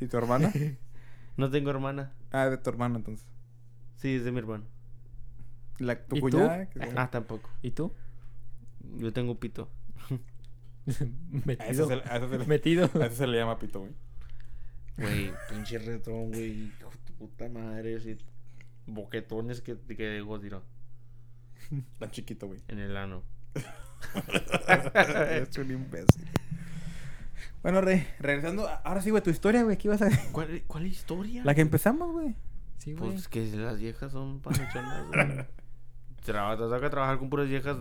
¿Y 0.00 0.06
tu 0.06 0.16
hermana? 0.16 0.52
No 1.36 1.50
tengo 1.50 1.68
hermana. 1.68 2.14
ah, 2.30 2.46
de 2.48 2.56
tu 2.56 2.70
hermano, 2.70 2.96
entonces. 2.96 3.26
Sí, 3.96 4.14
es 4.14 4.24
de 4.24 4.32
mi 4.32 4.38
hermano. 4.38 4.64
La, 5.78 5.96
tu 6.06 6.16
¿Y 6.16 6.20
tú? 6.20 6.30
cuñada. 6.30 6.66
que- 6.70 6.80
Ah, 6.96 7.10
tampoco. 7.10 7.50
¿Y 7.60 7.72
tú? 7.72 7.92
Yo 8.98 9.12
tengo 9.12 9.38
pito. 9.38 9.68
A 10.08 10.86
eso 10.86 11.04
Metido. 11.44 11.88
se, 11.88 11.94
a 11.94 12.16
eso 12.16 12.28
se 12.30 12.38
le, 12.38 12.46
Metido. 12.46 12.84
a 12.94 13.06
eso 13.06 13.16
se 13.16 13.26
le 13.26 13.36
llama 13.38 13.58
pito, 13.58 13.80
güey. 13.80 13.92
Güey, 14.98 15.32
pinche 15.50 15.78
retón, 15.78 16.28
güey. 16.28 16.66
Hijo 16.66 16.90
de 16.90 16.96
tu 17.06 17.12
puta 17.14 17.48
madre. 17.48 17.96
Así, 17.96 18.16
boquetones 18.86 19.60
que, 19.60 19.76
que 19.76 20.10
digo, 20.10 20.38
tiro. 20.40 20.62
Tan 21.98 22.10
chiquito, 22.10 22.46
güey. 22.46 22.60
En 22.68 22.78
el 22.78 22.96
ano. 22.96 23.22
es 25.30 25.58
un 25.58 25.70
imbécil. 25.70 26.24
Bueno, 27.62 27.80
Rey, 27.80 28.06
regresando. 28.20 28.68
Ahora 28.84 29.02
sí, 29.02 29.10
güey, 29.10 29.22
tu 29.22 29.30
historia, 29.30 29.62
güey. 29.64 29.76
¿Qué 29.76 29.88
ibas 29.88 30.00
a 30.02 30.06
decir? 30.06 30.20
¿Cuál, 30.32 30.62
cuál 30.66 30.86
historia? 30.86 31.44
La 31.44 31.54
que 31.54 31.60
empezamos, 31.62 32.12
güey. 32.12 32.34
Sí, 32.78 32.92
güey. 32.94 33.10
Pues 33.12 33.28
que 33.28 33.44
las 33.56 33.78
viejas 33.78 34.12
son 34.12 34.40
panochonas, 34.40 35.06
güey. 35.08 35.46
Traba- 36.24 36.56
Te 36.56 36.62
toca 36.62 36.90
trabajar 36.90 37.18
con 37.18 37.28
puras 37.30 37.48
viejas. 37.48 37.76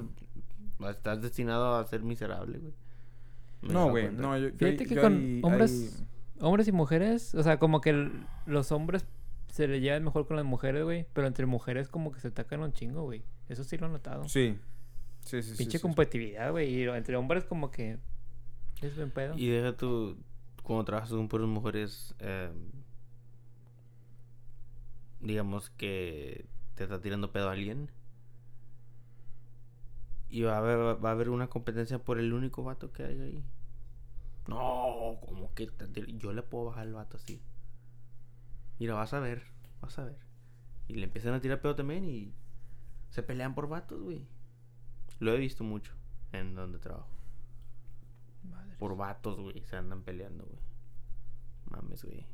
Estás 0.90 1.22
destinado 1.22 1.76
a 1.78 1.86
ser 1.88 2.02
miserable, 2.02 2.58
güey. 2.60 2.74
Me 3.62 3.74
No, 3.74 3.90
güey. 3.90 4.12
No, 4.12 4.38
yo, 4.38 4.50
yo- 4.50 4.58
Fíjate 4.58 4.86
que 4.86 4.96
yo 4.96 5.02
con 5.02 5.40
hombres, 5.44 6.04
hombres 6.40 6.68
y 6.68 6.72
mujeres, 6.72 7.34
o 7.36 7.44
sea, 7.44 7.58
como 7.60 7.82
que 7.82 7.92
el- 7.92 8.26
los 8.46 8.72
hombres 8.72 9.06
se 9.48 9.68
le 9.68 9.80
llevan 9.80 10.04
mejor 10.04 10.28
con 10.28 10.36
las 10.36 10.46
mujeres, 10.46 10.84
güey, 10.84 11.06
pero 11.14 11.28
entre 11.28 11.46
mujeres 11.46 11.88
como 11.88 12.12
que 12.12 12.20
se 12.20 12.28
atacan 12.30 12.62
un 12.62 12.74
chingo, 12.74 13.04
güey. 13.04 13.24
Eso 13.48 13.64
sí 13.64 13.78
lo 13.78 13.88
he 13.88 13.90
notado. 13.90 14.28
Sí. 14.28 14.58
Sí, 15.22 15.42
sí, 15.42 15.52
sí. 15.52 15.58
Pinche 15.58 15.78
sí, 15.78 15.82
competitividad, 15.82 16.52
güey, 16.52 16.70
y 16.74 16.84
entre 16.84 17.16
hombres 17.16 17.46
como 17.46 17.72
que 17.72 17.98
es 18.82 18.96
buen 18.96 19.12
pedo. 19.12 19.38
Y 19.38 19.48
deja 19.48 19.76
tu. 19.76 20.18
cuando 20.64 20.84
trabajas 20.86 21.10
con 21.12 21.28
puras 21.28 21.48
mujeres, 21.48 22.14
eh, 22.20 22.50
digamos 25.22 25.70
que 25.72 26.46
te 26.76 26.84
está 26.84 27.00
tirando 27.02 27.32
pedo 27.32 27.50
a 27.50 27.54
alguien. 27.54 27.90
Y 30.30 30.42
va 30.42 30.56
a 30.56 30.58
haber, 30.58 31.04
va 31.04 31.10
a 31.10 31.12
haber 31.14 31.30
una 31.30 31.48
competencia 31.48 32.00
por 32.00 32.20
el 32.20 32.34
único 32.34 32.64
vato 32.64 32.92
que 32.92 33.04
hay 33.04 33.22
ahí. 33.22 33.44
No, 34.48 35.18
como 35.26 35.54
que 35.56 35.70
yo 36.18 36.34
le 36.34 36.44
puedo 36.44 36.66
bajar 36.66 36.88
el 36.88 36.94
vato 36.94 37.18
así. 37.18 37.42
Mira, 38.80 38.94
vas 38.94 39.14
a 39.14 39.20
ver, 39.20 39.44
vas 39.82 39.98
a 40.00 40.06
ver. 40.06 40.18
Y 40.88 40.96
le 40.96 41.06
empiezan 41.06 41.34
a 41.34 41.42
tirar 41.42 41.62
pedo 41.62 41.76
también 41.76 42.06
y 42.06 42.34
se 43.10 43.24
pelean 43.24 43.56
por 43.56 43.68
vatos, 43.68 44.02
güey. 44.02 44.26
Lo 45.20 45.34
he 45.34 45.38
visto 45.38 45.64
mucho 45.64 45.94
en 46.32 46.54
donde 46.56 46.78
trabajo. 46.78 47.10
Madre. 48.44 48.76
Por 48.78 48.96
vatos, 48.98 49.40
güey. 49.40 49.64
Se 49.64 49.78
andan 49.78 50.04
peleando, 50.04 50.46
güey. 50.46 50.60
Mames, 51.72 52.04
güey. 52.04 52.26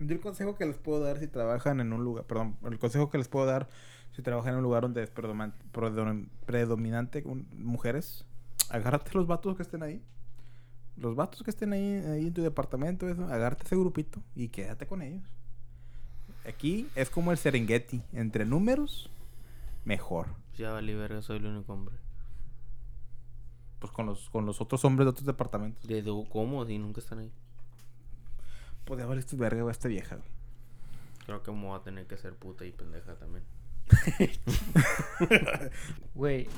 Yo 0.00 0.14
el 0.14 0.20
consejo 0.20 0.56
que 0.56 0.66
les 0.66 0.76
puedo 0.76 1.00
dar 1.00 1.18
si 1.18 1.28
trabajan 1.28 1.80
en 1.80 1.92
un 1.92 2.02
lugar, 2.04 2.26
perdón, 2.26 2.58
el 2.64 2.78
consejo 2.78 3.08
que 3.10 3.16
les 3.18 3.28
puedo 3.28 3.46
dar 3.46 3.68
si 4.10 4.22
trabajan 4.22 4.52
en 4.52 4.56
un 4.58 4.64
lugar 4.64 4.82
donde 4.82 5.02
es 5.04 5.10
predominante 5.10 7.22
un- 7.24 7.48
mujeres, 7.56 8.26
agárrate 8.70 9.12
los 9.14 9.26
vatos 9.28 9.56
que 9.56 9.62
estén 9.62 9.82
ahí. 9.84 10.04
Los 10.96 11.16
vatos 11.16 11.42
que 11.42 11.50
estén 11.50 11.72
ahí, 11.72 11.82
ahí 12.06 12.26
en 12.28 12.34
tu 12.34 12.42
departamento, 12.42 13.08
eso, 13.08 13.24
agárrate 13.26 13.64
ese 13.64 13.76
grupito 13.76 14.22
y 14.36 14.48
quédate 14.48 14.86
con 14.86 15.02
ellos. 15.02 15.22
Aquí 16.46 16.88
es 16.94 17.10
como 17.10 17.32
el 17.32 17.38
Serengeti, 17.38 18.02
entre 18.12 18.44
números, 18.44 19.10
mejor. 19.84 20.26
Pues 20.48 20.58
ya 20.58 20.70
vale 20.72 20.94
verga, 20.94 21.20
soy 21.22 21.38
el 21.38 21.46
único 21.46 21.72
hombre. 21.72 21.96
Pues 23.80 23.92
con 23.92 24.06
los, 24.06 24.30
con 24.30 24.46
los 24.46 24.60
otros 24.60 24.84
hombres 24.84 25.06
de 25.06 25.10
otros 25.10 25.26
departamentos. 25.26 25.82
¿De 25.86 26.00
do- 26.02 26.26
cómo? 26.30 26.64
Si 26.64 26.78
nunca 26.78 27.00
están 27.00 27.18
ahí. 27.18 27.32
Pues 28.84 29.00
ya 29.00 29.06
valiste 29.06 29.36
verga, 29.36 29.62
güey, 29.62 29.72
esta 29.72 29.88
vieja, 29.88 30.16
güey. 30.16 30.28
Creo 31.26 31.42
que 31.42 31.50
me 31.52 31.66
voy 31.66 31.78
a 31.78 31.82
tener 31.82 32.06
que 32.06 32.16
ser 32.18 32.34
puta 32.34 32.64
y 32.66 32.72
pendeja 32.72 33.14
también. 33.16 33.42
Güey, 36.14 36.48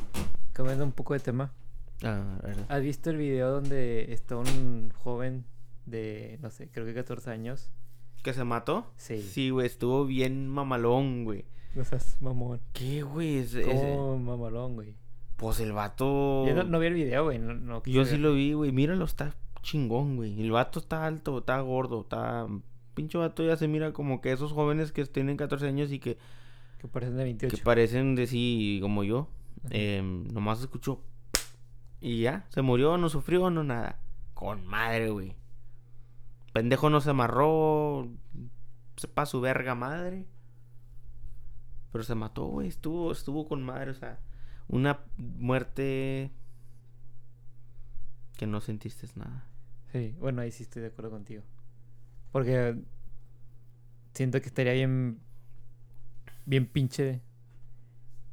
cambiando 0.52 0.84
un 0.84 0.92
poco 0.92 1.14
de 1.14 1.20
tema. 1.20 1.52
Ah, 2.02 2.38
verdad. 2.42 2.66
¿Has 2.68 2.82
visto 2.82 3.10
el 3.10 3.16
video 3.16 3.50
donde 3.52 4.12
está 4.12 4.36
un 4.36 4.90
joven 4.96 5.44
de, 5.86 6.38
no 6.42 6.50
sé, 6.50 6.68
creo 6.70 6.84
que 6.86 6.94
14 6.94 7.30
años? 7.30 7.70
¿Que 8.22 8.32
se 8.34 8.44
mató? 8.44 8.90
Sí. 8.96 9.22
Sí, 9.22 9.50
güey, 9.50 9.66
estuvo 9.66 10.04
bien 10.04 10.48
mamalón, 10.48 11.24
güey. 11.24 11.44
No 11.74 11.84
seas 11.84 12.16
mamón. 12.20 12.60
¿Qué, 12.72 13.02
güey? 13.02 13.36
Es- 13.38 13.54
es- 13.54 13.66
¿Cómo 13.66 14.18
mamalón, 14.18 14.74
güey? 14.74 14.94
Pues 15.36 15.60
el 15.60 15.72
vato. 15.72 16.46
Yo 16.46 16.54
no, 16.54 16.64
no 16.64 16.78
vi 16.78 16.86
el 16.86 16.94
video, 16.94 17.24
güey. 17.24 17.38
No, 17.38 17.52
no 17.54 17.82
Yo 17.84 18.04
sí 18.04 18.12
ver. 18.12 18.20
lo 18.20 18.32
vi, 18.34 18.54
güey. 18.54 18.72
Míralo, 18.72 19.04
está 19.04 19.34
chingón, 19.62 20.16
güey. 20.16 20.40
El 20.40 20.50
vato 20.50 20.78
está 20.80 21.06
alto, 21.06 21.38
está 21.38 21.60
gordo, 21.60 22.00
está. 22.02 22.46
Pinche 22.94 23.18
vato 23.18 23.44
ya 23.44 23.56
se 23.56 23.68
mira 23.68 23.92
como 23.92 24.22
que 24.22 24.32
esos 24.32 24.52
jóvenes 24.52 24.90
que 24.92 25.04
tienen 25.04 25.36
14 25.36 25.66
años 25.68 25.92
y 25.92 25.98
que, 25.98 26.16
Que 26.80 26.88
parecen 26.88 27.16
de 27.18 27.24
28. 27.24 27.54
que 27.56 27.62
parecen 27.62 28.14
de 28.14 28.26
sí 28.26 28.78
como 28.80 29.04
yo. 29.04 29.28
Em, 29.70 30.26
nomás 30.28 30.60
escuchó. 30.60 31.02
Y 32.00 32.22
ya, 32.22 32.46
se 32.50 32.62
murió, 32.62 32.98
no 32.98 33.08
sufrió, 33.08 33.50
no 33.50 33.64
nada. 33.64 33.98
Con 34.34 34.66
madre, 34.66 35.10
güey. 35.10 35.34
Pendejo 36.52 36.90
no 36.90 37.00
se 37.00 37.10
amarró. 37.10 38.08
Sepa 38.96 39.26
su 39.26 39.40
verga 39.40 39.74
madre. 39.74 40.26
Pero 41.92 42.04
se 42.04 42.14
mató, 42.14 42.46
güey. 42.46 42.68
Estuvo, 42.68 43.12
estuvo 43.12 43.48
con 43.48 43.62
madre, 43.62 43.90
o 43.90 43.94
sea. 43.94 44.18
Una 44.68 45.00
muerte. 45.16 46.30
Que 48.36 48.46
no 48.46 48.60
sentiste 48.60 49.06
nada. 49.14 49.46
Sí, 49.92 50.14
bueno, 50.18 50.42
ahí 50.42 50.50
sí 50.50 50.64
estoy 50.64 50.82
de 50.82 50.88
acuerdo 50.88 51.10
contigo. 51.10 51.42
Porque 52.32 52.76
siento 54.12 54.40
que 54.40 54.48
estaría 54.48 54.72
bien. 54.72 55.20
Bien 56.44 56.66
pinche. 56.66 57.22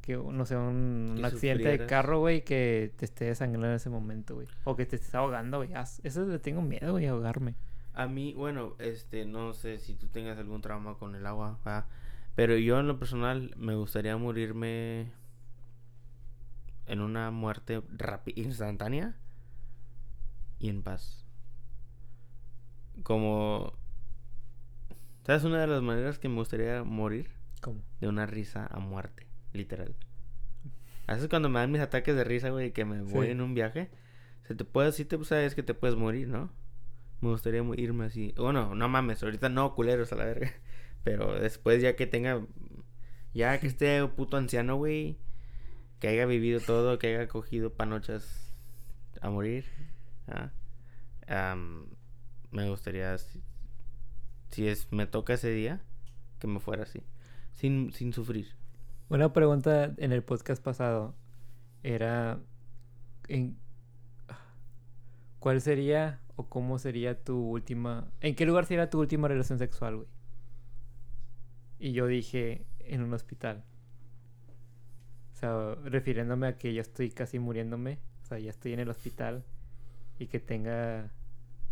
Que, 0.03 0.17
no 0.17 0.45
sé, 0.45 0.57
un, 0.57 1.19
accidente 1.23 1.77
de 1.77 1.85
carro, 1.87 2.19
güey, 2.19 2.43
que 2.43 2.91
te 2.97 3.05
esté 3.05 3.25
desangrando 3.25 3.69
en 3.69 3.73
ese 3.73 3.89
momento, 3.89 4.35
güey. 4.35 4.47
O 4.65 4.75
que 4.75 4.85
te 4.85 4.97
estés 4.97 5.15
ahogando, 5.15 5.57
güey. 5.57 5.73
As- 5.73 6.01
Eso 6.03 6.25
le 6.25 6.39
tengo 6.39 6.61
miedo, 6.61 6.91
güey, 6.91 7.07
ahogarme. 7.07 7.55
A 7.93 8.07
mí, 8.07 8.33
bueno, 8.33 8.75
este, 8.79 9.25
no 9.25 9.53
sé 9.53 9.79
si 9.79 9.93
tú 9.93 10.07
tengas 10.07 10.37
algún 10.37 10.61
trauma 10.61 10.95
con 10.95 11.15
el 11.15 11.25
agua, 11.25 11.57
¿verdad? 11.63 11.85
pero 12.35 12.57
yo 12.57 12.79
en 12.79 12.87
lo 12.87 12.97
personal 12.99 13.53
me 13.57 13.75
gustaría 13.75 14.17
morirme 14.17 15.11
en 16.87 16.99
una 16.99 17.31
muerte 17.31 17.81
instantánea 18.35 19.15
y 20.59 20.69
en 20.69 20.81
paz. 20.83 21.23
Como, 23.03 23.73
¿sabes 25.25 25.43
una 25.43 25.61
de 25.61 25.67
las 25.67 25.81
maneras 25.81 26.19
que 26.19 26.29
me 26.29 26.35
gustaría 26.35 26.83
morir? 26.83 27.29
¿Cómo? 27.61 27.81
De 28.01 28.07
una 28.07 28.25
risa 28.25 28.67
a 28.69 28.79
muerte, 28.79 29.27
literal. 29.53 29.95
A 31.07 31.13
veces 31.15 31.29
cuando 31.29 31.49
me 31.49 31.59
dan 31.59 31.71
mis 31.71 31.81
ataques 31.81 32.15
de 32.15 32.23
risa, 32.23 32.49
güey, 32.49 32.71
que 32.71 32.85
me 32.85 33.01
voy 33.01 33.27
Sí. 33.27 33.31
en 33.31 33.41
un 33.41 33.53
viaje, 33.53 33.89
se 34.47 34.55
te 34.55 34.65
puede, 34.65 34.91
sí 34.91 35.05
te 35.05 35.23
sabes 35.25 35.55
que 35.55 35.63
te 35.63 35.73
puedes 35.73 35.95
morir, 35.95 36.27
¿no? 36.27 36.51
Me 37.21 37.29
gustaría 37.29 37.63
irme 37.77 38.05
así. 38.05 38.33
Bueno, 38.37 38.75
no 38.75 38.89
mames, 38.89 39.23
ahorita 39.23 39.49
no, 39.49 39.75
culeros 39.75 40.11
a 40.11 40.15
la 40.15 40.25
verga. 40.25 40.51
Pero 41.03 41.33
después 41.39 41.81
ya 41.81 41.95
que 41.95 42.07
tenga, 42.07 42.45
ya 43.33 43.59
que 43.59 43.67
esté 43.67 44.05
puto 44.07 44.37
anciano, 44.37 44.75
güey, 44.75 45.17
que 45.99 46.07
haya 46.07 46.25
vivido 46.25 46.59
todo, 46.59 46.99
que 46.99 47.07
haya 47.15 47.27
cogido 47.27 47.73
panochas 47.73 48.53
a 49.21 49.29
morir, 49.29 49.65
¿ah? 50.27 50.51
Me 52.51 52.69
gustaría, 52.69 53.17
si, 53.17 53.41
si 54.51 54.67
es, 54.67 54.91
me 54.91 55.07
toca 55.07 55.33
ese 55.33 55.49
día, 55.49 55.81
que 56.39 56.47
me 56.47 56.59
fuera 56.59 56.83
así, 56.83 57.01
sin, 57.53 57.91
sin 57.93 58.13
sufrir. 58.13 58.55
Una 59.13 59.31
pregunta 59.31 59.93
en 59.97 60.11
el 60.11 60.23
podcast 60.23 60.63
pasado 60.63 61.13
era 61.83 62.39
en 63.27 63.55
¿cuál 65.37 65.61
sería 65.61 66.19
o 66.35 66.49
cómo 66.49 66.79
sería 66.79 67.23
tu 67.23 67.37
última 67.37 68.07
en 68.21 68.33
qué 68.33 68.47
lugar 68.47 68.65
sería 68.65 68.89
tu 68.89 68.99
última 68.99 69.27
relación 69.27 69.59
sexual, 69.59 69.97
güey? 69.97 70.07
Y 71.77 71.91
yo 71.91 72.07
dije 72.07 72.65
en 72.79 73.03
un 73.03 73.13
hospital. 73.13 73.63
O 75.33 75.35
sea, 75.35 75.75
refiriéndome 75.83 76.47
a 76.47 76.57
que 76.57 76.73
yo 76.73 76.81
estoy 76.81 77.11
casi 77.11 77.37
muriéndome, 77.37 77.99
o 78.23 78.25
sea, 78.25 78.39
ya 78.39 78.49
estoy 78.49 78.73
en 78.73 78.79
el 78.79 78.89
hospital 78.89 79.43
y 80.17 80.25
que 80.25 80.39
tenga 80.39 81.11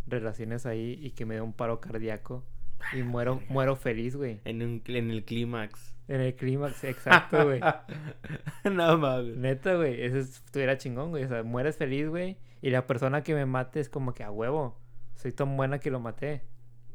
relaciones 0.06 0.67
ahí 0.67 0.99
y 1.01 1.10
que 1.10 1.25
me 1.25 1.34
dé 1.34 1.41
un 1.41 1.54
paro 1.54 1.82
cardíaco 1.82 2.45
y 2.93 3.01
muero 3.01 3.41
muero 3.49 3.75
feliz, 3.75 4.15
güey. 4.15 4.41
En, 4.45 4.62
un, 4.62 4.84
en 4.86 5.10
el 5.10 5.25
clímax. 5.25 5.95
En 6.12 6.19
el 6.19 6.36
clímax, 6.36 6.84
exacto, 6.84 7.45
güey. 7.45 7.62
no 8.69 8.97
mames. 8.97 9.38
Neta, 9.38 9.76
güey, 9.76 10.04
eso 10.04 10.17
es- 10.17 10.43
estuviera 10.45 10.78
chingón, 10.78 11.12
güey. 11.12 11.24
O 11.24 11.30
sea, 11.30 11.41
mueres 11.43 11.78
feliz, 11.78 12.10
güey. 12.10 12.38
Y 12.62 12.69
la 12.69 12.86
persona 12.86 13.24
que 13.24 13.34
me 13.34 13.45
mate 13.45 13.80
es 13.80 13.88
como 13.88 14.13
que 14.13 14.24
a 14.26 14.30
huevo. 14.30 14.78
Soy 15.15 15.32
tan 15.32 15.56
buena 15.56 15.80
que 15.80 15.89
lo 15.89 16.02
maté. 16.02 16.41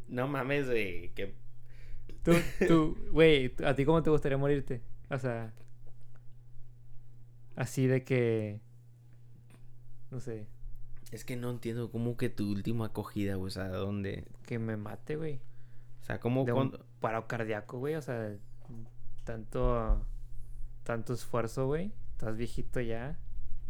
No 0.08 0.28
mames, 0.28 0.66
güey. 0.66 1.14
Que... 1.14 1.34
Tú, 2.22 2.32
tú, 2.68 2.98
güey, 3.12 3.54
¿a 3.64 3.74
ti 3.74 3.86
cómo 3.86 4.02
te 4.02 4.10
gustaría 4.10 4.36
morirte? 4.36 4.82
O 5.08 5.16
sea, 5.16 5.50
así 7.54 7.86
de 7.86 8.04
que. 8.04 8.60
No 10.10 10.20
sé, 10.20 10.46
Es 11.10 11.24
que 11.24 11.36
no 11.36 11.50
entiendo 11.50 11.90
cómo 11.90 12.18
que 12.18 12.28
tu 12.28 12.50
última 12.50 12.86
acogida, 12.86 13.36
güey. 13.36 13.46
O 13.48 13.50
sea, 13.50 13.68
¿dónde? 13.68 14.24
que 14.44 14.58
me 14.58 14.76
mate, 14.76 15.16
güey. 15.16 15.40
O 16.00 16.04
sea, 16.04 16.20
¿cómo 16.20 16.44
De 16.44 16.52
un 16.52 16.68
cuando... 16.70 16.86
paro 17.00 17.26
cardíaco, 17.26 17.78
güey. 17.78 17.94
O 17.94 18.02
sea, 18.02 18.36
tanto. 19.26 20.00
Tanto 20.84 21.12
esfuerzo, 21.12 21.66
güey. 21.66 21.92
Estás 22.12 22.38
viejito 22.38 22.80
ya. 22.80 23.18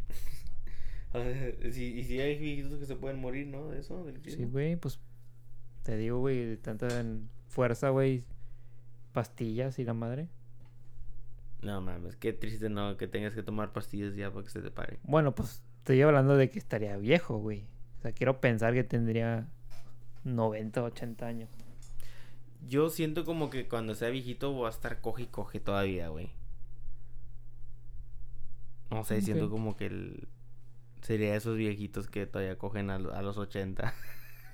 O 1.13 1.19
sea, 1.19 1.73
si, 1.73 1.99
y 1.99 2.05
si 2.05 2.21
hay 2.21 2.37
viejitos 2.37 2.79
que 2.79 2.85
se 2.85 2.95
pueden 2.95 3.19
morir, 3.19 3.47
¿no? 3.47 3.69
De 3.69 3.81
eso, 3.81 4.05
del 4.05 4.21
Sí, 4.23 4.45
güey, 4.45 4.77
pues. 4.77 5.01
Te 5.83 5.97
digo, 5.97 6.19
güey, 6.19 6.45
de 6.45 6.57
tanta 6.59 6.89
fuerza, 7.49 7.89
güey. 7.89 8.23
Pastillas 9.13 9.79
y 9.79 9.85
la 9.85 9.95
madre. 9.95 10.29
No 11.63 11.81
mames, 11.81 12.17
qué 12.17 12.35
triste, 12.35 12.69
¿no? 12.69 12.99
Que 12.99 13.09
tengas 13.09 13.33
que 13.33 13.43
tomar 13.43 13.73
pastillas 13.73 14.15
ya 14.15 14.31
para 14.31 14.45
que 14.45 14.51
se 14.51 14.61
te 14.61 14.71
pare. 14.71 14.99
Bueno, 15.05 15.35
pues 15.35 15.63
estoy 15.79 16.03
hablando 16.03 16.37
de 16.37 16.51
que 16.51 16.59
estaría 16.59 16.99
viejo, 16.99 17.39
güey. 17.39 17.65
O 17.99 18.03
sea, 18.03 18.13
quiero 18.13 18.41
pensar 18.41 18.75
que 18.75 18.85
tendría 18.85 19.49
90, 20.25 20.83
80 20.83 21.27
años. 21.27 21.49
Yo 22.67 22.91
siento 22.91 23.25
como 23.25 23.51
que 23.51 23.69
cuando 23.69 23.95
sea 23.95 24.09
viejito 24.11 24.53
voy 24.53 24.67
a 24.67 24.71
estar 24.71 25.01
coge 25.01 25.25
y 25.25 25.27
coge 25.27 25.61
todavía, 25.61 26.09
güey. 26.09 26.31
No 28.91 29.05
sé, 29.05 29.21
siento 29.21 29.51
como 29.51 29.77
que 29.77 29.87
el... 29.87 30.29
sería 31.03 31.35
esos 31.37 31.57
viejitos 31.57 32.09
que 32.09 32.27
todavía 32.27 32.57
cogen 32.59 32.91
a, 32.91 32.97
a 32.97 33.23
los 33.23 33.37
80. 33.39 33.93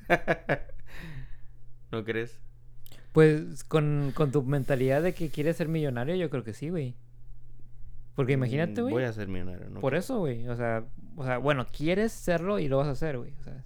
¿No 1.92 2.04
crees? 2.04 2.38
Pues 3.12 3.64
con, 3.64 4.12
con 4.14 4.32
tu 4.32 4.42
mentalidad 4.42 5.02
de 5.02 5.14
que 5.14 5.30
quieres 5.30 5.56
ser 5.58 5.68
millonario, 5.68 6.14
yo 6.16 6.30
creo 6.30 6.44
que 6.44 6.54
sí, 6.54 6.70
güey. 6.70 6.96
Porque 8.14 8.32
imagínate, 8.32 8.80
Mm, 8.80 8.84
güey. 8.84 8.94
Voy 8.94 9.04
a 9.04 9.12
ser 9.12 9.28
millonario, 9.28 9.70
¿no? 9.70 9.80
Por 9.80 9.94
eso, 9.94 10.18
güey. 10.18 10.46
O 10.48 10.56
sea, 10.56 10.84
o 11.16 11.24
sea, 11.24 11.38
bueno, 11.38 11.66
quieres 11.70 12.12
serlo 12.12 12.58
y 12.58 12.68
lo 12.68 12.78
vas 12.78 12.88
a 12.88 12.92
hacer, 12.92 13.18
güey. 13.18 13.32
O 13.40 13.42
sea, 13.42 13.64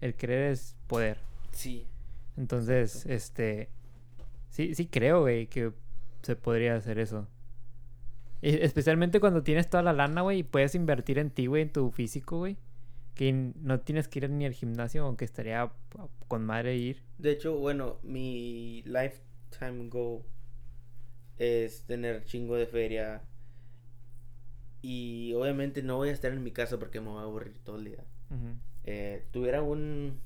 El 0.00 0.14
querer 0.14 0.52
es 0.52 0.76
poder. 0.86 1.18
Sí. 1.52 1.86
Entonces, 2.38 3.04
este. 3.06 3.68
Sí, 4.48 4.74
sí 4.74 4.86
creo, 4.86 5.22
güey, 5.22 5.48
que 5.48 5.72
se 6.22 6.36
podría 6.36 6.76
hacer 6.76 6.98
eso. 6.98 7.26
Especialmente 8.40 9.18
cuando 9.18 9.42
tienes 9.42 9.68
toda 9.68 9.82
la 9.82 9.92
lana, 9.92 10.22
güey, 10.22 10.38
y 10.38 10.42
puedes 10.44 10.74
invertir 10.76 11.18
en 11.18 11.30
ti, 11.30 11.46
güey, 11.46 11.62
en 11.62 11.72
tu 11.72 11.90
físico, 11.90 12.38
güey. 12.38 12.56
Que 13.14 13.32
no 13.32 13.80
tienes 13.80 14.06
que 14.06 14.20
ir 14.20 14.30
ni 14.30 14.46
al 14.46 14.52
gimnasio, 14.52 15.04
aunque 15.04 15.24
estaría 15.24 15.70
con 16.28 16.46
madre 16.46 16.76
ir. 16.76 17.02
De 17.18 17.32
hecho, 17.32 17.56
bueno, 17.58 17.98
mi 18.04 18.82
lifetime 18.84 19.88
goal 19.88 20.22
es 21.38 21.82
tener 21.82 22.24
chingo 22.24 22.54
de 22.54 22.66
feria. 22.66 23.22
Y 24.80 25.34
obviamente 25.34 25.82
no 25.82 25.96
voy 25.96 26.10
a 26.10 26.12
estar 26.12 26.32
en 26.32 26.44
mi 26.44 26.52
casa 26.52 26.78
porque 26.78 27.00
me 27.00 27.08
voy 27.08 27.18
a 27.18 27.22
aburrir 27.22 27.58
todo 27.64 27.76
el 27.76 27.84
día. 27.86 28.04
Eh, 28.84 29.24
tuviera 29.32 29.62
un 29.62 30.20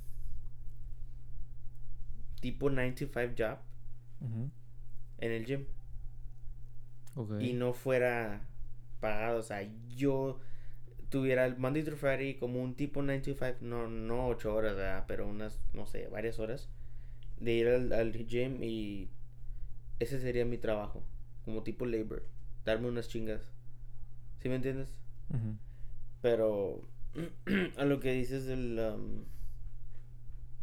tipo 2.42 2.68
9 2.68 2.92
to 2.92 3.06
5 3.06 3.34
job 3.38 3.58
en 5.18 5.30
el 5.32 5.46
gym 5.46 5.64
y 7.40 7.52
no 7.54 7.72
fuera 7.72 8.42
pagado. 9.00 9.38
O 9.38 9.42
sea, 9.42 9.62
yo 9.96 10.38
tuviera 11.08 11.46
el 11.46 11.56
Monday 11.56 11.84
to 11.84 11.96
Friday 11.96 12.34
como 12.34 12.60
un 12.62 12.74
tipo 12.74 13.00
9 13.02 13.22
to 13.22 13.34
5, 13.34 13.58
no, 13.60 13.88
no 13.88 14.26
8 14.28 14.54
horas, 14.54 14.76
¿verdad? 14.76 15.04
pero 15.06 15.26
unas, 15.28 15.58
no 15.72 15.86
sé, 15.86 16.08
varias 16.08 16.38
horas 16.38 16.68
de 17.38 17.52
ir 17.52 17.68
al, 17.68 17.92
al 17.92 18.12
gym 18.12 18.62
y 18.62 19.08
ese 19.98 20.20
sería 20.20 20.44
mi 20.44 20.58
trabajo, 20.58 21.02
como 21.44 21.62
tipo 21.62 21.86
labor, 21.86 22.24
darme 22.64 22.88
unas 22.88 23.08
chingas. 23.08 23.52
¿Sí 24.40 24.48
me 24.48 24.56
entiendes? 24.56 24.88
Pero 26.20 26.82
a 27.76 27.84
lo 27.84 28.00
que 28.00 28.12
dices 28.12 28.46
del 28.46 28.78
um, 28.78 29.24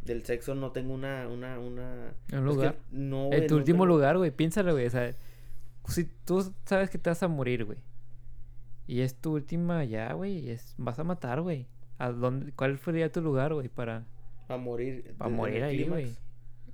del 0.04 0.26
sexo 0.26 0.56
no 0.56 0.72
tengo 0.72 0.94
una 0.94 1.28
una 1.28 1.60
una 1.60 2.14
Un 2.32 2.34
es 2.34 2.34
que 2.34 2.40
lugar. 2.40 2.76
no 2.92 3.32
En 3.32 3.48
tu 3.48 3.54
no 3.56 3.60
último 3.60 3.84
tengo- 3.84 3.86
lugar, 3.96 4.18
güey, 4.18 4.32
piénsalo, 4.32 4.74
güey. 4.74 4.86
O 4.88 4.90
sea, 4.90 5.14
si 5.88 6.06
tú 6.26 6.54
sabes 6.66 6.90
que 6.90 6.98
te 6.98 7.10
vas 7.10 7.22
a 7.24 7.28
morir, 7.28 7.66
güey. 7.66 7.78
Y 8.88 9.02
es 9.02 9.14
tu 9.16 9.34
última 9.34 9.84
ya, 9.84 10.14
güey. 10.14 10.50
Es, 10.50 10.74
vas 10.78 10.98
a 11.00 11.04
matar, 11.04 11.42
güey. 11.42 11.68
¿A 12.00 12.12
dónde, 12.12 12.52
¿Cuál 12.54 12.80
sería 12.80 13.12
tu 13.12 13.22
lugar, 13.22 13.54
güey, 13.54 13.68
para, 13.68 14.06
morir 14.60 15.14
para 15.18 15.30
morir 15.30 15.64
ahí, 15.64 15.84
güey? 15.84 16.16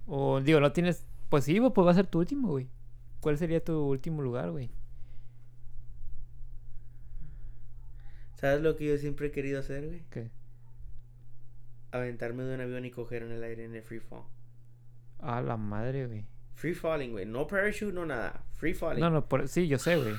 O 0.07 0.39
digo, 0.39 0.59
no 0.59 0.71
tienes... 0.71 1.03
Pues 1.29 1.43
sí, 1.45 1.59
pues 1.59 1.87
va 1.87 1.91
a 1.91 1.95
ser 1.95 2.05
tu 2.07 2.19
último, 2.19 2.49
güey. 2.49 2.67
¿Cuál 3.19 3.37
sería 3.37 3.61
tu 3.63 3.73
último 3.87 4.21
lugar, 4.21 4.51
güey? 4.51 4.69
¿Sabes 8.35 8.61
lo 8.61 8.75
que 8.75 8.85
yo 8.87 8.97
siempre 8.97 9.27
he 9.27 9.31
querido 9.31 9.59
hacer, 9.59 9.87
güey? 9.87 10.03
¿Qué? 10.11 10.29
Aventarme 11.91 12.43
de 12.43 12.55
un 12.55 12.61
avión 12.61 12.85
y 12.85 12.91
coger 12.91 13.23
en 13.23 13.31
el 13.31 13.43
aire 13.43 13.65
en 13.65 13.75
el 13.75 13.81
free 13.83 13.99
fall. 13.99 14.23
A 15.19 15.41
la 15.41 15.57
madre, 15.57 16.07
güey. 16.07 16.25
Free 16.55 16.73
falling, 16.73 17.11
güey. 17.11 17.25
No 17.25 17.47
parachute, 17.47 17.93
no 17.93 18.05
nada. 18.05 18.43
Free 18.53 18.73
falling. 18.73 18.99
No, 19.01 19.09
no, 19.09 19.27
por... 19.27 19.47
sí, 19.47 19.67
yo 19.67 19.77
sé, 19.77 19.97
güey. 19.97 20.13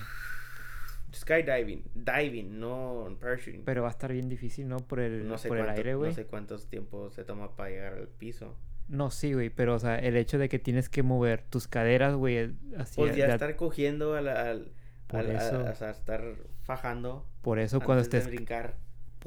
Skydiving. 1.14 1.84
Diving, 1.94 2.58
no 2.60 3.16
parachuting. 3.20 3.62
Pero 3.64 3.82
va 3.82 3.88
a 3.88 3.90
estar 3.90 4.12
bien 4.12 4.28
difícil, 4.28 4.68
¿no? 4.68 4.78
Por 4.78 5.00
el, 5.00 5.26
no 5.28 5.38
sé 5.38 5.48
por 5.48 5.58
el 5.58 5.68
aire, 5.68 5.94
güey. 5.94 6.10
No 6.10 6.14
sé 6.14 6.26
cuántos 6.26 6.66
tiempos 6.68 7.14
se 7.14 7.24
toma 7.24 7.54
para 7.56 7.70
llegar 7.70 7.92
al 7.94 8.08
piso. 8.08 8.54
No, 8.88 9.10
sí, 9.10 9.32
güey, 9.32 9.50
pero, 9.50 9.74
o 9.74 9.78
sea, 9.78 9.98
el 9.98 10.16
hecho 10.16 10.38
de 10.38 10.48
que 10.48 10.58
tienes 10.58 10.88
que 10.88 11.02
mover 11.02 11.42
tus 11.42 11.66
caderas, 11.68 12.14
güey, 12.14 12.54
así... 12.76 12.96
Pues 12.96 13.16
ya 13.16 13.26
de- 13.26 13.32
estar 13.32 13.56
cogiendo 13.56 14.14
al... 14.14 14.28
al, 14.28 14.72
Por 15.06 15.20
al- 15.20 15.36
a- 15.36 15.74
sea, 15.74 15.90
estar 15.90 16.22
fajando 16.62 17.26
Por 17.42 17.58
eso 17.58 17.80
cuando 17.80 18.02
antes 18.04 18.12
de 18.12 18.18
estés... 18.18 18.32
brincar 18.34 18.76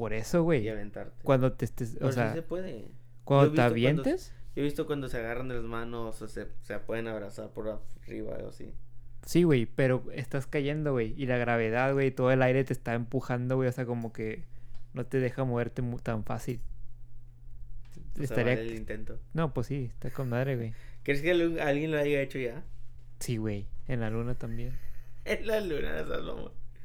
Por 0.00 0.14
eso, 0.14 0.38
y 0.38 0.40
güey. 0.40 0.68
aventarte. 0.70 1.22
Cuando 1.24 1.52
te 1.52 1.66
estés... 1.66 1.98
O 2.00 2.08
sí 2.08 2.14
sea, 2.14 2.32
se 2.32 2.40
puede. 2.40 2.88
cuando 3.24 3.50
te 3.50 3.56
cuando- 3.56 3.62
avientes... 3.74 4.32
Yo 4.56 4.62
he 4.62 4.64
visto 4.64 4.86
cuando 4.86 5.10
se 5.10 5.18
agarran 5.18 5.48
de 5.48 5.56
las 5.56 5.64
manos 5.64 6.22
o 6.22 6.26
se, 6.26 6.48
se 6.62 6.78
pueden 6.78 7.06
abrazar 7.06 7.50
por 7.50 7.82
arriba 8.02 8.38
o 8.42 8.48
así. 8.48 8.72
Sí, 9.26 9.42
güey, 9.42 9.66
pero 9.66 10.02
estás 10.14 10.46
cayendo, 10.46 10.92
güey. 10.92 11.12
Y 11.18 11.26
la 11.26 11.36
gravedad, 11.36 11.92
güey, 11.92 12.12
todo 12.12 12.30
el 12.32 12.40
aire 12.40 12.64
te 12.64 12.72
está 12.72 12.94
empujando, 12.94 13.56
güey. 13.56 13.68
O 13.68 13.72
sea, 13.72 13.84
como 13.84 14.10
que 14.14 14.44
no 14.94 15.04
te 15.04 15.20
deja 15.20 15.44
moverte 15.44 15.82
tan 16.02 16.24
fácil. 16.24 16.62
O 18.18 18.22
Estaría... 18.22 18.54
vale 18.54 18.68
el 18.68 18.76
intento. 18.76 19.18
No, 19.34 19.52
pues 19.52 19.66
sí, 19.66 19.90
está 19.92 20.10
con 20.10 20.30
madre, 20.30 20.56
güey. 20.56 20.72
¿Crees 21.02 21.20
que 21.20 21.30
alguien 21.30 21.90
lo 21.90 21.98
haya 21.98 22.22
hecho 22.22 22.38
ya? 22.38 22.64
Sí, 23.18 23.36
güey. 23.36 23.66
En 23.86 24.00
la 24.00 24.08
luna 24.08 24.34
también. 24.34 24.72
En 25.26 25.46
la 25.46 25.60
luna, 25.60 26.00
esas. 26.00 26.22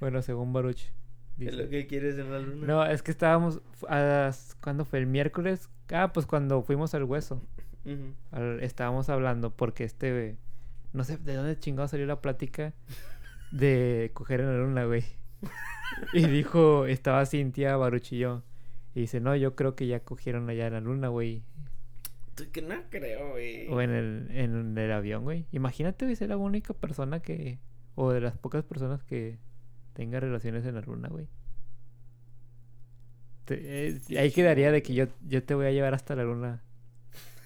Bueno, 0.01 0.21
según 0.21 0.51
Baruch. 0.51 0.91
Es 1.39 1.55
lo 1.55 1.67
que 1.69 1.85
quieres 1.87 2.17
en 2.17 2.31
la 2.31 2.39
luna. 2.39 2.65
No, 2.67 2.85
es 2.85 3.01
que 3.03 3.11
estábamos... 3.11 3.61
a 3.89 4.31
¿Cuándo 4.61 4.85
fue? 4.85 4.99
¿El 4.99 5.07
miércoles? 5.07 5.69
Ah, 5.91 6.11
pues 6.13 6.25
cuando 6.25 6.61
fuimos 6.63 6.93
al 6.93 7.03
hueso. 7.03 7.41
Al- 8.31 8.61
estábamos 8.61 9.09
hablando 9.09 9.51
porque 9.51 9.83
este... 9.83 10.37
No 10.93 11.03
sé 11.03 11.17
de 11.17 11.35
dónde 11.35 11.59
chingado 11.59 11.87
salió 11.87 12.05
la 12.05 12.21
plática 12.21 12.73
de 13.51 14.11
coger 14.13 14.39
en 14.39 14.47
la 14.47 14.57
luna, 14.57 14.85
güey. 14.85 15.03
Y 16.13 16.25
dijo, 16.27 16.85
estaba 16.85 17.25
Cintia, 17.25 17.75
Baruch 17.75 18.13
y 18.13 18.25
dice, 18.95 19.19
no, 19.19 19.35
yo 19.35 19.55
creo 19.55 19.75
que 19.75 19.87
ya 19.87 19.99
cogieron 19.99 20.49
allá 20.49 20.67
en 20.67 20.73
la 20.73 20.79
luna, 20.79 21.09
güey. 21.09 21.43
Tú 22.33 22.45
Que 22.51 22.61
no 22.61 22.75
creo, 22.89 23.31
güey. 23.31 23.67
O 23.67 23.81
en 23.81 23.91
el, 23.91 24.27
en 24.31 24.77
el 24.77 24.91
avión, 24.91 25.23
güey. 25.23 25.45
Imagínate, 25.51 26.05
güey, 26.05 26.15
ser 26.15 26.29
la 26.29 26.37
única 26.37 26.73
persona 26.73 27.21
que... 27.21 27.59
O 27.95 28.11
de 28.11 28.21
las 28.21 28.37
pocas 28.37 28.63
personas 28.63 29.03
que 29.03 29.37
tenga 29.95 30.19
relaciones 30.19 30.65
en 30.65 30.75
la 30.75 30.81
luna, 30.81 31.07
güey. 31.07 31.27
Te- 33.45 33.87
eh, 33.89 34.01
ahí 34.19 34.31
quedaría 34.31 34.71
de 34.71 34.83
que 34.83 34.93
yo, 34.93 35.05
yo 35.27 35.43
te 35.43 35.55
voy 35.55 35.67
a 35.67 35.71
llevar 35.71 35.93
hasta 35.93 36.15
la 36.15 36.23
luna. 36.23 36.61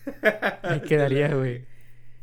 Ahí 0.64 0.82
quedaría, 0.82 1.34
güey. 1.36 1.66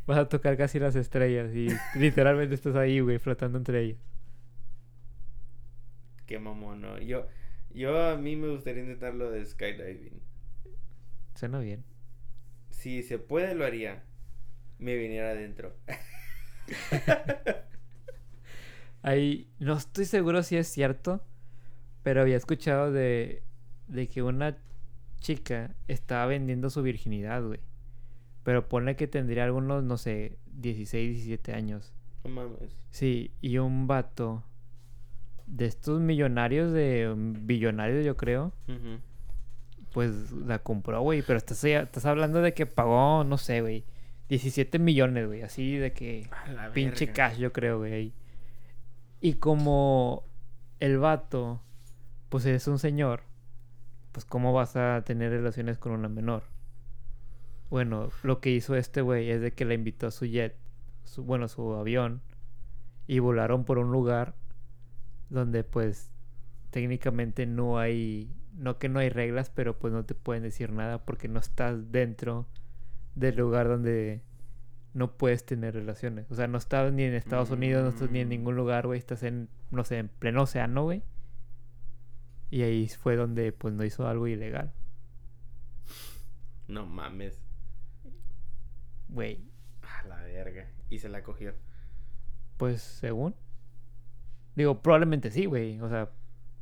Vas 0.06 0.18
a 0.18 0.28
tocar 0.28 0.56
casi 0.56 0.78
las 0.80 0.96
estrellas 0.96 1.54
y 1.54 1.68
literalmente 1.98 2.54
estás 2.54 2.74
ahí, 2.76 3.00
güey, 3.00 3.18
flotando 3.18 3.58
entre 3.58 3.82
ellas. 3.82 3.98
Qué 6.26 6.38
mamón, 6.38 6.80
no. 6.80 6.98
Yo, 6.98 7.26
yo 7.72 8.10
a 8.10 8.16
mí 8.16 8.34
me 8.34 8.48
gustaría 8.48 8.82
intentar 8.82 9.14
lo 9.14 9.30
de 9.30 9.44
skydiving. 9.46 10.20
Suena 11.36 11.60
bien. 11.60 11.84
Si 12.70 13.02
se 13.02 13.18
puede, 13.18 13.54
lo 13.54 13.64
haría. 13.64 14.02
Me 14.78 14.96
viniera 14.96 15.30
adentro. 15.30 15.74
Ahí, 19.06 19.46
no 19.60 19.74
estoy 19.74 20.04
seguro 20.04 20.42
si 20.42 20.56
es 20.56 20.66
cierto, 20.66 21.22
pero 22.02 22.22
había 22.22 22.36
escuchado 22.36 22.90
de, 22.90 23.44
de 23.86 24.08
que 24.08 24.20
una 24.20 24.58
chica 25.20 25.76
estaba 25.86 26.26
vendiendo 26.26 26.70
su 26.70 26.82
virginidad, 26.82 27.40
güey. 27.44 27.60
Pero 28.42 28.68
pone 28.68 28.96
que 28.96 29.06
tendría 29.06 29.44
algunos, 29.44 29.84
no 29.84 29.96
sé, 29.96 30.38
16, 30.54 31.18
17 31.18 31.54
años. 31.54 31.92
No 32.24 32.30
mames. 32.30 32.76
Sí, 32.90 33.30
y 33.40 33.58
un 33.58 33.86
vato 33.86 34.42
de 35.46 35.66
estos 35.66 36.00
millonarios, 36.00 36.72
de 36.72 37.08
um, 37.08 37.46
billonarios 37.46 38.04
yo 38.04 38.16
creo, 38.16 38.52
pues 39.92 40.32
la 40.32 40.58
compró, 40.58 41.02
güey. 41.02 41.22
Pero 41.22 41.36
estás, 41.36 41.62
estás 41.62 42.06
hablando 42.06 42.42
de 42.42 42.54
que 42.54 42.66
pagó, 42.66 43.22
no 43.22 43.38
sé, 43.38 43.60
güey, 43.60 43.84
17 44.30 44.80
millones, 44.80 45.28
güey. 45.28 45.42
Así 45.42 45.76
de 45.76 45.92
que... 45.92 46.28
Pinche 46.74 47.06
verga. 47.06 47.30
cash, 47.30 47.38
yo 47.38 47.52
creo, 47.52 47.78
güey. 47.78 48.12
Y 49.20 49.34
como 49.34 50.24
el 50.80 50.98
vato, 50.98 51.62
pues 52.28 52.44
es 52.46 52.66
un 52.68 52.78
señor, 52.78 53.22
pues 54.12 54.24
¿cómo 54.24 54.52
vas 54.52 54.76
a 54.76 55.02
tener 55.04 55.30
relaciones 55.30 55.78
con 55.78 55.92
una 55.92 56.08
menor? 56.08 56.44
Bueno, 57.70 58.10
lo 58.22 58.40
que 58.40 58.50
hizo 58.50 58.76
este 58.76 59.00
güey 59.00 59.30
es 59.30 59.40
de 59.40 59.52
que 59.52 59.64
la 59.64 59.74
invitó 59.74 60.06
a 60.06 60.10
su 60.10 60.26
jet, 60.26 60.56
su, 61.04 61.24
bueno, 61.24 61.48
su 61.48 61.74
avión, 61.74 62.20
y 63.06 63.18
volaron 63.18 63.64
por 63.64 63.78
un 63.78 63.90
lugar 63.90 64.34
donde 65.30 65.64
pues 65.64 66.10
técnicamente 66.70 67.46
no 67.46 67.78
hay, 67.78 68.32
no 68.54 68.78
que 68.78 68.88
no 68.88 68.98
hay 68.98 69.08
reglas, 69.08 69.50
pero 69.50 69.78
pues 69.78 69.92
no 69.92 70.04
te 70.04 70.14
pueden 70.14 70.42
decir 70.42 70.72
nada 70.72 71.04
porque 71.04 71.28
no 71.28 71.40
estás 71.40 71.90
dentro 71.90 72.46
del 73.14 73.36
lugar 73.36 73.68
donde 73.68 74.22
no 74.96 75.12
puedes 75.16 75.44
tener 75.44 75.74
relaciones. 75.74 76.26
O 76.30 76.34
sea, 76.34 76.46
no 76.46 76.56
estás 76.58 76.92
ni 76.92 77.02
en 77.04 77.14
Estados 77.14 77.50
Unidos, 77.50 77.82
no 77.84 77.90
estás 77.90 78.10
ni 78.10 78.20
en 78.20 78.28
Mm. 78.28 78.30
ningún 78.30 78.56
lugar, 78.56 78.86
güey. 78.86 78.98
Estás 78.98 79.22
en, 79.22 79.48
no 79.70 79.84
sé, 79.84 79.98
en 79.98 80.08
pleno 80.08 80.42
océano, 80.42 80.84
güey. 80.84 81.02
Y 82.50 82.62
ahí 82.62 82.88
fue 82.88 83.16
donde, 83.16 83.52
pues, 83.52 83.74
no 83.74 83.84
hizo 83.84 84.08
algo 84.08 84.26
ilegal. 84.26 84.72
No 86.68 86.86
mames. 86.86 87.38
Güey, 89.08 89.40
A 89.82 90.06
la 90.08 90.16
verga. 90.22 90.66
Y 90.90 90.98
se 90.98 91.08
la 91.08 91.22
cogió. 91.22 91.54
pues, 92.56 92.80
según. 92.80 93.34
Digo, 94.54 94.80
probablemente 94.82 95.30
sí, 95.30 95.44
güey. 95.46 95.78
O 95.80 95.88
sea, 95.88 96.10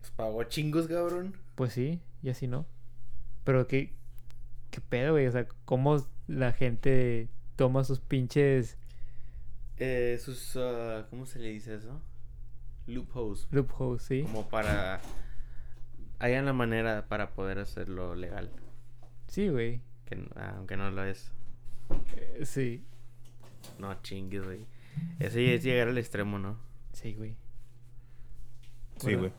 Pues 0.01 0.11
pagó 0.11 0.43
chingos, 0.45 0.89
cabrón. 0.89 1.37
pues 1.55 1.73
sí, 1.73 2.01
y 2.23 2.31
así 2.31 2.49
no. 2.49 2.67
Pero 3.45 3.67
qué, 3.69 3.95
qué 4.71 4.81
pedo, 4.81 5.13
güey. 5.13 5.27
O 5.29 5.31
sea, 5.33 5.47
cómo 5.65 6.05
la 6.27 6.53
gente 6.53 7.29
toma 7.57 7.85
sus 7.85 8.01
pinches 8.01 8.77
Eh, 9.79 10.19
sus. 10.23 10.57
ah, 10.57 11.07
¿Cómo 11.11 11.27
se 11.27 11.39
le 11.39 11.49
dice 11.51 11.75
eso? 11.77 12.01
Loopholes. 12.87 13.49
loopholes, 13.51 14.03
¿sí? 14.03 14.23
Como 14.23 14.49
para. 14.49 15.01
Hayan 16.19 16.45
la 16.47 16.53
manera 16.53 17.07
para 17.09 17.31
poder 17.31 17.59
hacerlo 17.59 18.15
legal. 18.15 18.51
Sí, 19.29 19.49
güey. 19.49 19.81
Que, 20.07 20.23
ah, 20.37 20.55
aunque 20.59 20.77
no 20.77 20.91
lo 20.91 21.05
es. 21.05 21.33
Eh, 22.17 22.45
Sí. 22.45 22.85
No 23.79 23.95
chingues, 24.03 24.45
güey. 24.45 24.67
Ese 25.19 25.45
ya 25.45 25.53
es 25.55 25.65
llegar 25.65 25.89
al 25.89 25.99
extremo, 25.99 26.39
¿no? 26.39 26.59
Sí, 26.93 27.15
güey. 27.15 27.37
Sí, 28.99 29.15
Bueno. 29.17 29.19
güey. 29.21 29.33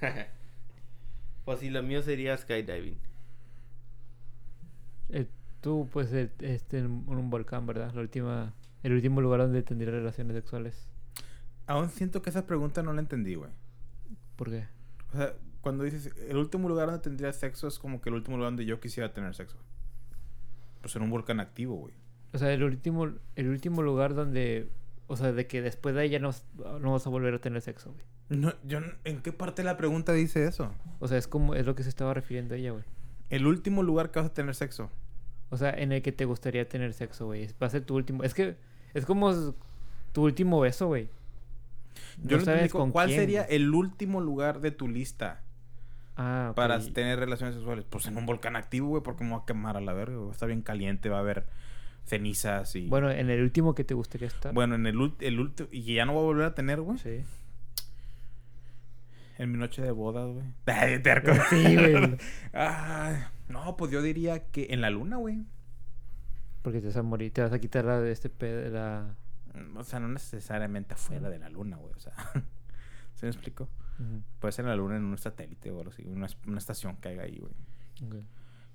Pues 1.44 1.60
sí, 1.60 1.70
lo 1.70 1.80
mío 1.82 2.02
sería 2.02 2.36
skydiving. 2.36 2.98
Eh, 5.10 5.26
tú, 5.60 5.88
pues, 5.92 6.12
eh, 6.12 6.30
este, 6.40 6.78
en 6.78 6.86
un 7.06 7.30
volcán, 7.30 7.66
¿verdad? 7.66 7.92
La 7.94 8.00
última... 8.00 8.54
El 8.82 8.92
último 8.92 9.20
lugar 9.20 9.40
donde 9.40 9.62
tendría 9.62 9.90
relaciones 9.90 10.36
sexuales. 10.36 10.88
Aún 11.66 11.88
siento 11.90 12.22
que 12.22 12.30
esa 12.30 12.46
pregunta 12.46 12.82
no 12.82 12.92
la 12.92 13.00
entendí, 13.00 13.34
güey. 13.34 13.50
¿Por 14.36 14.50
qué? 14.50 14.68
O 15.12 15.16
sea, 15.16 15.34
cuando 15.60 15.82
dices 15.82 16.12
el 16.28 16.36
último 16.36 16.68
lugar 16.68 16.86
donde 16.86 17.02
tendría 17.02 17.32
sexo 17.32 17.66
es 17.66 17.78
como 17.80 18.00
que 18.00 18.10
el 18.10 18.14
último 18.14 18.36
lugar 18.36 18.52
donde 18.52 18.64
yo 18.64 18.78
quisiera 18.78 19.12
tener 19.12 19.34
sexo. 19.34 19.56
Pues 20.82 20.94
en 20.94 21.02
un 21.02 21.10
volcán 21.10 21.40
activo, 21.40 21.74
güey. 21.74 21.94
O 22.32 22.38
sea, 22.38 22.52
el 22.52 22.62
último, 22.62 23.10
el 23.34 23.48
último 23.48 23.82
lugar 23.82 24.14
donde... 24.14 24.68
O 25.08 25.16
sea, 25.16 25.32
de 25.32 25.46
que 25.48 25.62
después 25.62 25.94
de 25.94 26.02
ahí 26.02 26.10
ya 26.10 26.18
no, 26.20 26.28
vas- 26.28 26.44
no 26.80 26.92
vas 26.92 27.06
a 27.06 27.10
volver 27.10 27.34
a 27.34 27.40
tener 27.40 27.62
sexo, 27.62 27.92
güey. 27.92 28.04
No, 28.40 28.52
yo, 28.64 28.80
¿En 29.04 29.20
qué 29.22 29.32
parte 29.32 29.62
de 29.62 29.66
la 29.66 29.76
pregunta 29.76 30.12
dice 30.12 30.46
eso? 30.46 30.72
O 31.00 31.08
sea, 31.08 31.18
es 31.18 31.26
como... 31.26 31.54
Es 31.56 31.66
lo 31.66 31.74
que 31.74 31.82
se 31.82 31.88
estaba 31.88 32.14
refiriendo 32.14 32.54
ella, 32.54 32.70
güey. 32.72 32.84
El 33.30 33.46
último 33.46 33.82
lugar 33.82 34.12
que 34.12 34.20
vas 34.20 34.28
a 34.28 34.34
tener 34.34 34.54
sexo. 34.54 34.90
O 35.50 35.56
sea, 35.56 35.70
en 35.70 35.92
el 35.92 36.02
que 36.02 36.12
te 36.12 36.24
gustaría 36.24 36.68
tener 36.68 36.92
sexo, 36.92 37.26
güey. 37.26 37.48
Va 37.62 37.66
a 37.68 37.70
ser 37.70 37.84
tu 37.84 37.94
último... 37.96 38.22
Es 38.24 38.34
que... 38.34 38.56
Es 38.94 39.04
como 39.06 39.32
tu 40.12 40.24
último 40.24 40.60
beso, 40.60 40.86
güey. 40.86 41.08
Yo 42.22 42.38
no, 42.38 42.44
sabes 42.44 42.72
con 42.72 42.90
¿Cuál 42.92 43.08
quién, 43.08 43.20
sería 43.20 43.44
güey. 43.44 43.56
el 43.56 43.74
último 43.74 44.20
lugar 44.20 44.60
de 44.60 44.70
tu 44.70 44.88
lista 44.88 45.42
Ah, 46.16 46.52
para 46.56 46.80
tener 46.80 47.18
relaciones 47.18 47.54
sexuales? 47.56 47.84
Pues 47.88 48.06
en 48.06 48.16
un 48.16 48.24
volcán 48.24 48.56
activo, 48.56 48.88
güey, 48.88 49.02
porque 49.02 49.22
me 49.22 49.32
va 49.32 49.38
a 49.38 49.44
quemar 49.44 49.76
a 49.76 49.80
la 49.82 49.92
verga. 49.92 50.16
güey. 50.16 50.30
Está 50.30 50.46
bien 50.46 50.62
caliente, 50.62 51.10
va 51.10 51.18
a 51.18 51.20
haber 51.20 51.44
cenizas 52.06 52.74
y... 52.74 52.86
Bueno, 52.88 53.10
en 53.10 53.28
el 53.28 53.42
último 53.42 53.74
que 53.74 53.84
te 53.84 53.92
gustaría 53.94 54.28
estar. 54.28 54.54
Bueno, 54.54 54.74
en 54.76 54.86
el, 54.86 55.12
el 55.20 55.40
último... 55.40 55.68
Y 55.70 55.82
ya 55.94 56.06
no 56.06 56.14
voy 56.14 56.22
a 56.22 56.24
volver 56.26 56.46
a 56.46 56.54
tener, 56.54 56.80
güey. 56.80 56.98
Sí. 56.98 57.20
En 59.38 59.52
mi 59.52 59.58
noche 59.58 59.82
de 59.82 59.90
bodas, 59.90 60.28
güey. 60.32 60.46
Ay, 60.66 61.00
terco. 61.02 61.30
Sí, 61.50 61.74
güey. 61.76 62.16
Ah, 62.54 63.30
no, 63.48 63.76
pues 63.76 63.90
yo 63.90 64.02
diría 64.02 64.46
que 64.50 64.68
en 64.70 64.80
la 64.80 64.90
luna, 64.90 65.16
güey. 65.16 65.44
Porque 66.62 66.80
te 66.80 66.86
vas 66.88 66.96
a 66.96 67.02
morir. 67.02 67.32
Te 67.32 67.42
vas 67.42 67.52
a 67.52 67.58
quitar 67.58 67.84
la 67.84 68.00
de 68.00 68.12
este 68.12 68.28
pedo... 68.30 68.68
La... 68.70 69.14
O 69.76 69.84
sea, 69.84 70.00
no 70.00 70.08
necesariamente 70.08 70.94
afuera 70.94 71.30
de 71.30 71.38
la 71.38 71.48
luna, 71.48 71.76
güey. 71.76 71.92
O 71.94 72.00
sea, 72.00 72.12
¿se 73.14 73.26
me 73.26 73.30
explico? 73.30 73.68
Puede 74.40 74.52
ser 74.52 74.64
en 74.66 74.70
la 74.70 74.76
luna 74.76 74.96
en 74.96 75.04
un 75.04 75.16
satélite 75.16 75.70
o 75.70 75.78
algo 75.78 75.90
así. 75.90 76.02
Una, 76.06 76.26
una 76.46 76.58
estación 76.58 76.96
que 76.96 77.08
haya 77.10 77.22
ahí, 77.22 77.38
güey. 77.38 78.22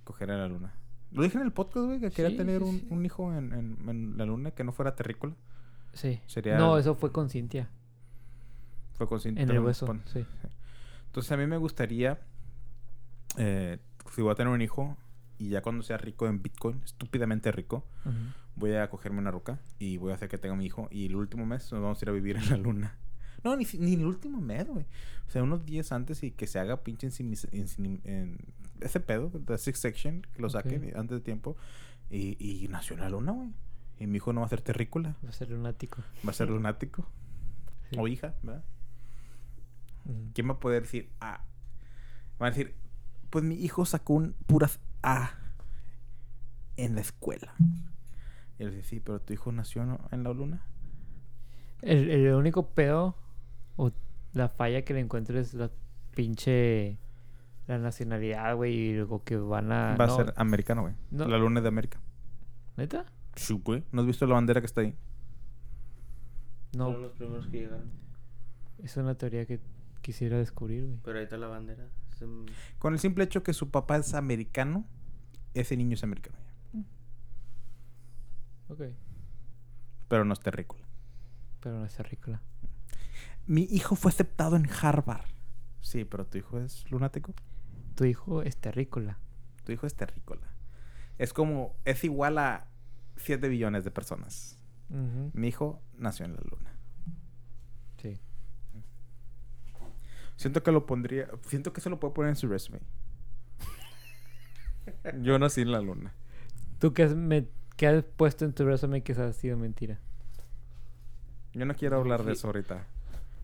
Coger 0.04 0.32
a 0.32 0.38
la 0.38 0.48
luna. 0.48 0.74
Lo 1.12 1.22
dije 1.24 1.38
en 1.38 1.44
el 1.44 1.52
podcast, 1.52 1.86
güey, 1.86 2.00
que 2.00 2.10
quería 2.10 2.36
tener 2.38 2.62
sí, 2.62 2.68
un, 2.68 2.80
sí. 2.80 2.88
un 2.90 3.06
hijo 3.06 3.32
en, 3.36 3.54
en- 3.54 3.90
en 3.90 4.18
la 4.18 4.26
luna 4.26 4.52
que 4.52 4.64
no 4.64 4.72
fuera 4.72 4.96
terrícola. 4.96 5.36
Sí. 5.94 6.22
Sería- 6.26 6.58
No, 6.58 6.78
eso 6.78 6.96
fue 6.96 7.12
con 7.12 7.30
Cintia. 7.30 7.70
Fue 9.08 9.20
con 9.20 9.38
En 9.38 9.50
el 9.50 9.60
hueso, 9.60 9.86
pon- 9.86 10.02
sí. 10.06 10.26
Entonces 11.08 11.32
a 11.32 11.38
mí 11.38 11.46
me 11.48 11.58
gustaría, 11.58 12.20
eh, 13.38 13.80
si 14.14 14.22
voy 14.22 14.32
a 14.32 14.36
tener 14.36 14.54
un 14.54 14.62
hijo 14.62 14.98
y 15.38 15.50
ya 15.50 15.62
cuando 15.62 15.84
sea 15.84 15.98
rico 15.98 16.28
en 16.28 16.42
Bitcoin, 16.42 16.82
estúpidamente 16.84 17.52
rico, 17.52 17.86
voy 18.56 18.74
a 18.76 18.90
cogerme 18.90 19.20
una 19.20 19.32
ruca 19.32 19.60
y 19.80 19.98
voy 19.98 20.12
a 20.12 20.16
hacer 20.16 20.30
que 20.30 20.38
tenga 20.38 20.56
mi 20.56 20.66
hijo 20.66 20.88
y 20.92 21.06
el 21.08 21.16
último 21.16 21.46
mes 21.46 21.72
nos 21.72 21.82
vamos 21.82 22.02
a 22.02 22.06
ir 22.06 22.10
a 22.10 22.12
vivir 22.12 22.38
en 22.38 22.50
la 22.50 22.58
luna. 22.58 22.98
No, 23.44 23.56
ni, 23.56 23.66
ni 23.80 23.94
el 23.96 24.06
último 24.06 24.40
mes, 24.40 24.68
güey. 24.68 24.86
O 25.28 25.32
sea, 25.32 25.42
unos 25.42 25.66
días 25.66 25.92
antes 25.92 26.22
y 26.24 26.32
que 26.32 26.46
se 26.46 26.60
haga 26.60 26.84
pinche 26.84 27.10
en 27.18 28.38
ese 28.82 29.00
pedo, 29.00 29.30
the 29.46 29.58
Sixth 29.58 29.82
Section, 29.82 30.22
que 30.34 30.42
lo 30.42 30.48
Ok. 30.48 30.54
saquen 30.54 30.92
antes 30.96 31.18
de 31.18 31.22
tiempo. 31.22 31.58
Y, 32.10 32.36
y 32.40 32.68
nació 32.68 32.96
en 32.96 33.00
la 33.02 33.10
luna, 33.10 33.32
güey. 33.32 33.50
Y 34.00 34.06
mi 34.08 34.18
hijo 34.18 34.34
no 34.34 34.42
va 34.42 34.46
a 34.48 34.50
ser 34.50 34.62
terrícola, 34.62 35.16
Va 35.26 35.30
a 35.30 35.34
ser 35.34 35.50
lunático. 35.50 36.04
va 36.26 36.32
a 36.32 36.34
ser 36.34 36.50
lunático. 36.52 37.08
Sí. 37.90 37.96
O 38.00 38.08
hija, 38.08 38.36
¿verdad? 38.44 38.64
Ujú. 40.06 40.32
¿Quién 40.34 40.48
va 40.50 40.54
a 40.54 40.60
poder 40.60 40.84
decir 40.84 41.10
A? 41.20 41.44
Va 42.42 42.48
a 42.48 42.50
decir, 42.52 42.76
pues 43.30 43.44
mi 43.44 43.56
hijo 43.56 43.86
sacó 43.86 44.14
un 44.14 44.34
puras 44.48 44.80
A 45.04 45.32
en 46.78 46.96
la 46.96 47.02
escuela. 47.02 47.54
Y 48.60 48.64
él 48.64 48.72
dice, 48.76 48.84
sí, 48.88 49.00
pero 49.00 49.20
tu 49.22 49.34
hijo 49.34 49.52
nació 49.52 50.00
en 50.12 50.24
la 50.24 50.34
luna. 50.34 50.62
El, 51.82 52.10
el 52.12 52.34
único 52.34 52.68
pedo 52.70 53.16
o 53.76 53.92
la 54.34 54.50
falla 54.50 54.84
que 54.84 54.94
le 54.94 55.00
encuentro 55.00 55.40
es 55.40 55.54
la 55.54 55.70
pinche 56.16 56.98
la 57.68 57.78
nacionalidad, 57.78 58.56
güey, 58.56 58.74
y 58.76 58.96
luego 58.96 59.24
que 59.24 59.38
van 59.38 59.72
a 59.72 59.96
Va 59.96 60.04
Ah, 60.06 60.08
no, 60.08 60.14
a 60.14 60.18
ser 60.18 60.34
americano, 60.36 60.82
güey. 60.82 60.94
no. 61.12 61.28
La 61.28 61.38
luna 61.38 61.60
es 61.60 61.64
de 61.64 61.70
América. 61.70 62.00
¿Neta? 62.76 63.06
Sí, 63.36 63.60
güey. 63.64 63.84
¿No 63.92 64.02
has 64.02 64.08
visto 64.08 64.26
la 64.28 64.34
bandera 64.36 64.60
que 64.62 64.66
está 64.66 64.82
ahí? 64.82 64.96
No, 66.76 66.86
Fueron 66.86 67.02
los 67.04 67.12
primeros 67.14 67.48
que 67.48 67.60
llegaron. 67.60 67.92
es 68.84 68.98
una 68.98 69.16
teoría 69.16 69.46
que 69.46 69.60
quisiera 70.02 70.38
descubrir, 70.38 70.86
güey. 70.86 71.00
Pero 71.04 71.18
ahí 71.20 71.24
está 71.24 71.38
la 71.38 71.48
bandera. 71.48 71.88
Con 72.78 72.94
el 72.94 73.00
simple 73.00 73.24
hecho 73.24 73.42
que 73.42 73.54
su 73.54 73.72
papá 73.72 73.98
es 73.98 74.14
americano, 74.14 74.86
ese 75.56 75.76
niño 75.76 75.96
es 75.96 76.04
americano. 76.04 76.38
ya. 76.74 76.82
Ok, 78.70 78.82
Pero 80.08 80.24
no 80.26 80.34
es 80.34 80.40
terrícola. 80.40 80.84
pero 81.62 81.80
no 81.80 81.86
es 81.86 81.94
terrícola. 81.96 82.42
Mi 83.48 83.64
hijo 83.64 83.96
fue 83.96 84.12
aceptado 84.12 84.56
en 84.56 84.68
Harvard. 84.70 85.26
Sí, 85.82 86.06
pero 86.06 86.26
tu 86.28 86.38
hijo 86.38 86.60
es 86.60 86.90
lunático. 86.92 87.34
Tu 87.96 88.06
hijo 88.06 88.44
es 88.44 88.56
terrícola. 88.58 89.18
Tu 89.66 89.72
hijo 89.72 89.88
es 89.88 89.96
terrícola. 89.96 90.48
Es 91.18 91.34
como, 91.34 91.76
es 91.86 92.04
igual 92.04 92.38
a 92.38 92.68
7 93.18 93.48
billones 93.50 93.84
de 93.84 93.92
personas. 93.92 94.58
Mi 95.34 95.48
hijo 95.48 95.82
nació 95.98 96.26
en 96.26 96.34
la 96.36 96.42
luna. 96.42 96.72
Sí. 98.02 98.20
Siento 100.42 100.64
que 100.64 100.72
lo 100.72 100.88
pondría, 100.88 101.28
siento 101.48 101.72
que 101.72 101.82
se 101.82 101.90
lo 101.92 102.00
puedo 102.00 102.16
poner 102.16 102.30
en 102.30 102.36
su 102.36 102.48
resume. 102.48 102.80
Yo 105.22 105.38
nací 105.38 105.62
en 105.62 105.72
la 105.72 105.82
luna. 105.82 106.14
¿Tú 106.80 106.94
qué 106.94 107.04
has, 107.04 107.16
me- 107.16 107.48
qué 107.78 107.86
has 107.88 108.04
puesto 108.04 108.44
en 108.46 108.54
tu 108.54 108.66
resumen 108.66 109.04
que 109.04 109.12
ha 109.14 109.34
sido 109.34 109.56
mentira? 109.56 110.00
Yo 111.54 111.64
no 111.66 111.76
quiero 111.76 111.98
hablar 111.98 112.24
de 112.24 112.32
eso 112.34 112.48
ahorita. 112.48 112.88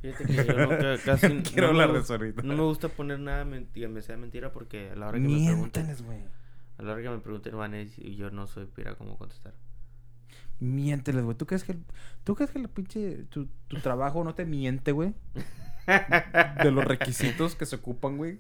Fíjate 0.02 0.26
que 0.26 0.34
yo 0.46 0.54
no, 0.58 0.70
ca- 0.70 0.98
casi 1.06 1.32
No 1.32 1.44
quiero 1.44 1.68
no 1.68 1.82
hablar 1.82 1.94
de 1.94 2.00
eso 2.00 2.14
ahorita. 2.16 2.42
No 2.42 2.56
me 2.56 2.64
gusta 2.64 2.90
poner 2.90 3.20
nada 3.20 3.46
mentira, 3.46 3.90
me 3.90 4.02
sea 4.02 4.18
mentira 4.18 4.52
porque 4.52 4.90
a 4.90 4.96
la 4.96 5.10
hora 5.10 5.20
que 5.20 5.28
me 5.28 5.46
pregunten, 5.46 5.86
Miénteles, 5.86 6.02
güey. 6.02 6.24
a 6.80 6.82
la 6.82 6.94
hora 6.94 7.02
que 7.04 7.10
me 7.10 7.20
pregunten 7.20 7.56
van 7.56 7.76
a 7.76 7.78
decir- 7.78 8.04
y 8.08 8.16
yo 8.16 8.32
no 8.32 8.48
soy 8.48 8.66
pira 8.66 8.96
cómo 8.96 9.20
contestar. 9.20 9.54
Miénteles, 10.60 11.24
güey. 11.24 11.38
¿Tú 11.38 11.46
crees 11.46 11.64
que 11.64 11.74
el, 11.74 11.84
tú 12.24 12.34
crees 12.34 12.50
que 12.50 12.58
el 12.58 12.70
pinche 12.70 13.26
tu, 13.30 13.46
tu 13.68 13.78
trabajo 13.82 14.24
no 14.24 14.34
te 14.34 14.46
miente, 14.46 14.92
güey? 14.94 15.14
De 16.64 16.72
los 16.72 16.84
requisitos 16.86 17.56
que 17.56 17.66
se 17.66 17.78
ocupan, 17.78 18.18
güey. 18.18 18.40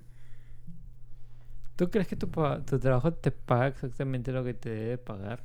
¿Tú 1.75 1.89
crees 1.89 2.07
que 2.07 2.15
tu, 2.15 2.27
tu 2.65 2.79
trabajo 2.79 3.13
te 3.13 3.31
paga 3.31 3.67
exactamente 3.67 4.31
lo 4.31 4.43
que 4.43 4.53
te 4.53 4.69
debe 4.69 4.97
pagar? 4.97 5.43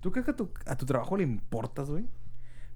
¿Tú 0.00 0.12
crees 0.12 0.24
que 0.24 0.30
a 0.30 0.36
tu, 0.36 0.50
a 0.66 0.76
tu 0.76 0.86
trabajo 0.86 1.16
le 1.16 1.24
importas, 1.24 1.90
güey? 1.90 2.04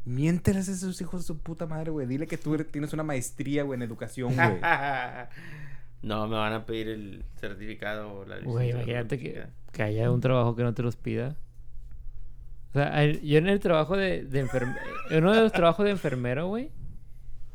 Miénteles 0.04 0.68
a 0.68 0.72
esos 0.72 1.00
hijos 1.00 1.20
de 1.20 1.26
su 1.26 1.38
puta 1.38 1.66
madre, 1.66 1.90
güey. 1.90 2.06
Dile 2.06 2.26
que 2.26 2.38
tú 2.38 2.56
tienes 2.64 2.92
una 2.92 3.02
maestría, 3.04 3.62
güey, 3.62 3.76
en 3.76 3.82
educación, 3.82 4.34
güey. 4.34 4.60
no, 6.02 6.26
me 6.26 6.36
van 6.36 6.52
a 6.54 6.66
pedir 6.66 6.88
el 6.88 7.24
certificado 7.36 8.12
o 8.14 8.24
la 8.24 8.38
Güey, 8.40 8.68
licencia 8.68 8.92
imagínate 8.92 9.18
que, 9.18 9.46
que 9.72 9.82
haya 9.82 10.10
un 10.10 10.20
trabajo 10.20 10.56
que 10.56 10.62
no 10.64 10.74
te 10.74 10.82
los 10.82 10.96
pida. 10.96 11.36
O 12.70 12.72
sea, 12.72 13.02
el- 13.04 13.20
yo 13.22 13.38
en 13.38 13.46
el 13.48 13.60
trabajo 13.60 13.96
de, 13.96 14.24
de 14.24 14.40
enfermero... 14.40 14.78
En 15.10 15.22
uno 15.24 15.34
de 15.34 15.42
los 15.42 15.52
trabajos 15.52 15.84
de 15.84 15.90
enfermero, 15.92 16.48
güey, 16.48 16.70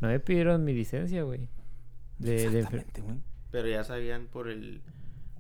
no 0.06 0.12
me 0.12 0.20
pidieron 0.20 0.64
mi 0.64 0.74
licencia, 0.74 1.24
güey. 1.24 1.48
De, 2.20 2.46
Exactamente, 2.46 3.02
güey. 3.02 3.18
Pero 3.52 3.68
ya 3.68 3.84
sabían 3.84 4.28
por 4.28 4.50
el... 4.50 4.82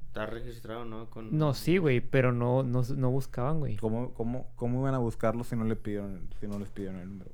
Estar 0.07 0.31
registrado, 0.31 0.85
¿no? 0.85 1.09
Con... 1.09 1.37
No, 1.37 1.53
sí, 1.53 1.77
güey, 1.77 1.99
pero 1.99 2.31
no, 2.31 2.63
no, 2.63 2.83
no 2.95 3.11
buscaban, 3.11 3.59
güey. 3.59 3.75
¿Cómo, 3.75 4.13
cómo, 4.13 4.47
¿Cómo 4.55 4.79
iban 4.79 4.93
a 4.93 4.99
buscarlo 4.99 5.43
si 5.43 5.57
no 5.57 5.65
le 5.65 5.75
pidieron, 5.75 6.29
si 6.39 6.47
no 6.47 6.57
les 6.57 6.69
pidieron 6.69 7.01
el 7.01 7.09
número? 7.09 7.31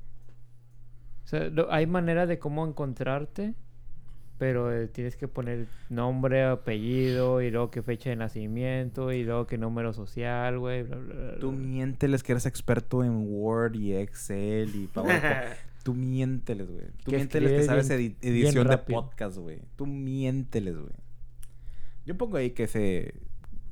O 1.23 1.27
sea, 1.27 1.47
lo- 1.49 1.71
hay 1.71 1.85
manera 1.85 2.25
de 2.25 2.39
cómo 2.39 2.65
encontrarte, 2.65 3.53
pero 4.39 4.73
eh, 4.75 4.87
tienes 4.87 5.15
que 5.15 5.27
poner 5.27 5.67
nombre, 5.89 6.43
apellido, 6.43 7.43
y 7.43 7.51
luego 7.51 7.69
qué 7.69 7.83
fecha 7.83 8.09
de 8.09 8.15
nacimiento, 8.15 9.11
y 9.11 9.23
luego 9.25 9.45
qué 9.45 9.59
número 9.59 9.93
social, 9.93 10.57
güey. 10.57 10.81
bla, 10.81 10.97
bla, 10.97 11.13
bla, 11.13 11.39
Tú 11.39 11.51
miénteles 11.51 12.23
que 12.23 12.31
eres 12.31 12.47
experto 12.47 13.03
en 13.03 13.25
Word 13.27 13.75
y 13.75 13.93
Excel 13.95 14.75
y 14.75 14.87
PowerPoint. 14.93 15.55
Tú 15.83 15.93
miénteles, 15.93 16.69
güey. 16.69 16.85
Tú 17.03 17.11
miénteles 17.11 17.51
que 17.51 17.63
sabes 17.63 17.89
edi- 17.89 18.15
edición 18.21 18.67
de 18.67 18.77
podcast, 18.77 19.37
güey. 19.37 19.61
Tú 19.75 19.85
miénteles, 19.85 20.75
güey. 20.77 20.93
Yo 22.05 22.17
pongo 22.17 22.37
ahí 22.37 22.51
que 22.51 22.67
sé, 22.67 23.15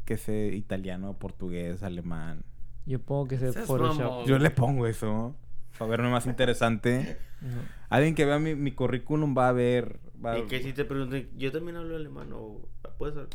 que 0.05 0.17
sé 0.17 0.47
italiano, 0.55 1.13
portugués, 1.17 1.83
alemán. 1.83 2.43
Yo 2.85 2.99
pongo 2.99 3.27
que 3.27 3.37
se 3.37 3.51
Seas 3.53 3.65
Photoshop. 3.67 4.27
Yo 4.27 4.39
le 4.39 4.49
pongo 4.51 4.87
eso 4.87 5.35
para 5.77 5.91
verme 5.91 6.09
más 6.09 6.25
interesante. 6.25 7.17
No. 7.41 7.47
Alguien 7.89 8.15
que 8.15 8.25
vea 8.25 8.39
mi, 8.39 8.55
mi 8.55 8.71
currículum 8.71 9.35
va 9.37 9.49
a 9.49 9.53
ver. 9.53 9.99
Va 10.23 10.37
Y 10.39 10.47
que 10.47 10.61
si 10.61 10.73
te 10.73 10.85
pregunten, 10.85 11.29
yo 11.37 11.51
también 11.51 11.77
hablo 11.77 11.95
alemán 11.95 12.29
o 12.33 12.67
puedes 12.97 13.15
hablar? 13.15 13.29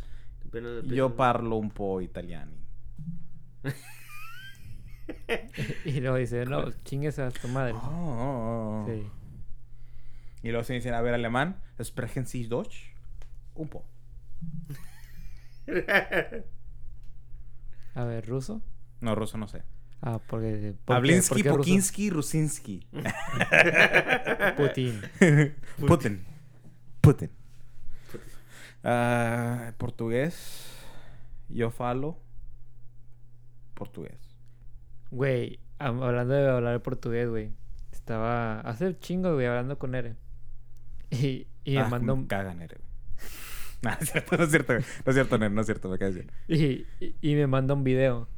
Empiezas. 0.52 1.12
parlo 1.12 1.56
un 1.56 1.70
po' 1.70 2.00
italiani. 2.00 2.56
Y 5.84 6.00
luego 6.00 6.16
dice, 6.16 6.44
no, 6.46 6.70
chingues 6.84 7.18
a 7.18 7.30
tu 7.30 7.48
madre. 7.48 7.74
Oh. 7.74 8.84
Sí. 8.88 9.06
Y 10.42 10.48
luego 10.50 10.64
se 10.64 10.74
dicen, 10.74 10.94
a 10.94 11.00
ver, 11.00 11.14
alemán, 11.14 11.60
sprechen 11.82 12.26
Sie 12.26 12.48
Deutsch? 12.48 12.92
Un 13.54 13.68
po'. 13.68 13.84
A 17.94 18.04
ver, 18.04 18.26
¿ruso? 18.26 18.60
No, 19.00 19.14
ruso 19.14 19.38
no 19.38 19.48
sé. 19.48 19.62
Ah, 20.02 20.20
porque... 20.26 20.74
¿por 20.84 20.96
qué- 20.96 20.98
Ablinsky, 20.98 21.42
por? 21.44 21.58
Pokinski, 21.58 22.10
Rusinski. 22.10 22.86
Putin. 24.56 25.00
Putin. 25.86 26.24
Putin. 27.00 27.30
Ah, 28.82 29.72
portugués. 29.78 30.66
Yo 31.48 31.70
falo. 31.70 32.18
Portugués. 33.74 34.23
Güey, 35.14 35.60
hablando 35.78 36.34
de 36.34 36.48
hablar 36.50 36.82
portugués, 36.82 37.28
güey. 37.28 37.50
Estaba 37.92 38.60
hace 38.60 38.98
chingo, 38.98 39.34
güey, 39.34 39.46
hablando 39.46 39.78
con 39.78 39.94
él. 39.94 40.16
Y, 41.10 41.46
y 41.64 41.76
me 41.76 41.82
Ah, 41.82 41.88
mandó 41.88 42.16
me 42.16 42.22
un... 42.22 42.26
caga 42.26 42.54
Nere, 42.54 42.76
güey. 42.76 42.88
No, 43.82 43.90
es 44.00 44.10
cierto, 44.10 44.36
no 44.36 44.44
es 44.44 44.50
cierto, 44.50 44.72
güey. 44.72 44.84
No 45.04 45.10
es 45.10 45.14
cierto, 45.14 45.38
Nere, 45.38 45.54
no 45.54 45.60
es 45.60 45.66
cierto, 45.66 45.88
me 45.88 45.98
caes 45.98 46.14
bien. 46.16 46.32
Y, 46.48 46.86
y- 47.04 47.14
y 47.20 47.34
me 47.36 47.46
manda 47.46 47.74
un 47.74 47.84
video. 47.84 48.28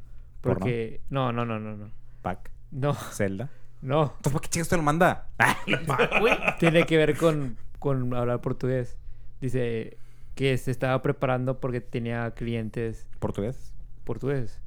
¿Porno? 0.41 0.59
Porque... 0.59 1.01
No, 1.09 1.31
no, 1.31 1.43
no, 1.45 1.59
no, 1.59 1.75
no. 1.75 1.89
Pac, 2.21 2.51
No, 2.69 2.93
Zelda. 2.93 3.49
no. 3.81 4.03
Entonces, 4.17 4.31
¿por 4.33 4.41
qué 4.41 4.49
chicas 4.49 4.69
te 4.69 4.77
lo 4.77 4.83
manda? 4.83 5.27
Ah, 5.39 5.57
Tiene 6.59 6.85
que 6.85 6.97
ver 6.97 7.17
con, 7.17 7.57
con 7.79 8.13
hablar 8.13 8.41
portugués. 8.41 8.95
Dice 9.41 9.97
que 10.35 10.55
se 10.59 10.69
estaba 10.69 11.01
preparando 11.01 11.59
porque 11.59 11.81
tenía 11.81 12.29
clientes 12.31 13.07
¿Portugués? 13.19 13.73
portugueses. 14.03 14.61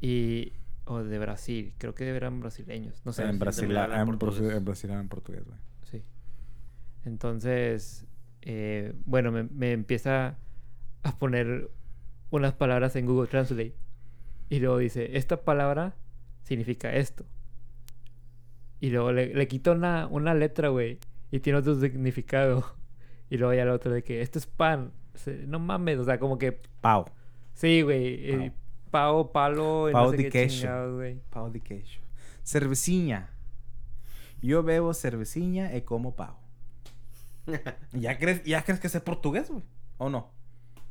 Y... 0.00 0.52
O 0.90 1.04
de 1.04 1.18
Brasil. 1.18 1.74
Creo 1.78 1.94
que 1.94 2.08
eran 2.08 2.40
brasileños. 2.40 3.00
No 3.04 3.12
sé. 3.12 3.22
en, 3.24 3.32
sí, 3.32 3.38
Brasil, 3.38 3.76
hablan 3.76 4.00
en, 4.00 4.06
portugués. 4.18 4.38
Brasil- 4.40 4.56
en 4.56 4.64
Brasil 4.64 4.90
hablan 4.90 5.08
portugués, 5.08 5.44
güey. 5.46 5.58
Sí. 5.82 6.02
Entonces, 7.04 8.06
eh, 8.42 8.94
bueno, 9.04 9.30
me, 9.32 9.44
me 9.44 9.72
empieza 9.72 10.36
a 11.02 11.18
poner 11.18 11.70
unas 12.30 12.54
palabras 12.54 12.96
en 12.96 13.06
Google 13.06 13.28
Translate. 13.28 13.74
Y 14.50 14.60
luego 14.60 14.78
dice, 14.78 15.16
esta 15.16 15.42
palabra 15.42 15.94
significa 16.42 16.94
esto. 16.94 17.24
Y 18.80 18.90
luego 18.90 19.12
le, 19.12 19.34
le 19.34 19.48
quito 19.48 19.72
una, 19.72 20.06
una 20.06 20.34
letra, 20.34 20.68
güey. 20.68 20.98
Y 21.30 21.40
tiene 21.40 21.58
otro 21.58 21.74
significado. 21.78 22.64
Y 23.30 23.36
luego 23.36 23.52
ya 23.52 23.66
la 23.66 23.74
otra 23.74 23.92
de 23.92 24.02
que 24.02 24.22
esto 24.22 24.38
es 24.38 24.46
pan. 24.46 24.90
No 25.46 25.58
mames, 25.58 25.98
o 25.98 26.04
sea, 26.04 26.18
como 26.18 26.38
que... 26.38 26.58
Pau. 26.80 27.04
Sí, 27.52 27.82
güey. 27.82 28.30
eh, 28.30 28.52
pao, 28.90 29.32
palo, 29.32 29.88
Pao 29.92 30.04
no 30.06 30.10
sé 30.10 30.16
de 30.16 30.22
güey. 30.96 31.20
Pau 31.30 31.50
de 31.50 31.60
queijo. 31.60 32.00
Cerveciña. 32.44 33.30
Yo 34.42 34.62
bebo 34.62 34.94
cerveciña 34.94 35.74
y 35.76 35.82
como 35.82 36.14
pau. 36.16 36.36
¿Ya 37.92 38.18
crees, 38.18 38.42
¿Ya 38.44 38.62
crees 38.62 38.80
que 38.80 38.88
sé 38.88 39.00
portugués, 39.00 39.50
güey? 39.50 39.62
¿O 39.98 40.08
no? 40.10 40.30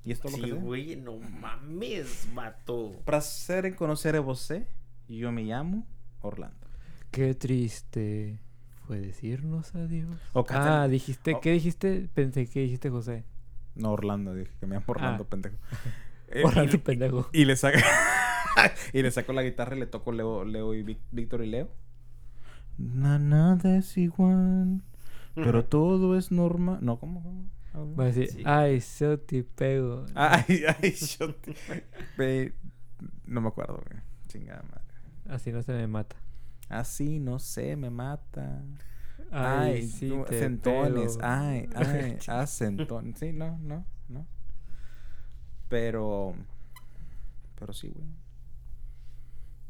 ¿Y 0.03 0.11
esto 0.11 0.27
es 0.29 0.37
lo 0.37 0.43
Sí, 0.45 0.51
que 0.53 0.57
güey, 0.57 0.95
no 0.95 1.17
mames, 1.17 2.27
vato. 2.33 2.91
Prazer 3.05 3.65
en 3.65 3.73
conocer 3.75 4.15
a 4.15 4.21
você. 4.21 4.67
Yo 5.07 5.31
me 5.31 5.43
llamo 5.43 5.85
Orlando. 6.21 6.67
Qué 7.11 7.33
triste 7.35 8.39
fue 8.85 8.99
decirnos 8.99 9.75
adiós. 9.75 10.15
O 10.33 10.45
Catán- 10.45 10.67
Ah, 10.83 10.87
dijiste, 10.87 11.37
¿qué 11.41 11.51
dijiste? 11.51 12.09
Pensé 12.13 12.47
que 12.49 12.61
dijiste 12.61 12.89
José. 12.89 13.23
No, 13.75 13.91
Orlando, 13.91 14.33
dije 14.33 14.51
que 14.59 14.65
me 14.65 14.75
llamo 14.75 14.85
Orlando, 14.87 15.23
Ah. 15.23 15.29
pendejo. 15.29 15.55
Eh, 16.29 16.43
y, 16.73 16.77
pendejo. 16.77 17.29
y 17.31 17.45
le 17.45 17.55
saco 17.55 17.77
y 18.93 19.01
le 19.01 19.11
saco 19.11 19.33
la 19.33 19.43
guitarra 19.43 19.75
y 19.75 19.79
le 19.79 19.87
toco 19.87 20.11
Leo, 20.11 20.43
Leo 20.45 20.73
y 20.73 20.83
Vic- 20.83 20.99
Víctor 21.11 21.43
y 21.43 21.47
Leo. 21.47 21.69
Na, 22.77 23.17
nada 23.17 23.77
es 23.77 23.97
igual, 23.97 24.81
pero 25.35 25.65
todo 25.65 26.17
es 26.17 26.31
normal. 26.31 26.79
No, 26.81 26.99
¿cómo? 26.99 27.45
Va 27.75 28.03
a 28.05 28.07
decir, 28.07 28.29
Sí. 28.31 28.41
ay, 28.45 28.81
yo 28.99 29.19
te 29.19 29.43
pego. 29.43 30.05
Ay, 30.15 30.63
ay, 30.81 30.91
yo 30.93 31.33
te- 31.35 31.55
Ve- 32.17 32.53
No 33.25 33.41
me 33.41 33.47
acuerdo, 33.49 33.81
güey. 33.87 34.01
Chingada 34.27 34.63
madre. 34.63 34.83
Así 35.29 35.51
no 35.51 35.61
se 35.63 35.73
me 35.73 35.87
mata. 35.87 36.15
Así, 36.69 37.19
no 37.19 37.39
sé, 37.39 37.75
me 37.75 37.89
mata. 37.89 38.61
Ay, 39.31 39.71
Ay, 39.73 39.87
sí, 39.87 40.09
no, 40.09 40.23
te 40.25 40.39
centones. 40.39 41.17
pego. 41.17 41.27
Ay, 41.29 41.69
ay, 41.75 42.17
ah, 42.27 42.45
centones. 42.47 43.17
Sí, 43.19 43.31
no, 43.33 43.57
no, 43.59 43.85
no. 44.09 44.25
Pero. 45.69 46.33
Pero 47.59 47.73
sí, 47.73 47.89
güey. 47.89 48.07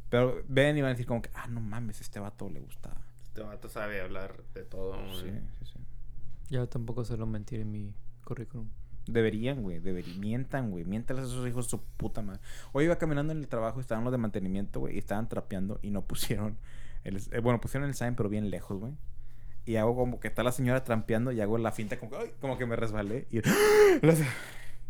Pero 0.09 0.41
ven 0.47 0.77
y 0.77 0.81
van 0.81 0.89
a 0.89 0.93
decir 0.93 1.05
como 1.05 1.21
que, 1.21 1.29
ah, 1.33 1.47
no 1.47 1.59
mames, 1.59 1.99
este 2.01 2.19
vato 2.19 2.49
le 2.49 2.59
gusta. 2.61 2.93
Este 3.23 3.41
vato 3.41 3.67
sabe 3.69 3.99
hablar 4.01 4.41
de 4.53 4.63
todo, 4.63 4.95
Sí, 5.15 5.25
güey. 5.29 5.41
sí, 5.59 5.65
sí. 5.73 5.79
Yo 6.49 6.67
tampoco 6.69 7.03
suelo 7.03 7.25
mentir 7.25 7.59
en 7.59 7.71
mi 7.71 7.93
currículum. 8.23 8.67
Deberían, 9.05 9.61
güey, 9.63 9.79
deberían. 9.79 10.19
Mientan, 10.19 10.71
güey. 10.71 10.85
Miéntales 10.85 11.25
a 11.25 11.27
esos 11.27 11.47
hijos 11.47 11.65
de 11.65 11.69
su 11.71 11.81
puta 11.81 12.21
madre. 12.21 12.39
Hoy 12.71 12.85
iba 12.85 12.97
caminando 12.97 13.31
en 13.33 13.39
el 13.39 13.47
trabajo, 13.47 13.79
estaban 13.81 14.03
los 14.05 14.11
de 14.11 14.17
mantenimiento, 14.17 14.79
güey, 14.81 14.95
y 14.95 14.97
estaban 14.99 15.27
trapeando 15.29 15.79
y 15.81 15.89
no 15.91 16.01
pusieron. 16.07 16.57
El, 17.03 17.17
eh, 17.31 17.39
bueno, 17.39 17.59
pusieron 17.61 17.87
el 17.89 17.95
sign, 17.95 18.15
pero 18.15 18.29
bien 18.29 18.49
lejos, 18.49 18.79
güey. 18.79 18.93
Y 19.65 19.75
hago 19.75 19.95
como 19.95 20.19
que 20.21 20.29
está 20.29 20.43
la 20.43 20.53
señora 20.53 20.83
trampeando 20.85 21.33
y 21.33 21.41
hago 21.41 21.57
la 21.57 21.73
finta 21.73 21.99
como 21.99 22.11
que, 22.11 22.17
ay, 22.17 22.31
como 22.39 22.57
que 22.57 22.65
me 22.65 22.77
resbalé. 22.77 23.27
Y, 23.29 23.39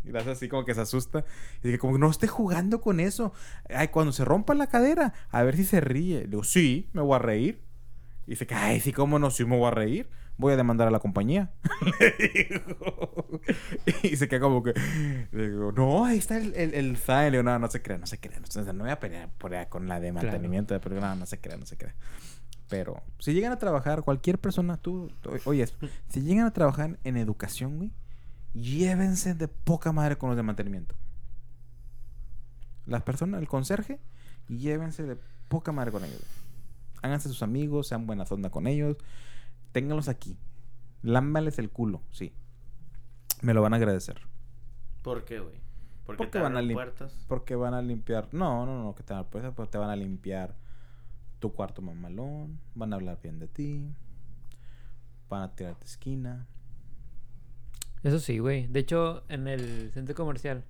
y 0.04 0.10
la 0.10 0.20
hace 0.20 0.30
así 0.30 0.48
como 0.48 0.64
que 0.64 0.74
se 0.74 0.80
asusta. 0.80 1.24
Y 1.62 1.68
dije, 1.68 1.78
como 1.78 1.94
que 1.94 1.98
no 1.98 2.10
esté 2.10 2.26
jugando 2.28 2.80
con 2.80 3.00
eso. 3.00 3.32
Ay, 3.68 3.88
cuando 3.88 4.12
se 4.12 4.24
rompa 4.24 4.54
la 4.54 4.66
cadera, 4.68 5.12
a 5.30 5.42
ver 5.42 5.56
si 5.56 5.64
se 5.64 5.80
ríe. 5.80 6.20
Le 6.22 6.26
digo, 6.28 6.44
sí, 6.44 6.88
me 6.92 7.02
voy 7.02 7.16
a 7.16 7.18
reír. 7.18 7.62
Y 8.26 8.30
dice 8.32 8.46
ay, 8.54 8.80
sí, 8.80 8.92
cómo 8.92 9.18
no, 9.18 9.30
sí 9.30 9.44
me 9.44 9.56
voy 9.56 9.66
a 9.68 9.70
reír. 9.70 10.08
Voy 10.36 10.52
a 10.52 10.56
demandar 10.56 10.86
a 10.86 10.90
la 10.92 11.00
compañía. 11.00 11.50
Le 12.00 12.14
digo. 12.44 13.40
y 14.04 14.16
se 14.16 14.28
queda 14.28 14.38
como 14.40 14.62
que, 14.62 14.72
le 15.32 15.48
digo, 15.50 15.72
no, 15.72 16.04
ahí 16.04 16.18
está 16.18 16.36
el, 16.36 16.54
el, 16.54 16.74
el. 16.74 16.92
Le 16.92 17.30
digo, 17.32 17.42
no, 17.42 17.58
no 17.58 17.68
se 17.68 17.82
crea, 17.82 17.98
no 17.98 18.06
se 18.06 18.18
crea. 18.20 18.38
No, 18.38 18.44
o 18.46 18.64
sea, 18.64 18.72
no 18.72 18.84
voy 18.84 18.92
a 18.92 19.00
pelear 19.00 19.30
por 19.36 19.52
allá 19.54 19.68
con 19.68 19.88
la 19.88 19.98
de 19.98 20.12
Claro. 20.12 20.26
mantenimiento, 20.28 20.80
pero 20.80 21.00
no, 21.00 21.16
no 21.16 21.26
se 21.26 21.40
crea, 21.40 21.56
no 21.56 21.66
se 21.66 21.76
crea. 21.76 21.94
Pero 22.68 23.02
si 23.18 23.32
llegan 23.32 23.50
a 23.52 23.58
trabajar, 23.58 24.02
cualquier 24.02 24.38
persona, 24.38 24.76
tú, 24.76 25.10
oye, 25.44 25.66
si 26.08 26.20
llegan 26.20 26.46
a 26.46 26.52
trabajar 26.52 26.98
en 27.02 27.16
educación, 27.16 27.78
güey, 27.78 27.90
llévense 28.60 29.34
de 29.34 29.48
poca 29.48 29.92
madre 29.92 30.16
con 30.16 30.30
los 30.30 30.36
de 30.36 30.42
mantenimiento. 30.42 30.94
Las 32.86 33.02
personas, 33.02 33.40
el 33.40 33.48
conserje, 33.48 34.00
llévense 34.48 35.04
de 35.04 35.18
poca 35.48 35.72
madre 35.72 35.92
con 35.92 36.04
ellos. 36.04 36.22
Háganse 37.02 37.28
sus 37.28 37.42
amigos, 37.42 37.88
sean 37.88 38.06
buena 38.06 38.24
onda 38.28 38.50
con 38.50 38.66
ellos, 38.66 38.96
ténganlos 39.72 40.08
aquí. 40.08 40.36
Lámbales 41.02 41.58
el 41.58 41.70
culo, 41.70 42.02
sí. 42.10 42.32
Me 43.40 43.54
lo 43.54 43.62
van 43.62 43.74
a 43.74 43.76
agradecer. 43.76 44.20
¿Por 45.02 45.24
qué, 45.24 45.38
güey? 45.38 45.54
Porque, 46.04 46.24
Porque 46.24 46.32
te 46.32 46.40
van 46.40 46.56
a 46.56 46.72
puertas. 46.72 47.24
Porque 47.28 47.54
van 47.54 47.74
a 47.74 47.82
limpiar. 47.82 48.28
No, 48.32 48.64
no, 48.66 48.82
no, 48.82 48.94
que 48.94 49.02
te 49.02 49.12
van 49.12 49.24
a, 49.24 49.26
pues, 49.28 49.44
pues, 49.54 49.70
te 49.70 49.78
van 49.78 49.90
a 49.90 49.96
limpiar 49.96 50.54
tu 51.38 51.52
cuarto 51.52 51.82
mamalón. 51.82 52.58
Van 52.74 52.92
a 52.92 52.96
hablar 52.96 53.18
bien 53.22 53.38
de 53.38 53.46
ti. 53.46 53.94
Van 55.28 55.42
a 55.42 55.54
tirarte 55.54 55.84
esquina. 55.84 56.46
Eso 58.02 58.18
sí, 58.20 58.38
güey. 58.38 58.66
De 58.68 58.80
hecho, 58.80 59.24
en 59.28 59.48
el 59.48 59.90
centro 59.92 60.14
comercial, 60.14 60.64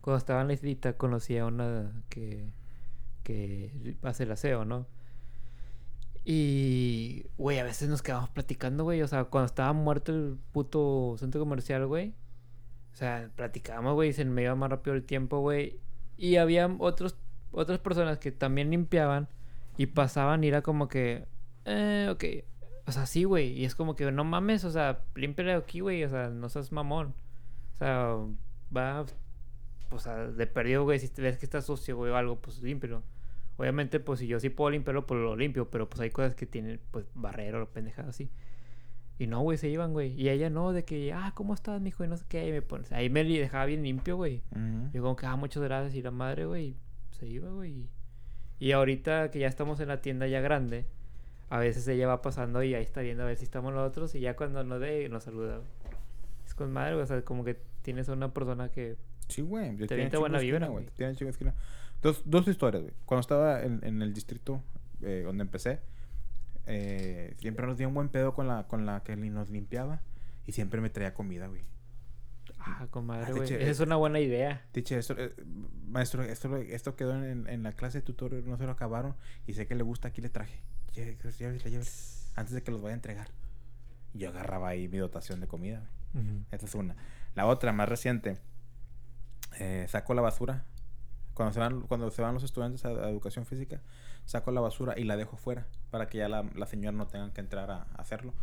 cuando 0.00 0.18
estaba 0.18 0.40
en 0.42 0.48
la 0.48 0.54
islita, 0.54 0.94
conocí 0.94 1.36
a 1.38 1.46
una 1.46 1.92
que, 2.08 2.46
que 3.22 3.96
hace 4.02 4.24
el 4.24 4.32
aseo, 4.32 4.64
¿no? 4.64 4.86
Y, 6.24 7.26
güey, 7.38 7.58
a 7.58 7.64
veces 7.64 7.88
nos 7.88 8.02
quedamos 8.02 8.30
platicando, 8.30 8.84
güey. 8.84 9.02
O 9.02 9.08
sea, 9.08 9.24
cuando 9.24 9.46
estaba 9.46 9.72
muerto 9.72 10.12
el 10.12 10.38
puto 10.52 11.16
centro 11.18 11.40
comercial, 11.40 11.86
güey. 11.86 12.14
O 12.92 12.96
sea, 12.96 13.30
platicábamos, 13.36 13.94
güey, 13.94 14.10
y 14.10 14.12
se 14.12 14.24
me 14.24 14.42
iba 14.42 14.54
más 14.54 14.70
rápido 14.70 14.96
el 14.96 15.04
tiempo, 15.04 15.40
güey. 15.40 15.80
Y 16.16 16.36
había 16.36 16.66
otros, 16.78 17.16
otras 17.52 17.78
personas 17.78 18.18
que 18.18 18.32
también 18.32 18.70
limpiaban 18.70 19.28
y 19.76 19.86
pasaban 19.86 20.44
y 20.44 20.48
era 20.48 20.62
como 20.62 20.88
que, 20.88 21.26
eh, 21.64 22.08
ok. 22.10 22.24
O 22.86 22.92
sea, 22.92 23.06
sí, 23.06 23.24
güey. 23.24 23.52
Y 23.52 23.64
es 23.64 23.74
como 23.74 23.96
que, 23.96 24.10
no 24.10 24.24
mames, 24.24 24.64
o 24.64 24.70
sea, 24.70 25.04
límpiale 25.14 25.52
aquí, 25.54 25.80
güey. 25.80 26.04
O 26.04 26.08
sea, 26.08 26.28
no 26.28 26.48
seas 26.48 26.72
mamón. 26.72 27.14
O 27.74 27.76
sea, 27.76 28.16
va, 28.76 29.06
o 29.90 29.98
sea, 29.98 30.26
de 30.28 30.46
perdido, 30.46 30.84
güey. 30.84 30.98
Si 30.98 31.08
te 31.08 31.22
ves 31.22 31.38
que 31.38 31.46
está 31.46 31.62
sucio, 31.62 31.96
güey, 31.96 32.10
o 32.12 32.16
algo, 32.16 32.40
pues 32.40 32.62
límpialo. 32.62 33.02
Obviamente, 33.56 34.00
pues 34.00 34.20
si 34.20 34.26
yo 34.26 34.40
sí 34.40 34.48
puedo 34.48 34.70
limpiarlo, 34.70 35.06
pues 35.06 35.20
lo 35.20 35.36
limpio. 35.36 35.70
Pero 35.70 35.88
pues 35.88 36.00
hay 36.00 36.10
cosas 36.10 36.34
que 36.34 36.46
tienen, 36.46 36.80
pues, 36.90 37.06
barrero 37.14 37.62
o 37.62 37.66
pendejadas 37.66 38.10
así. 38.10 38.30
Y 39.18 39.26
no, 39.26 39.42
güey, 39.42 39.58
se 39.58 39.68
iban, 39.68 39.92
güey. 39.92 40.18
Y 40.18 40.30
ella 40.30 40.48
no, 40.48 40.72
de 40.72 40.84
que, 40.84 41.12
ah, 41.12 41.32
¿cómo 41.34 41.52
estás, 41.52 41.78
mijo? 41.82 42.02
Y 42.02 42.08
no 42.08 42.16
sé 42.16 42.24
qué. 42.26 42.38
Ahí 42.38 42.52
me 42.52 42.62
pones. 42.62 42.90
Ahí 42.90 43.10
me 43.10 43.22
dejaba 43.22 43.66
bien 43.66 43.82
limpio, 43.82 44.16
güey. 44.16 44.42
Yo 44.94 45.02
como 45.02 45.14
que, 45.14 45.26
ah, 45.26 45.36
muchas 45.36 45.62
gracias. 45.62 45.94
Y 45.94 46.00
la 46.00 46.10
madre, 46.10 46.46
güey, 46.46 46.76
se 47.10 47.26
iba, 47.26 47.50
güey. 47.50 47.90
Y 48.58 48.72
ahorita 48.72 49.30
que 49.30 49.38
ya 49.38 49.48
estamos 49.48 49.80
en 49.80 49.88
la 49.88 50.00
tienda 50.00 50.26
ya 50.26 50.40
grande, 50.40 50.86
a 51.50 51.58
veces 51.58 51.86
ella 51.88 52.06
va 52.06 52.22
pasando 52.22 52.62
y 52.62 52.74
ahí 52.74 52.82
está 52.82 53.00
viendo 53.02 53.24
a 53.24 53.26
ver 53.26 53.36
si 53.36 53.44
estamos 53.44 53.74
nosotros. 53.74 54.14
Y 54.14 54.20
ya 54.20 54.34
cuando 54.36 54.64
nos 54.64 54.80
ve, 54.80 55.08
nos 55.08 55.24
saluda, 55.24 55.56
güey. 55.58 55.68
Es 56.46 56.54
con 56.54 56.72
madre, 56.72 56.92
güey. 56.94 57.02
O 57.02 57.06
sea, 57.06 57.22
como 57.22 57.44
que 57.44 57.58
tienes 57.82 58.08
a 58.08 58.12
una 58.12 58.32
persona 58.32 58.70
que 58.70 58.96
Sí, 59.28 59.42
güey. 59.42 59.76
Te 59.76 59.94
avienta 59.94 60.18
buena 60.18 60.38
vibra, 60.38 60.68
güey. 60.68 60.86
Tiene 60.96 61.14
chingo 61.14 61.26
de 61.26 61.32
esquina. 61.32 61.54
Dos, 62.02 62.22
dos 62.24 62.48
historias, 62.48 62.82
güey. 62.82 62.94
Cuando 63.04 63.20
estaba 63.20 63.62
en, 63.62 63.80
en 63.84 64.00
el 64.02 64.12
distrito 64.14 64.62
eh, 65.02 65.22
donde 65.24 65.42
empecé, 65.42 65.80
eh, 66.66 67.34
siempre 67.38 67.66
nos 67.66 67.76
dio 67.78 67.88
un 67.88 67.94
buen 67.94 68.08
pedo 68.08 68.34
con 68.34 68.48
la, 68.48 68.66
con 68.66 68.86
la 68.86 69.02
que 69.02 69.16
nos 69.16 69.50
limpiaba. 69.50 70.00
Y 70.46 70.52
siempre 70.52 70.80
me 70.80 70.90
traía 70.90 71.14
comida, 71.14 71.46
güey. 71.46 71.62
Ah, 72.58 72.86
comadre, 72.90 73.26
Ah, 73.28 73.30
güey. 73.30 73.40
teacher, 73.48 73.62
Esa 73.62 73.70
es 73.70 73.80
eh, 73.80 73.84
una 73.84 73.96
buena 73.96 74.20
idea. 74.20 74.62
Dice, 74.72 74.98
esto, 74.98 75.14
eh, 75.16 75.32
maestro, 75.88 76.22
esto, 76.22 76.56
esto 76.56 76.96
quedó 76.96 77.14
en, 77.22 77.46
en 77.48 77.62
la 77.62 77.72
clase 77.72 77.98
de 77.98 78.02
tutor, 78.02 78.32
no 78.32 78.56
se 78.56 78.64
lo 78.64 78.72
acabaron. 78.72 79.14
Y 79.46 79.52
sé 79.54 79.66
que 79.66 79.74
le 79.74 79.82
gusta, 79.82 80.08
aquí 80.08 80.20
le 80.20 80.28
traje. 80.28 80.60
Antes 82.36 82.54
de 82.54 82.62
que 82.62 82.70
los 82.70 82.80
vaya 82.82 82.94
a 82.94 82.96
entregar. 82.96 83.28
Yo 84.14 84.28
agarraba 84.30 84.68
ahí 84.68 84.88
mi 84.88 84.98
dotación 84.98 85.40
de 85.40 85.46
comida, 85.46 85.82
güey. 86.12 86.24
Ujú. 86.24 86.44
Esta 86.50 86.66
es 86.66 86.74
una. 86.74 86.96
La 87.34 87.46
otra, 87.46 87.72
más 87.72 87.88
reciente. 87.88 88.38
eh, 89.58 89.86
saco 89.88 90.14
la 90.14 90.22
basura. 90.22 90.64
Cuando 91.34 91.52
se 91.52 91.60
van, 91.60 91.82
cuando 91.82 92.10
se 92.10 92.22
van 92.22 92.34
los 92.34 92.42
estudiantes 92.42 92.84
a, 92.84 92.88
a 92.88 93.08
educación 93.08 93.46
física, 93.46 93.80
saco 94.26 94.50
la 94.50 94.60
basura 94.60 94.98
y 94.98 95.04
la 95.04 95.16
dejo 95.16 95.36
fuera 95.36 95.66
para 95.90 96.08
que 96.08 96.18
ya 96.18 96.28
la, 96.28 96.42
la 96.54 96.66
señora 96.66 96.96
no 96.96 97.06
tenga 97.06 97.32
que 97.32 97.40
entrar 97.40 97.70
a, 97.70 97.82
a 97.82 97.94
hacerlo. 97.96 98.34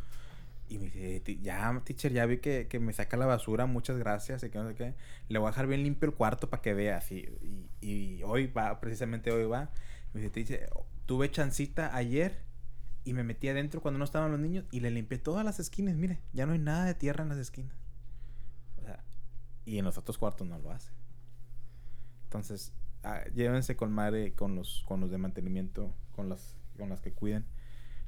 Y 0.70 0.80
me 0.80 0.86
dice, 0.86 1.20
"Ti- 1.22 1.40
ya, 1.42 1.82
teacher, 1.86 2.12
ya 2.12 2.26
vi 2.26 2.40
que, 2.40 2.68
que 2.68 2.80
me 2.80 2.92
saca 2.94 3.16
la 3.16 3.26
basura, 3.26 3.66
muchas 3.68 3.98
gracias, 3.98 4.44
y 4.44 4.50
que 4.50 4.58
no 4.58 4.68
sé 4.68 4.76
qué. 4.76 4.96
Le 5.30 5.40
voy 5.40 5.48
a 5.48 5.52
dejar 5.52 5.68
bien 5.68 5.84
limpio 5.84 6.10
el 6.10 6.16
cuarto 6.16 6.50
para 6.50 6.62
que 6.62 6.74
vea 6.74 6.98
así. 6.98 7.30
Y, 7.82 7.88
y 7.88 8.24
hoy 8.24 8.48
va, 8.48 8.80
precisamente 8.80 9.32
hoy 9.32 9.46
va. 9.46 9.70
Me 10.14 10.22
dice, 10.22 10.32
teacher, 10.32 10.70
tuve 11.08 11.32
chancita 11.32 11.96
ayer 11.96 12.44
y 13.04 13.14
me 13.14 13.24
metí 13.24 13.48
adentro 13.48 13.82
cuando 13.82 13.98
no 13.98 14.06
estaban 14.06 14.30
los 14.30 14.40
niños 14.40 14.66
y 14.70 14.82
le 14.82 14.92
limpié 14.92 15.18
todas 15.18 15.44
las 15.44 15.60
esquinas. 15.60 15.96
Mire, 15.96 16.20
ya 16.34 16.46
no 16.46 16.52
hay 16.52 16.60
nada 16.60 16.86
de 16.86 16.94
tierra 16.94 17.24
en 17.24 17.30
las 17.30 17.38
esquinas. 17.40 17.74
O 18.78 18.82
sea, 18.84 19.04
y 19.66 19.80
en 19.80 19.86
los 19.86 19.98
otros 19.98 20.18
cuartos 20.18 20.46
no 20.46 20.60
lo 20.60 20.70
hace. 20.70 20.92
Entonces, 22.26 22.74
ah, 23.04 23.24
llévense 23.34 23.78
con 23.78 23.92
madre 23.94 24.34
con 24.34 24.56
los, 24.56 24.84
con 24.86 25.00
los 25.00 25.10
de 25.10 25.18
mantenimiento, 25.18 25.96
con 26.12 26.28
las, 26.28 26.58
con 26.78 26.90
las 26.90 27.00
que 27.00 27.14
cuiden, 27.14 27.46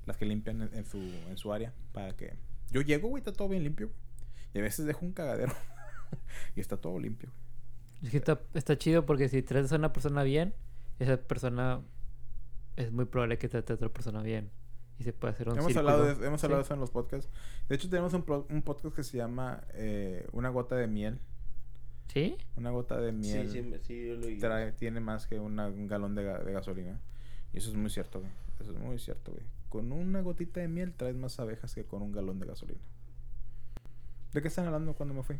las 0.06 0.18
que 0.18 0.26
limpian 0.26 0.70
en, 0.74 0.86
su, 0.86 0.98
en 0.98 1.38
su 1.38 1.54
área, 1.54 1.74
para 1.94 2.16
que... 2.18 2.36
Yo 2.70 2.82
llego, 2.82 3.08
güey, 3.08 3.22
está 3.22 3.32
todo 3.32 3.48
bien 3.48 3.64
limpio. 3.64 3.90
Y 4.54 4.60
a 4.60 4.62
veces 4.62 4.86
dejo 4.86 5.06
un 5.06 5.14
cagadero. 5.14 5.54
y 6.58 6.60
está 6.60 6.76
todo 6.76 7.00
limpio. 7.00 7.32
Es 8.04 8.12
que 8.12 8.18
está, 8.18 8.42
está 8.54 8.78
chido 8.78 9.06
porque 9.06 9.30
si 9.30 9.42
tratas 9.42 9.72
a 9.72 9.78
una 9.78 9.94
persona 9.94 10.24
bien, 10.24 10.54
esa 11.00 11.18
persona 11.18 11.82
es 12.80 12.92
muy 12.92 13.06
probable 13.06 13.38
que 13.38 13.48
trate 13.50 13.74
a 13.74 13.76
otra 13.76 13.90
persona 13.90 14.22
bien. 14.22 14.50
Y 14.98 15.04
se 15.04 15.14
puede 15.14 15.34
hacer 15.34 15.48
un 15.48 15.54
Hemos, 15.58 15.68
círculo. 15.72 15.90
hablado 15.92 16.16
de, 16.16 16.28
hemos 16.28 16.44
hablado 16.44 16.62
de 16.62 16.66
eso 16.66 16.74
en 16.74 16.80
los 16.82 16.92
podcasts. 16.92 17.32
De 17.70 17.76
hecho, 17.76 17.90
tenemos 17.90 18.14
un, 18.14 18.24
pro- 18.24 18.46
un 18.50 18.62
podcast 18.64 18.96
que 18.96 19.04
se 19.04 19.18
llama 19.18 19.62
eh, 19.74 20.28
Una 20.34 20.50
gota 20.50 20.76
de 20.76 20.88
miel. 20.88 21.20
¿Sí? 22.08 22.36
Una 22.58 22.72
gota 22.72 23.00
de 23.00 23.12
miel. 23.12 23.50
Sí, 23.50 23.62
sí, 23.64 23.74
sí, 23.84 24.08
yo 24.08 24.16
lo 24.16 24.28
oí. 24.28 24.40
trae- 24.40 24.74
tiene 24.74 25.00
más 25.00 25.26
que 25.28 25.40
una- 25.40 25.68
un 25.68 25.88
galón 25.88 26.16
de, 26.16 26.24
de 26.24 26.52
gasolina. 26.52 27.00
Y 27.54 27.60
eso 27.60 27.70
es 27.70 27.76
muy 27.76 27.90
cierto, 27.90 28.20
güey. 28.20 28.32
Eso 28.60 28.72
es 28.72 28.78
muy 28.78 29.00
cierto, 29.00 29.32
güey. 29.32 29.44
Con 29.70 29.92
una 29.94 30.22
gotita 30.22 30.60
de 30.60 30.68
miel 30.68 30.94
traes 30.94 31.16
más 31.16 31.40
abejas 31.40 31.74
que 31.76 31.86
con 31.86 32.02
un 32.02 32.12
galón 32.12 32.40
de 32.40 32.48
gasolina. 32.48 32.82
¿De 34.34 34.42
qué 34.42 34.48
están 34.50 34.66
hablando 34.66 34.94
cuando 34.96 35.14
me 35.16 35.24
fui? 35.24 35.38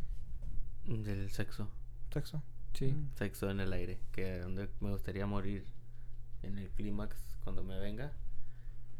Del 0.86 1.30
sexo. 1.30 1.68
¿Sexo? 2.12 2.42
Sí. 2.74 2.86
Mm. 2.92 3.10
Sexo 3.16 3.50
en 3.50 3.60
el 3.60 3.72
aire. 3.72 3.98
Que 4.12 4.38
donde 4.38 4.68
me 4.80 4.90
gustaría 4.90 5.26
morir 5.26 5.64
en 6.42 6.58
el 6.58 6.70
clímax 6.70 7.16
cuando 7.44 7.62
me 7.62 7.78
venga. 7.78 8.12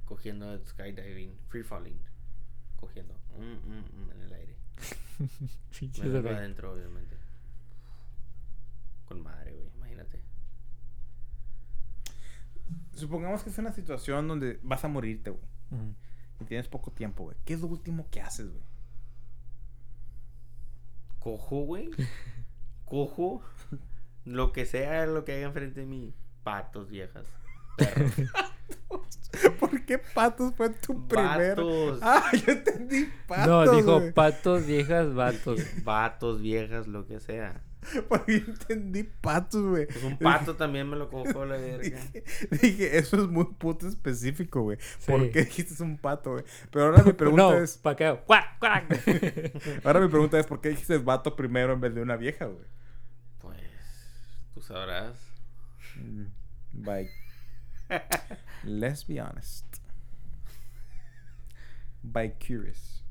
Cogiendo 0.05 0.59
skydiving, 0.67 1.39
free 1.49 1.63
falling. 1.63 2.01
Cogiendo 2.77 3.15
mm, 3.39 3.43
mm, 3.43 4.07
mm, 4.07 4.11
en 4.13 4.23
el 4.23 4.33
aire. 4.33 4.57
Me 6.01 6.09
vengo 6.09 6.29
adentro, 6.31 6.73
obviamente. 6.73 7.17
Con 9.07 9.23
madre, 9.23 9.53
güey, 9.53 9.69
imagínate. 9.77 10.21
Supongamos 12.95 13.43
que 13.43 13.51
es 13.51 13.59
una 13.59 13.73
situación 13.73 14.29
donde 14.29 14.59
vas 14.63 14.85
a 14.85 14.89
morirte, 14.89 15.31
güey. 15.31 15.45
Y 16.41 16.45
tienes 16.45 16.69
poco 16.69 16.91
tiempo, 16.91 17.25
güey. 17.25 17.37
¿Qué 17.45 17.55
es 17.55 17.61
lo 17.61 17.67
último 17.67 18.09
que 18.11 18.21
haces, 18.21 18.51
güey? 18.51 18.65
Cojo, 21.19 21.65
güey. 21.65 21.91
Cojo. 22.85 23.43
Lo 24.25 24.53
que 24.53 24.67
sea 24.67 25.07
lo 25.07 25.25
que 25.25 25.33
haya 25.33 25.47
enfrente 25.47 25.81
de 25.81 25.87
mí. 25.87 26.15
Patos 26.43 26.89
viejas. 26.89 27.27
Perros. 27.77 28.13
¿Por 29.61 29.85
qué 29.85 29.99
patos 29.99 30.55
fue 30.57 30.71
tu 30.71 31.07
primer? 31.07 31.57
Vatos. 31.57 32.01
Ah, 32.03 32.31
yo 32.33 32.53
entendí 32.53 33.09
patos. 33.27 33.47
no, 33.47 33.77
dijo 33.77 34.01
güey. 34.01 34.13
patos, 34.13 34.67
viejas, 34.67 35.15
vatos. 35.15 35.61
Vatos, 35.85 36.41
viejas, 36.41 36.87
lo 36.87 37.07
que 37.07 37.21
sea. 37.21 37.63
Porque 38.09 38.41
yo 38.41 38.47
entendí 38.47 39.05
patos, 39.05 39.63
güey. 39.63 39.87
Pues 39.87 40.05
un 40.05 40.19
pato 40.19 40.57
también 40.57 40.89
me 40.91 40.97
lo 40.97 41.09
cojo 41.09 41.47
la 41.47 41.57
verga. 41.57 41.83
Dije, 41.83 42.25
dije, 42.61 42.99
eso 42.99 43.17
es 43.17 43.29
muy 43.29 43.47
puto 43.47 43.89
específico, 43.89 44.63
güey. 44.63 44.79
¿Por 45.07 45.31
qué 45.31 45.45
dijiste 45.45 45.83
un 45.83 45.97
pato, 45.97 46.33
güey? 46.33 46.45
Pero 46.71 46.87
ahora 46.87 47.03
mi 47.03 47.13
pregunta 47.15 47.43
no, 47.43 47.55
es... 47.55 47.79
pa' 47.79 47.97
qué? 47.97 48.21
¡Cuac, 48.27 48.59
cuac! 48.59 48.85
Ahora 49.85 50.01
mi 50.01 50.09
pregunta 50.09 50.39
es, 50.39 50.47
¿por 50.47 50.61
qué 50.61 50.71
dijiste 50.71 50.99
vato 50.99 51.35
primero 51.37 51.73
en 51.73 51.81
vez 51.81 51.95
de 51.95 52.03
una 52.03 52.17
vieja, 52.17 52.45
güey? 52.45 52.67
Pues, 53.39 53.57
tú 54.53 54.61
sabrás. 54.61 55.17
Mm, 55.97 56.27
Bye. 56.73 57.11
Let's 58.65 59.07
be 59.07 59.21
honest. 59.21 59.65
By 62.03 62.31
curious. 62.39 63.03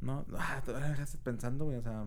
No, 0.00 0.24
ah, 0.36 0.62
todavía 0.64 0.88
me 0.88 0.94
dejaste 0.94 1.18
pensando, 1.18 1.64
güey, 1.66 1.76
o 1.78 1.82
sea... 1.82 2.06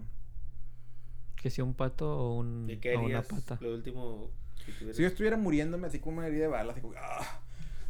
que 1.35 1.49
si 1.49 1.61
un 1.61 1.73
pato 1.73 2.09
o, 2.17 2.37
un, 2.37 2.67
¿Y 2.69 2.77
qué 2.77 2.95
o 2.95 3.01
una 3.03 3.21
pata. 3.21 3.57
Lo 3.61 3.73
último 3.73 4.29
que 4.65 4.71
tuvieras- 4.71 4.95
Si 4.95 5.01
yo 5.03 5.07
estuviera 5.07 5.37
muriéndome 5.37 5.87
así 5.87 5.99
como 5.99 6.17
una 6.19 6.27
herida 6.27 6.43
de 6.43 6.47
bala, 6.47 6.71
así 6.73 6.81
como, 6.81 6.93
ah, 6.97 7.41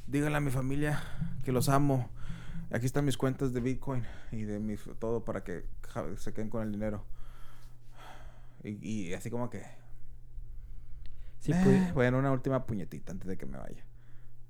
díganle 0.08 0.38
a 0.38 0.42
mi 0.42 0.52
familia 0.52 1.02
que 1.46 1.52
los 1.52 1.70
amo. 1.70 2.10
Aquí 2.72 2.86
están 2.86 3.06
mis 3.06 3.18
cuentas 3.18 3.54
de 3.54 3.62
Bitcoin 3.62 4.04
y 4.32 4.42
de 4.44 4.60
mi 4.60 4.76
todo 5.00 5.24
para 5.24 5.44
que 5.44 5.64
se 6.18 6.34
queden 6.34 6.50
con 6.50 6.64
el 6.64 6.72
dinero. 6.72 7.06
Y, 8.64 9.10
y 9.10 9.14
así 9.14 9.30
como 9.30 9.50
que, 9.50 9.64
Sí, 11.44 11.52
eh, 11.52 11.60
pues, 11.62 11.94
bueno, 11.94 12.20
una 12.20 12.32
última 12.32 12.66
puñetita 12.66 13.12
antes 13.12 13.28
de 13.28 13.38
que 13.38 13.46
me 13.46 13.58
vaya. 13.58 13.84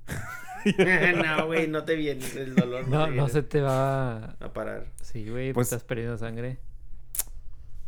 no, 1.38 1.48
güey, 1.48 1.68
no 1.68 1.84
te 1.84 1.96
viene 1.96 2.24
el 2.36 2.54
dolor. 2.54 2.88
no, 2.88 3.06
te 3.06 3.08
no 3.08 3.12
viene 3.14 3.30
se 3.30 3.42
te 3.42 3.62
va... 3.62 4.36
a 4.40 4.54
parar. 4.54 4.86
Sí, 5.02 5.28
güey, 5.28 5.54
Pues- 5.54 5.68
estás 5.68 5.84
perdiendo 5.84 6.18
sangre. 6.20 6.60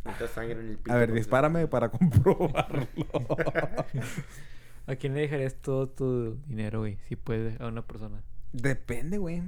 Necesitas 0.04 0.30
sangre 0.32 0.60
en 0.60 0.68
el 0.70 0.76
pito. 0.78 0.92
A 0.92 0.96
ver, 0.96 1.12
dispárame 1.12 1.68
para 1.68 1.88
comprobarlo. 1.92 2.86
¿A 4.88 4.96
quién 4.96 5.14
le 5.14 5.20
dejarías 5.20 5.54
todo 5.54 5.88
tu 5.88 6.36
dinero, 6.46 6.80
güey? 6.80 6.98
Si 7.08 7.14
puedes, 7.14 7.60
a 7.60 7.68
una 7.68 7.86
persona. 7.86 8.22
Depende, 8.52 9.18
güey. 9.18 9.42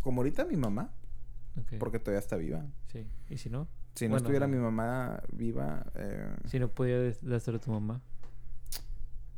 Como 0.00 0.20
ahorita 0.20 0.44
mi 0.44 0.56
mamá, 0.56 0.92
porque 1.78 1.98
todavía 1.98 2.20
está 2.20 2.36
viva. 2.36 2.64
Sí. 2.92 3.04
¿Y 3.30 3.38
si 3.38 3.50
no? 3.50 3.66
Si 3.94 4.08
no 4.08 4.16
estuviera 4.16 4.46
mi 4.46 4.58
mamá 4.58 5.22
viva, 5.32 5.86
eh, 5.94 6.28
Si 6.46 6.58
no 6.60 6.68
pudieras 6.68 7.18
dárselo 7.22 7.56
a 7.56 7.60
tu 7.60 7.70
mamá. 7.72 8.00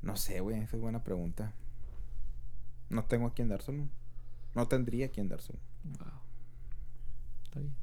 No 0.03 0.17
sé, 0.17 0.41
güey, 0.41 0.61
esa 0.61 0.77
es 0.77 0.83
buena 0.83 1.03
pregunta. 1.05 1.53
No 2.91 3.05
tengo 3.05 3.27
a 3.27 3.35
quién 3.35 3.49
dárselo. 3.49 3.87
No 4.55 4.67
tendría 4.69 5.07
a 5.07 5.09
quién 5.11 5.29
dárselo. 5.29 5.59
Wow. 5.85 6.09
Está 7.45 7.61
bien. 7.61 7.75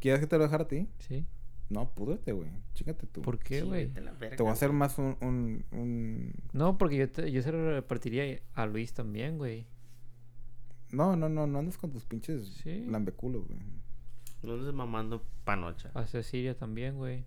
¿Quieres 0.00 0.20
que 0.20 0.26
te 0.26 0.36
lo 0.38 0.44
dejara 0.44 0.64
a 0.64 0.68
ti? 0.68 0.88
Sí. 0.98 1.24
No, 1.68 1.88
púdrete, 1.90 2.32
güey. 2.32 2.50
Chícate 2.74 3.06
tú. 3.06 3.22
¿Por 3.22 3.38
qué, 3.38 3.62
güey? 3.62 3.88
Te 3.92 4.36
voy 4.42 4.48
a 4.48 4.52
hacer 4.52 4.72
más 4.72 4.98
un... 4.98 5.16
un, 5.20 5.64
un- 5.70 6.32
No, 6.52 6.76
porque 6.78 6.96
yo, 6.96 7.08
te- 7.10 7.30
yo 7.30 7.42
se 7.42 7.52
lo 7.52 7.70
repartiría 7.74 8.40
a 8.54 8.66
Luis 8.66 8.92
también, 8.92 9.38
güey. 9.38 9.66
No, 10.90 11.14
no, 11.14 11.28
no, 11.28 11.46
no 11.46 11.58
andes 11.60 11.78
con 11.78 11.92
tus 11.92 12.04
pinches 12.04 12.48
Sí. 12.64 12.84
lambeculos, 12.86 13.46
güey. 13.46 13.60
No 14.42 14.54
andes 14.54 14.74
mamando 14.74 15.22
panocha. 15.44 15.90
A 15.94 16.06
Cecilia 16.06 16.56
también, 16.58 16.96
güey. 16.96 17.24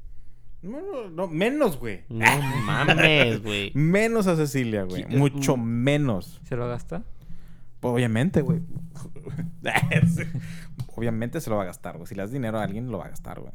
No, 0.64 0.82
no, 0.82 1.09
no, 1.09 1.28
menos, 1.28 1.78
güey. 1.78 2.03
No 2.09 2.26
mames, 2.66 3.43
güey. 3.43 3.72
Menos 3.76 4.28
a 4.28 4.36
Cecilia, 4.38 4.84
güey. 4.84 5.05
Mucho 5.07 5.57
menos. 5.57 6.39
¿Se 6.43 6.55
lo 6.55 6.68
gasta? 6.68 7.03
Obviamente, 7.82 8.41
güey. 8.41 8.61
Obviamente 10.95 11.41
se 11.41 11.49
lo 11.49 11.57
va 11.57 11.64
a 11.64 11.66
gastar, 11.66 11.97
güey. 11.97 12.07
Si 12.07 12.16
le 12.16 12.22
das 12.22 12.32
dinero 12.32 12.59
a 12.59 12.64
alguien, 12.64 12.89
lo 12.91 12.97
va 12.99 13.05
a 13.05 13.09
gastar, 13.09 13.39
güey. 13.41 13.51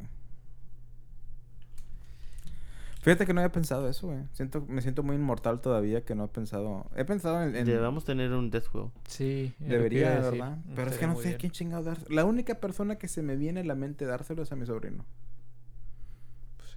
Fíjate 3.01 3.25
que 3.25 3.33
no 3.33 3.39
había 3.39 3.51
pensado 3.51 3.87
eso, 3.89 4.07
güey. 4.07 4.19
Siento, 4.33 4.65
me 4.67 4.81
siento 4.81 5.03
muy 5.03 5.15
inmortal 5.15 5.61
todavía 5.61 6.03
que 6.03 6.15
no 6.15 6.25
he 6.25 6.27
pensado... 6.27 6.85
He 6.97 7.05
pensado 7.05 7.41
en... 7.43 7.55
en- 7.55 7.65
Debemos 7.65 8.03
tener 8.03 8.33
un 8.33 8.51
death 8.51 8.65
wheel. 8.73 8.89
Sí. 9.07 9.53
Debería. 9.59 10.19
¿verdad? 10.19 10.57
Pero 10.75 10.91
es 10.91 10.97
que 10.97 11.07
no 11.07 11.15
sé 11.15 11.19
a 11.21 11.23
bien. 11.29 11.37
quién 11.39 11.51
chingado 11.53 11.83
dar. 11.83 11.97
La 12.11 12.25
única 12.25 12.55
persona 12.55 12.97
que 12.97 13.07
se 13.07 13.21
me 13.23 13.37
viene 13.37 13.61
a 13.61 13.63
la 13.63 13.75
mente 13.75 14.05
dárselo 14.05 14.43
es 14.43 14.51
a 14.51 14.57
mi 14.57 14.65
sobrino. 14.65 15.05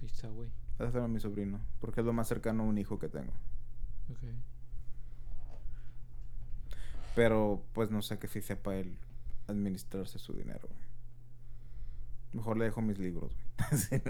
Ahí 0.03 0.07
está, 0.07 0.27
güey. 0.27 0.49
A 0.79 1.07
mi 1.07 1.21
sobrino. 1.21 1.61
Porque 1.79 2.01
es 2.01 2.05
lo 2.05 2.11
más 2.11 2.27
cercano 2.27 2.63
a 2.63 2.65
un 2.65 2.77
hijo 2.77 2.99
que 2.99 3.07
tengo. 3.07 3.31
Ok. 4.11 4.19
Pero 7.15 7.63
pues 7.71 7.89
no 7.89 8.01
sé 8.01 8.19
que 8.19 8.27
si 8.27 8.41
sepa 8.41 8.75
él 8.75 8.97
administrarse 9.47 10.19
su 10.19 10.33
dinero, 10.33 10.67
güey. 10.67 10.83
Mejor 12.33 12.57
le 12.57 12.65
dejo 12.65 12.81
mis 12.81 12.99
libros, 12.99 13.33
güey. 13.33 13.47
Sí. 13.79 14.01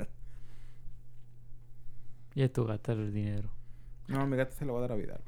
Y 2.34 2.41
a 2.41 2.52
tu 2.52 2.66
gata 2.66 2.94
el 2.94 3.14
dinero. 3.14 3.52
No, 4.08 4.26
mi 4.26 4.36
gata 4.36 4.56
se 4.56 4.66
lo 4.66 4.74
va 4.74 4.80
a 4.80 4.82
dar 4.82 4.94
a 4.94 4.96
Vidal. 4.96 5.22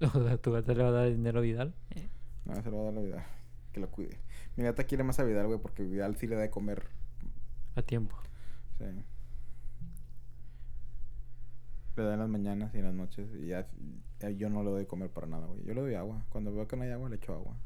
tu 0.42 0.50
gata 0.50 0.74
le 0.74 0.82
va 0.82 0.88
a 0.88 0.92
dar 0.92 1.08
dinero 1.08 1.38
a 1.38 1.42
Vidal. 1.42 1.72
No, 2.46 2.60
se 2.60 2.68
lo 2.68 2.78
va 2.78 2.82
a 2.82 2.86
dar 2.86 2.98
a 2.98 3.02
Vidal. 3.02 3.26
Que 3.72 3.78
lo 3.78 3.88
cuide. 3.92 4.18
Mi 4.56 4.64
gata 4.64 4.82
quiere 4.82 5.04
más 5.04 5.20
a 5.20 5.22
Vidal, 5.24 5.46
güey, 5.46 5.60
porque 5.60 5.84
Vidal 5.84 6.16
sí 6.16 6.26
le 6.26 6.34
da 6.34 6.42
de 6.42 6.50
comer. 6.50 6.88
A 7.76 7.82
tiempo. 7.82 8.23
Sí. 8.78 8.84
Le 11.96 12.02
da 12.02 12.14
en 12.14 12.20
las 12.20 12.28
mañanas 12.28 12.74
y 12.74 12.78
en 12.78 12.84
las 12.84 12.94
noches. 12.94 13.28
Y 13.40 13.46
ya, 13.48 13.66
ya 14.18 14.30
yo 14.30 14.50
no 14.50 14.64
le 14.64 14.70
doy 14.70 14.86
comer 14.86 15.10
para 15.10 15.26
nada, 15.28 15.46
güey. 15.46 15.62
Yo 15.64 15.74
le 15.74 15.80
doy 15.80 15.94
agua. 15.94 16.24
Cuando 16.30 16.52
veo 16.52 16.66
que 16.66 16.76
no 16.76 16.82
hay 16.82 16.90
agua, 16.90 17.08
le 17.08 17.16
echo 17.16 17.34
agua. 17.34 17.56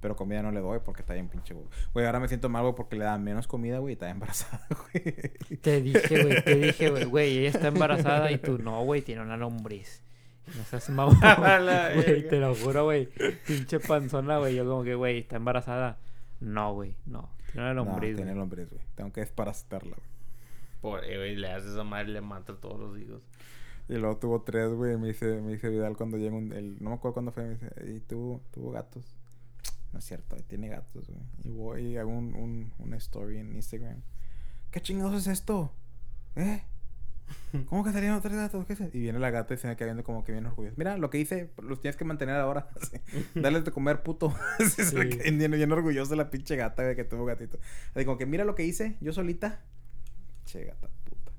Pero 0.00 0.14
comida 0.14 0.42
no 0.42 0.52
le 0.52 0.60
doy 0.60 0.80
porque 0.84 1.00
está 1.00 1.14
bien 1.14 1.28
pinche, 1.28 1.54
güey. 1.54 1.66
Güey, 1.94 2.04
ahora 2.04 2.20
me 2.20 2.28
siento 2.28 2.50
mal, 2.50 2.62
güey, 2.62 2.74
porque 2.74 2.96
le 2.96 3.06
da 3.06 3.16
menos 3.16 3.46
comida, 3.46 3.78
güey, 3.78 3.92
y 3.92 3.94
está 3.94 4.10
embarazada, 4.10 4.66
güey. 4.68 5.04
Te 5.62 5.80
dije, 5.80 6.22
güey, 6.22 6.44
te 6.44 6.54
dije, 6.56 6.90
güey, 6.90 7.04
güey, 7.06 7.38
ella 7.38 7.48
está 7.48 7.68
embarazada 7.68 8.30
y 8.30 8.36
tú 8.38 8.58
no, 8.58 8.84
güey, 8.84 9.00
tiene 9.00 9.22
una 9.22 9.38
lombriz. 9.38 10.02
No 10.54 10.62
seas 10.64 10.90
mamón, 10.90 11.16
güey, 11.94 12.28
te 12.28 12.38
lo 12.38 12.54
juro, 12.54 12.84
güey. 12.84 13.08
Pinche 13.46 13.80
panzona, 13.80 14.36
güey. 14.38 14.54
Yo 14.54 14.68
como 14.68 14.84
que, 14.84 14.94
güey, 14.94 15.18
está 15.20 15.36
embarazada. 15.36 15.98
No, 16.40 16.74
güey, 16.74 16.94
no. 17.06 17.30
Tiene 17.50 17.62
una 17.62 17.74
No, 17.74 17.84
lombriz, 17.86 18.14
tiene 18.16 18.32
güey. 18.32 18.38
lombriz, 18.40 18.68
güey. 18.70 18.82
Tengo 18.94 19.12
que 19.12 19.20
desparasitarla, 19.22 19.96
güey. 19.96 20.08
Por, 20.86 21.04
eh, 21.04 21.16
güey, 21.16 21.34
le 21.34 21.50
haces 21.50 21.76
a 21.76 21.82
madre 21.82 22.10
y 22.10 22.12
le 22.12 22.20
mata 22.20 22.52
a 22.52 22.56
todos 22.60 22.78
los 22.78 22.96
hijos. 22.96 23.20
Y 23.88 23.94
luego 23.94 24.18
tuvo 24.18 24.42
tres, 24.42 24.68
güey. 24.72 24.96
Me 24.96 25.08
dice, 25.08 25.40
me 25.40 25.50
dice 25.50 25.68
Vidal 25.68 25.96
cuando 25.96 26.16
llega 26.16 26.36
un... 26.36 26.52
El, 26.52 26.80
no 26.80 26.90
me 26.90 26.94
acuerdo 26.94 27.14
cuándo 27.14 27.32
fue. 27.32 27.42
Me 27.42 27.50
dice, 27.54 27.70
y 27.92 27.98
tuvo, 27.98 28.40
tuvo 28.52 28.70
gatos. 28.70 29.16
No 29.92 29.98
es 29.98 30.04
cierto, 30.04 30.36
tiene 30.46 30.68
gatos, 30.68 31.08
güey. 31.08 31.20
Y 31.42 31.50
voy 31.50 31.82
y 31.86 31.96
hago 31.96 32.10
un, 32.10 32.36
un, 32.36 32.72
una 32.78 32.98
story 32.98 33.38
en 33.38 33.56
Instagram. 33.56 34.00
¿Qué 34.70 34.80
chingados 34.80 35.22
es 35.22 35.26
esto? 35.26 35.72
¿Eh? 36.36 36.62
¿Cómo 37.68 37.82
que 37.82 37.90
salieron 37.90 38.20
tres 38.22 38.36
gatos? 38.36 38.64
¿Qué 38.66 38.74
es? 38.74 38.80
Y 38.94 39.00
viene 39.00 39.18
la 39.18 39.30
gata 39.30 39.54
y 39.54 39.56
se 39.56 39.66
me 39.66 39.74
queda 39.74 39.86
viendo 39.86 40.04
como 40.04 40.22
que 40.22 40.30
bien 40.30 40.46
orgullosa. 40.46 40.76
Mira, 40.78 40.98
lo 40.98 41.10
que 41.10 41.18
hice, 41.18 41.50
los 41.60 41.80
tienes 41.80 41.96
que 41.96 42.04
mantener 42.04 42.36
ahora. 42.36 42.68
Sí. 42.80 43.00
Darles 43.34 43.64
de 43.64 43.72
comer, 43.72 44.04
puto. 44.04 44.32
Se 44.60 44.84
Sí. 44.84 44.96
bien, 45.32 45.50
bien 45.50 45.72
orgullosa 45.72 46.14
la 46.14 46.30
pinche 46.30 46.54
gata, 46.54 46.84
güey, 46.84 46.94
que 46.94 47.02
tuvo 47.02 47.24
gatito. 47.24 47.58
Así 47.92 48.04
como 48.04 48.18
que 48.18 48.26
mira 48.26 48.44
lo 48.44 48.54
que 48.54 48.64
hice, 48.64 48.96
yo 49.00 49.12
solita. 49.12 49.64
Che, 50.46 50.64
gata 50.64 50.88
puta. 51.04 51.32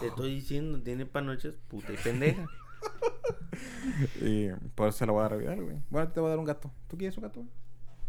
Te 0.00 0.06
estoy 0.06 0.34
diciendo, 0.36 0.80
tiene 0.80 1.04
panoches, 1.06 1.56
puta 1.68 1.92
y 1.92 1.96
pendeja. 1.96 2.46
Y 4.20 4.48
por 4.74 4.88
eso 4.88 4.98
se 4.98 5.06
lo 5.06 5.14
voy 5.14 5.20
a 5.20 5.22
dar 5.24 5.32
a 5.34 5.36
Vidal, 5.36 5.62
güey. 5.62 5.76
Bueno, 5.90 6.10
te 6.12 6.20
voy 6.20 6.26
a 6.28 6.30
dar 6.30 6.38
un 6.38 6.44
gato. 6.44 6.70
¿Tú 6.88 6.96
quieres 6.98 7.16
un 7.16 7.22
gato, 7.22 7.40
güey? 7.40 7.50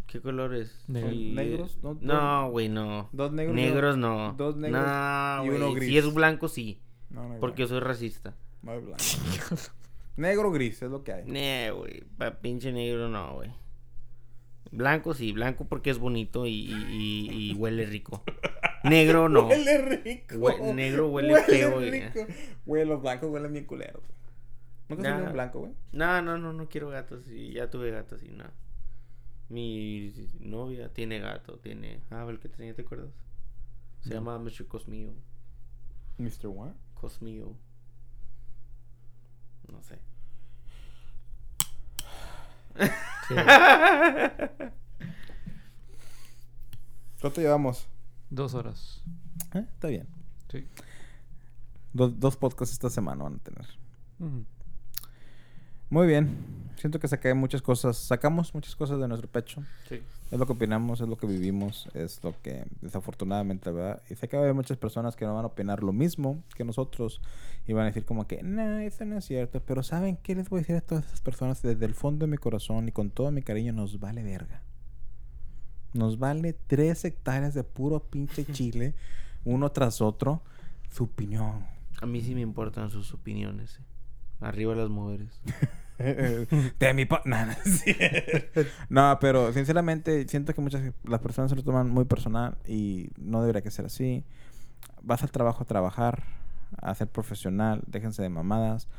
¿Qué 0.07 0.19
colores? 0.21 0.83
Negro. 0.87 1.09
Sí. 1.11 1.31
¿Negros? 1.33 1.79
No, 1.81 1.97
No, 2.01 2.49
güey, 2.49 2.69
no. 2.69 3.09
Dos 3.11 3.31
negros. 3.31 3.55
Negros 3.55 3.97
no. 3.97 4.33
dos 4.37 4.55
negros 4.57 4.81
No, 4.85 5.45
y 5.45 5.49
uno 5.49 5.69
güey. 5.71 5.81
Si 5.81 5.87
gris. 5.93 6.05
es 6.05 6.13
blanco, 6.13 6.47
sí. 6.47 6.81
No, 7.09 7.27
no 7.27 7.33
hay 7.35 7.39
Porque 7.39 7.61
yo 7.63 7.67
soy 7.67 7.79
racista. 7.79 8.35
No 8.63 8.71
hay 8.71 8.79
blanco. 8.81 9.03
Negro 10.17 10.51
gris 10.51 10.81
es 10.81 10.89
lo 10.91 11.03
que 11.03 11.13
hay. 11.13 11.23
Nee, 11.25 11.71
güey. 11.71 12.01
Pa 12.17 12.31
pinche 12.39 12.71
negro 12.71 13.07
no, 13.09 13.35
güey. 13.35 13.51
Blanco 14.71 15.13
sí, 15.13 15.31
blanco 15.31 15.65
porque 15.65 15.89
es 15.89 15.99
bonito 15.99 16.45
y, 16.45 16.51
y- 16.51 17.29
y- 17.31 17.51
y 17.51 17.53
huele 17.53 17.85
rico. 17.85 18.23
Negro 18.89 19.29
no. 19.29 19.47
Huele 19.47 19.77
rico. 20.03 20.35
Hue- 20.35 20.73
negro 20.73 21.09
huele 21.09 21.41
feo, 21.43 21.73
güey. 21.75 21.91
rico. 21.91 22.25
Güey, 22.65 22.85
los 22.85 23.01
blancos 23.01 23.29
huelen 23.29 23.51
bien 23.53 23.65
culeros. 23.65 24.01
güey. 24.03 24.15
¿Nunca 24.89 25.17
Nah. 25.17 25.25
un 25.27 25.33
blanco, 25.33 25.59
güey? 25.61 25.73
No, 25.91 26.21
no, 26.21 26.37
no, 26.37 26.53
no 26.53 26.67
quiero 26.69 26.89
gatos. 26.89 27.27
Y 27.29 27.53
ya 27.53 27.69
tuve 27.69 27.91
gatos 27.91 28.21
y 28.23 28.29
no. 28.29 28.45
Mi 29.49 30.13
novia 30.39 30.89
tiene 30.93 31.19
gato, 31.19 31.57
tiene. 31.59 32.01
Ah, 32.11 32.25
el 32.29 32.39
que 32.39 32.49
tenía, 32.49 32.73
¿te 32.75 32.81
acuerdas? 32.83 33.09
Se 34.01 34.09
No. 34.09 34.15
llama 34.15 34.37
Mr. 34.39 34.65
Cosmio. 34.67 35.13
Mr. 36.17 36.47
What? 36.47 36.71
Cosmio. 36.93 37.55
No 39.71 39.81
sé. 39.83 39.97
Sí. 43.27 43.33
¿Cuánto 47.21 47.41
llevamos? 47.41 47.87
Dos 48.29 48.53
horas. 48.53 49.03
¿Eh? 49.53 49.65
Está 49.73 49.87
bien. 49.87 50.07
Sí. 50.51 50.67
Dos, 51.93 52.19
dos 52.19 52.37
podcasts 52.37 52.73
esta 52.73 52.89
semana 52.89 53.23
van 53.23 53.35
a 53.35 53.37
tener. 53.39 53.65
Muy 55.89 56.07
bien. 56.07 56.37
Siento 56.77 56.99
que 56.99 57.07
saqué 57.07 57.33
muchas 57.33 57.61
cosas. 57.61 57.97
Sacamos 57.97 58.53
muchas 58.53 58.75
cosas 58.75 58.99
de 58.99 59.07
nuestro 59.07 59.29
pecho. 59.29 59.63
Sí. 59.87 60.01
Es 60.31 60.39
lo 60.39 60.45
que 60.47 60.53
opinamos, 60.53 61.01
es 61.01 61.07
lo 61.07 61.17
que 61.17 61.27
vivimos, 61.27 61.87
es 61.93 62.23
lo 62.23 62.33
que 62.41 62.65
desafortunadamente, 62.81 63.71
¿verdad? 63.71 64.01
Y 64.09 64.15
sé 64.15 64.27
que 64.27 64.35
va 64.35 64.41
a 64.41 64.45
haber 64.45 64.55
muchas 64.55 64.75
personas 64.75 65.15
que 65.15 65.23
no 65.23 65.35
van 65.35 65.43
a 65.45 65.47
opinar 65.47 65.83
lo 65.83 65.93
mismo 65.93 66.43
que 66.55 66.63
nosotros 66.63 67.21
y 67.67 67.73
van 67.73 67.83
a 67.83 67.87
decir 67.87 68.05
como 68.05 68.27
que, 68.27 68.41
no, 68.41 68.79
eso 68.79 69.05
no 69.05 69.19
es 69.19 69.25
cierto. 69.25 69.61
Pero 69.63 69.83
¿saben 69.83 70.17
qué 70.17 70.33
les 70.33 70.49
voy 70.49 70.57
a 70.57 70.61
decir 70.61 70.75
a 70.75 70.81
todas 70.81 71.05
esas 71.05 71.21
personas? 71.21 71.61
Desde 71.61 71.85
el 71.85 71.93
fondo 71.93 72.25
de 72.25 72.31
mi 72.31 72.37
corazón 72.37 72.87
y 72.87 72.91
con 72.91 73.11
todo 73.11 73.31
mi 73.31 73.43
cariño, 73.43 73.71
nos 73.71 73.99
vale 73.99 74.23
verga. 74.23 74.63
Nos 75.95 76.19
vale 76.19 76.53
tres 76.67 77.05
hectáreas 77.05 77.53
de 77.53 77.63
puro 77.63 78.01
pinche 78.01 78.45
chile, 78.51 78.93
uno 79.45 79.71
tras 79.71 80.01
otro, 80.01 80.41
su 80.91 81.05
opinión. 81.05 81.65
A 82.01 82.05
mí 82.05 82.21
sí 82.21 82.35
me 82.35 82.41
importan 82.41 82.91
sus 82.91 83.13
opiniones. 83.13 83.79
eh. 83.79 83.83
Arriba 84.41 84.75
las 84.75 84.89
mujeres. 84.89 85.39
de 85.97 86.93
mi. 86.93 87.05
No, 87.05 87.45
no, 87.45 87.53
cierto. 87.63 88.61
No, 88.89 89.17
pero 89.21 89.53
sinceramente 89.53 90.27
siento 90.27 90.53
que 90.53 90.59
muchas 90.59 90.93
las 91.05 91.21
personas 91.21 91.49
se 91.49 91.55
lo 91.55 91.63
toman 91.63 91.89
muy 91.89 92.03
personal 92.03 92.57
y 92.67 93.11
no 93.17 93.39
debería 93.41 93.61
que 93.61 93.71
ser 93.71 93.85
así. 93.85 94.25
Vas 95.01 95.23
al 95.23 95.31
trabajo 95.31 95.63
a 95.63 95.67
trabajar, 95.67 96.23
a 96.81 96.93
ser 96.95 97.07
profesional, 97.07 97.81
déjense 97.87 98.21
de 98.21 98.29
mamadas. 98.29 98.89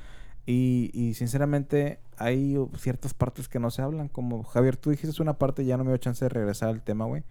Y, 0.46 0.90
y 0.94 1.14
sinceramente 1.14 1.98
hay 2.18 2.56
ciertas 2.78 3.14
partes 3.14 3.48
que 3.48 3.58
no 3.58 3.70
se 3.70 3.82
hablan. 3.82 4.08
Como 4.08 4.44
Javier, 4.44 4.76
tú 4.76 4.90
dijiste 4.90 5.20
una 5.20 5.34
parte, 5.38 5.64
ya 5.64 5.76
no 5.76 5.82
me 5.84 5.90
dio 5.90 5.96
chance 5.98 6.24
de 6.24 6.28
regresar 6.28 6.68
al 6.68 6.82
tema, 6.82 7.04
güey. 7.04 7.24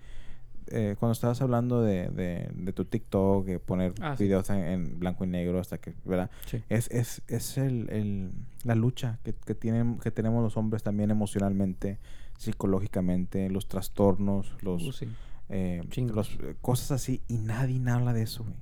Eh, 0.68 0.96
cuando 1.00 1.14
estabas 1.14 1.42
hablando 1.42 1.82
de, 1.84 2.10
de, 2.10 2.50
de 2.54 2.74
tu 2.74 2.86
TikTok, 2.86 3.46
de 3.46 3.60
poner 3.60 3.94
Ah, 4.02 4.16
sí. 4.18 4.24
videos 4.24 4.50
en, 4.50 4.58
en 4.66 5.00
blanco 5.00 5.24
y 5.24 5.28
negro 5.28 5.60
hasta 5.60 5.78
que, 5.78 5.94
¿verdad? 6.06 6.30
Sí. 6.48 6.62
Es, 6.70 6.90
es, 6.92 7.22
es 7.28 7.58
el, 7.60 7.88
el- 7.92 8.32
la 8.64 8.74
lucha 8.76 9.20
que, 9.24 9.34
que, 9.34 9.54
tienen, 9.54 10.00
que 10.00 10.10
tenemos 10.10 10.44
los 10.44 10.58
hombres 10.58 10.82
también 10.82 11.12
emocionalmente, 11.12 12.00
psicológicamente, 12.38 13.50
los 13.50 13.68
trastornos, 13.68 14.56
los, 14.62 14.84
Uh, 14.88 14.92
sí. 14.92 15.08
eh, 15.50 15.84
los 16.14 16.32
eh, 16.42 16.56
cosas 16.62 16.92
así, 16.92 17.22
y 17.28 17.38
nadie 17.38 17.80
habla 17.90 18.12
de 18.14 18.24
eso, 18.24 18.44
güey. 18.44 18.56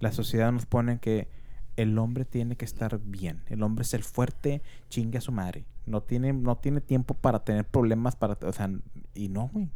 La 0.00 0.10
sociedad 0.12 0.50
nos 0.52 0.66
pone 0.66 0.98
que 0.98 1.28
el 1.76 1.98
hombre 1.98 2.24
tiene 2.24 2.56
que 2.56 2.64
estar 2.64 3.00
bien, 3.04 3.42
el 3.48 3.62
hombre 3.62 3.82
es 3.82 3.94
el 3.94 4.04
fuerte, 4.04 4.62
chingue 4.90 5.18
a 5.18 5.20
su 5.20 5.32
madre. 5.32 5.64
No 5.86 6.02
tiene, 6.02 6.32
no 6.32 6.56
tiene 6.56 6.80
tiempo 6.80 7.14
para 7.14 7.44
tener 7.44 7.64
problemas, 7.64 8.16
para, 8.16 8.38
o 8.42 8.52
sea, 8.52 8.70
y 9.14 9.28
no, 9.28 9.50
güey. 9.52 9.70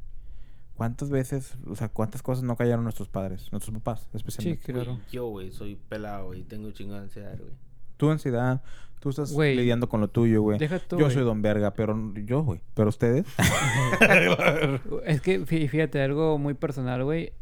¿Cuántas 0.77 1.11
veces, 1.11 1.59
o 1.67 1.75
sea, 1.75 1.89
cuántas 1.89 2.23
cosas 2.23 2.45
no 2.45 2.55
callaron 2.57 2.85
nuestros 2.85 3.09
padres, 3.09 3.51
nuestros 3.51 3.75
papás, 3.79 4.09
especialmente? 4.15 4.65
Sí, 4.65 4.73
claro. 4.73 5.01
Yo, 5.11 5.27
güey, 5.29 5.51
soy 5.51 5.75
pelado, 5.75 6.27
güey. 6.27 6.45
Tengo 6.45 6.71
chingo 6.71 6.95
de 6.95 7.01
ansiedad, 7.01 7.37
güey. 7.37 7.51
Tu 7.97 8.09
ansiedad, 8.09 8.63
tú 9.01 9.09
estás 9.11 9.33
lidiando 9.57 9.89
con 9.89 10.01
lo 10.01 10.07
tuyo, 10.09 10.41
güey. 10.41 10.57
Yo 10.97 11.11
soy 11.11 11.25
don 11.25 11.43
verga, 11.43 11.75
pero 11.75 12.15
yo, 12.25 12.45
güey. 12.45 12.61
Pero 12.75 12.91
ustedes. 12.91 13.27
Es 15.05 15.21
que 15.21 15.41
fí- 15.45 15.69
fíjate, 15.69 16.01
algo 16.01 16.39
muy 16.39 16.55
personal, 16.55 17.03
güey. 17.05 17.33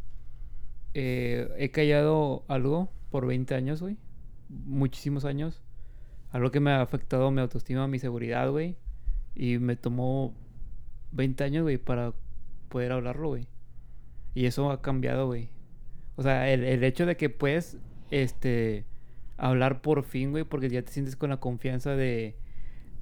Eh, 0.94 1.48
he 1.58 1.70
callado 1.70 2.44
algo 2.48 2.88
por 3.10 3.26
20 3.26 3.54
años, 3.54 3.82
güey. 3.82 3.96
Muchísimos 4.48 5.24
años. 5.24 5.62
Algo 6.30 6.50
que 6.50 6.60
me 6.60 6.70
ha 6.70 6.82
afectado 6.82 7.30
mi 7.30 7.40
autoestima, 7.40 7.86
mi 7.88 7.98
seguridad, 7.98 8.50
güey. 8.50 8.76
Y 9.34 9.58
me 9.58 9.76
tomó 9.76 10.34
20 11.12 11.44
años, 11.44 11.62
güey, 11.62 11.78
para 11.78 12.12
poder 12.68 12.92
hablarlo, 12.92 13.28
güey. 13.28 13.46
Y 14.34 14.46
eso 14.46 14.70
ha 14.70 14.82
cambiado, 14.82 15.26
güey. 15.26 15.48
O 16.16 16.22
sea, 16.22 16.50
el, 16.50 16.64
el 16.64 16.84
hecho 16.84 17.06
de 17.06 17.16
que 17.16 17.30
puedes, 17.30 17.78
este, 18.10 18.84
hablar 19.36 19.82
por 19.82 20.02
fin, 20.04 20.30
güey, 20.30 20.44
porque 20.44 20.68
ya 20.68 20.82
te 20.82 20.92
sientes 20.92 21.16
con 21.16 21.30
la 21.30 21.38
confianza 21.38 21.94
de, 21.94 22.36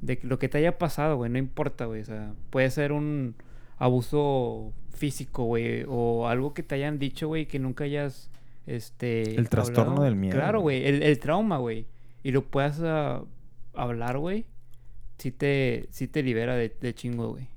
de 0.01 0.19
lo 0.23 0.39
que 0.39 0.49
te 0.49 0.59
haya 0.59 0.79
pasado, 0.79 1.17
güey, 1.17 1.31
no 1.31 1.39
importa, 1.39 1.87
güey. 1.87 2.03
O 2.03 2.05
sea, 2.05 2.35
puede 2.51 2.71
ser 2.71 2.93
un 2.93 3.35
abuso 3.79 4.73
físico, 4.91 5.45
güey, 5.45 5.85
o 5.89 6.29
algo 6.29 6.55
que 6.55 6.63
te 6.63 6.77
hayan 6.77 6.99
dicho, 6.99 7.29
güey, 7.29 7.47
que 7.47 7.59
nunca 7.59 7.85
hayas, 7.85 8.31
este... 8.67 9.35
El 9.37 9.49
trastorno 9.49 9.93
hablado. 9.93 10.05
del 10.05 10.17
miedo, 10.17 10.37
Claro, 10.37 10.61
güey. 10.61 10.87
el, 10.87 11.03
el 11.03 11.19
trauma, 11.19 11.59
güey. 11.59 11.87
Y 12.23 12.31
lo 12.31 12.45
puedas 12.51 12.81
ah, 12.83 13.23
hablar, 13.75 14.19
güey, 14.19 14.47
sí 15.19 15.31
te, 15.31 15.87
sí 15.91 16.09
te 16.09 16.23
libera 16.23 16.55
de, 16.57 16.75
de 16.81 16.95
chingo, 16.95 17.29
güey. 17.31 17.49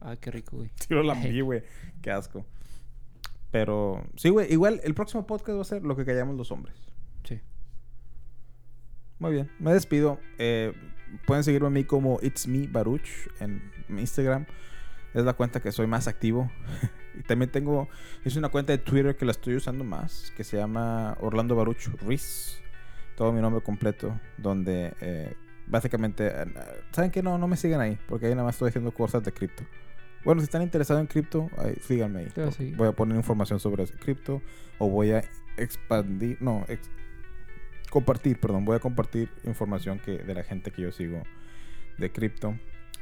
Ah, 0.00 0.16
qué 0.20 0.30
rico, 0.30 0.56
güey. 0.56 0.70
Sí 0.76 0.86
lo 0.90 1.02
lambí, 1.02 1.40
güey. 1.42 1.62
Qué 2.00 2.10
asco. 2.10 2.44
Pero, 3.50 4.02
sí, 4.16 4.30
güey. 4.30 4.50
Igual, 4.52 4.80
el 4.82 4.94
próximo 4.94 5.26
podcast 5.26 5.56
va 5.58 5.62
a 5.62 5.64
ser 5.64 5.82
lo 5.82 5.94
que 5.94 6.04
callamos 6.04 6.36
los 6.36 6.50
hombres. 6.50 6.74
Sí. 7.24 7.40
Muy 9.18 9.32
bien. 9.32 9.50
Me 9.58 9.72
despido. 9.72 10.18
Eh, 10.38 10.72
pueden 11.26 11.44
seguirme 11.44 11.66
a 11.68 11.70
mí 11.70 11.84
como 11.84 12.18
It's 12.22 12.48
Me 12.48 12.66
Baruch 12.66 13.08
en 13.40 13.62
mi 13.88 14.00
Instagram. 14.00 14.46
Es 15.14 15.24
la 15.24 15.34
cuenta 15.34 15.60
que 15.60 15.70
soy 15.70 15.86
más 15.86 16.08
activo. 16.08 16.50
Y 17.18 17.22
también 17.22 17.50
tengo, 17.50 17.88
es 18.24 18.36
una 18.36 18.48
cuenta 18.48 18.72
de 18.72 18.78
Twitter 18.78 19.16
que 19.16 19.24
la 19.24 19.32
estoy 19.32 19.56
usando 19.56 19.84
más, 19.84 20.32
que 20.36 20.44
se 20.44 20.56
llama 20.56 21.16
Orlando 21.20 21.54
Baruch 21.56 21.88
Ruiz. 22.00 22.58
Todo 23.16 23.32
mi 23.32 23.40
nombre 23.40 23.62
completo, 23.62 24.18
donde 24.38 24.94
eh, 25.00 25.34
básicamente, 25.66 26.28
eh, 26.28 26.44
¿saben 26.92 27.10
qué? 27.10 27.22
No, 27.22 27.36
no 27.36 27.46
me 27.46 27.56
sigan 27.56 27.80
ahí, 27.80 27.98
porque 28.08 28.26
ahí 28.26 28.32
nada 28.32 28.44
más 28.44 28.54
estoy 28.54 28.70
haciendo 28.70 28.90
cosas 28.92 29.22
de 29.22 29.32
cripto. 29.32 29.64
Bueno, 30.24 30.40
si 30.40 30.44
están 30.44 30.62
interesados 30.62 31.00
en 31.00 31.08
cripto, 31.08 31.50
síganme 31.80 32.20
ahí. 32.20 32.28
Voy 32.34 32.44
a 32.44 32.50
seguir. 32.52 32.76
Voy 32.76 32.88
a 32.88 32.92
poner 32.92 33.16
información 33.16 33.60
sobre 33.60 33.84
cripto 33.86 34.40
o 34.78 34.88
voy 34.88 35.10
a 35.10 35.22
expandir, 35.56 36.38
no, 36.40 36.64
ex- 36.68 36.90
compartir, 37.90 38.38
perdón, 38.40 38.64
voy 38.64 38.76
a 38.76 38.78
compartir 38.78 39.28
información 39.44 39.98
que 39.98 40.18
de 40.18 40.34
la 40.34 40.44
gente 40.44 40.70
que 40.70 40.82
yo 40.82 40.92
sigo 40.92 41.22
de 41.98 42.10
cripto. 42.10 42.56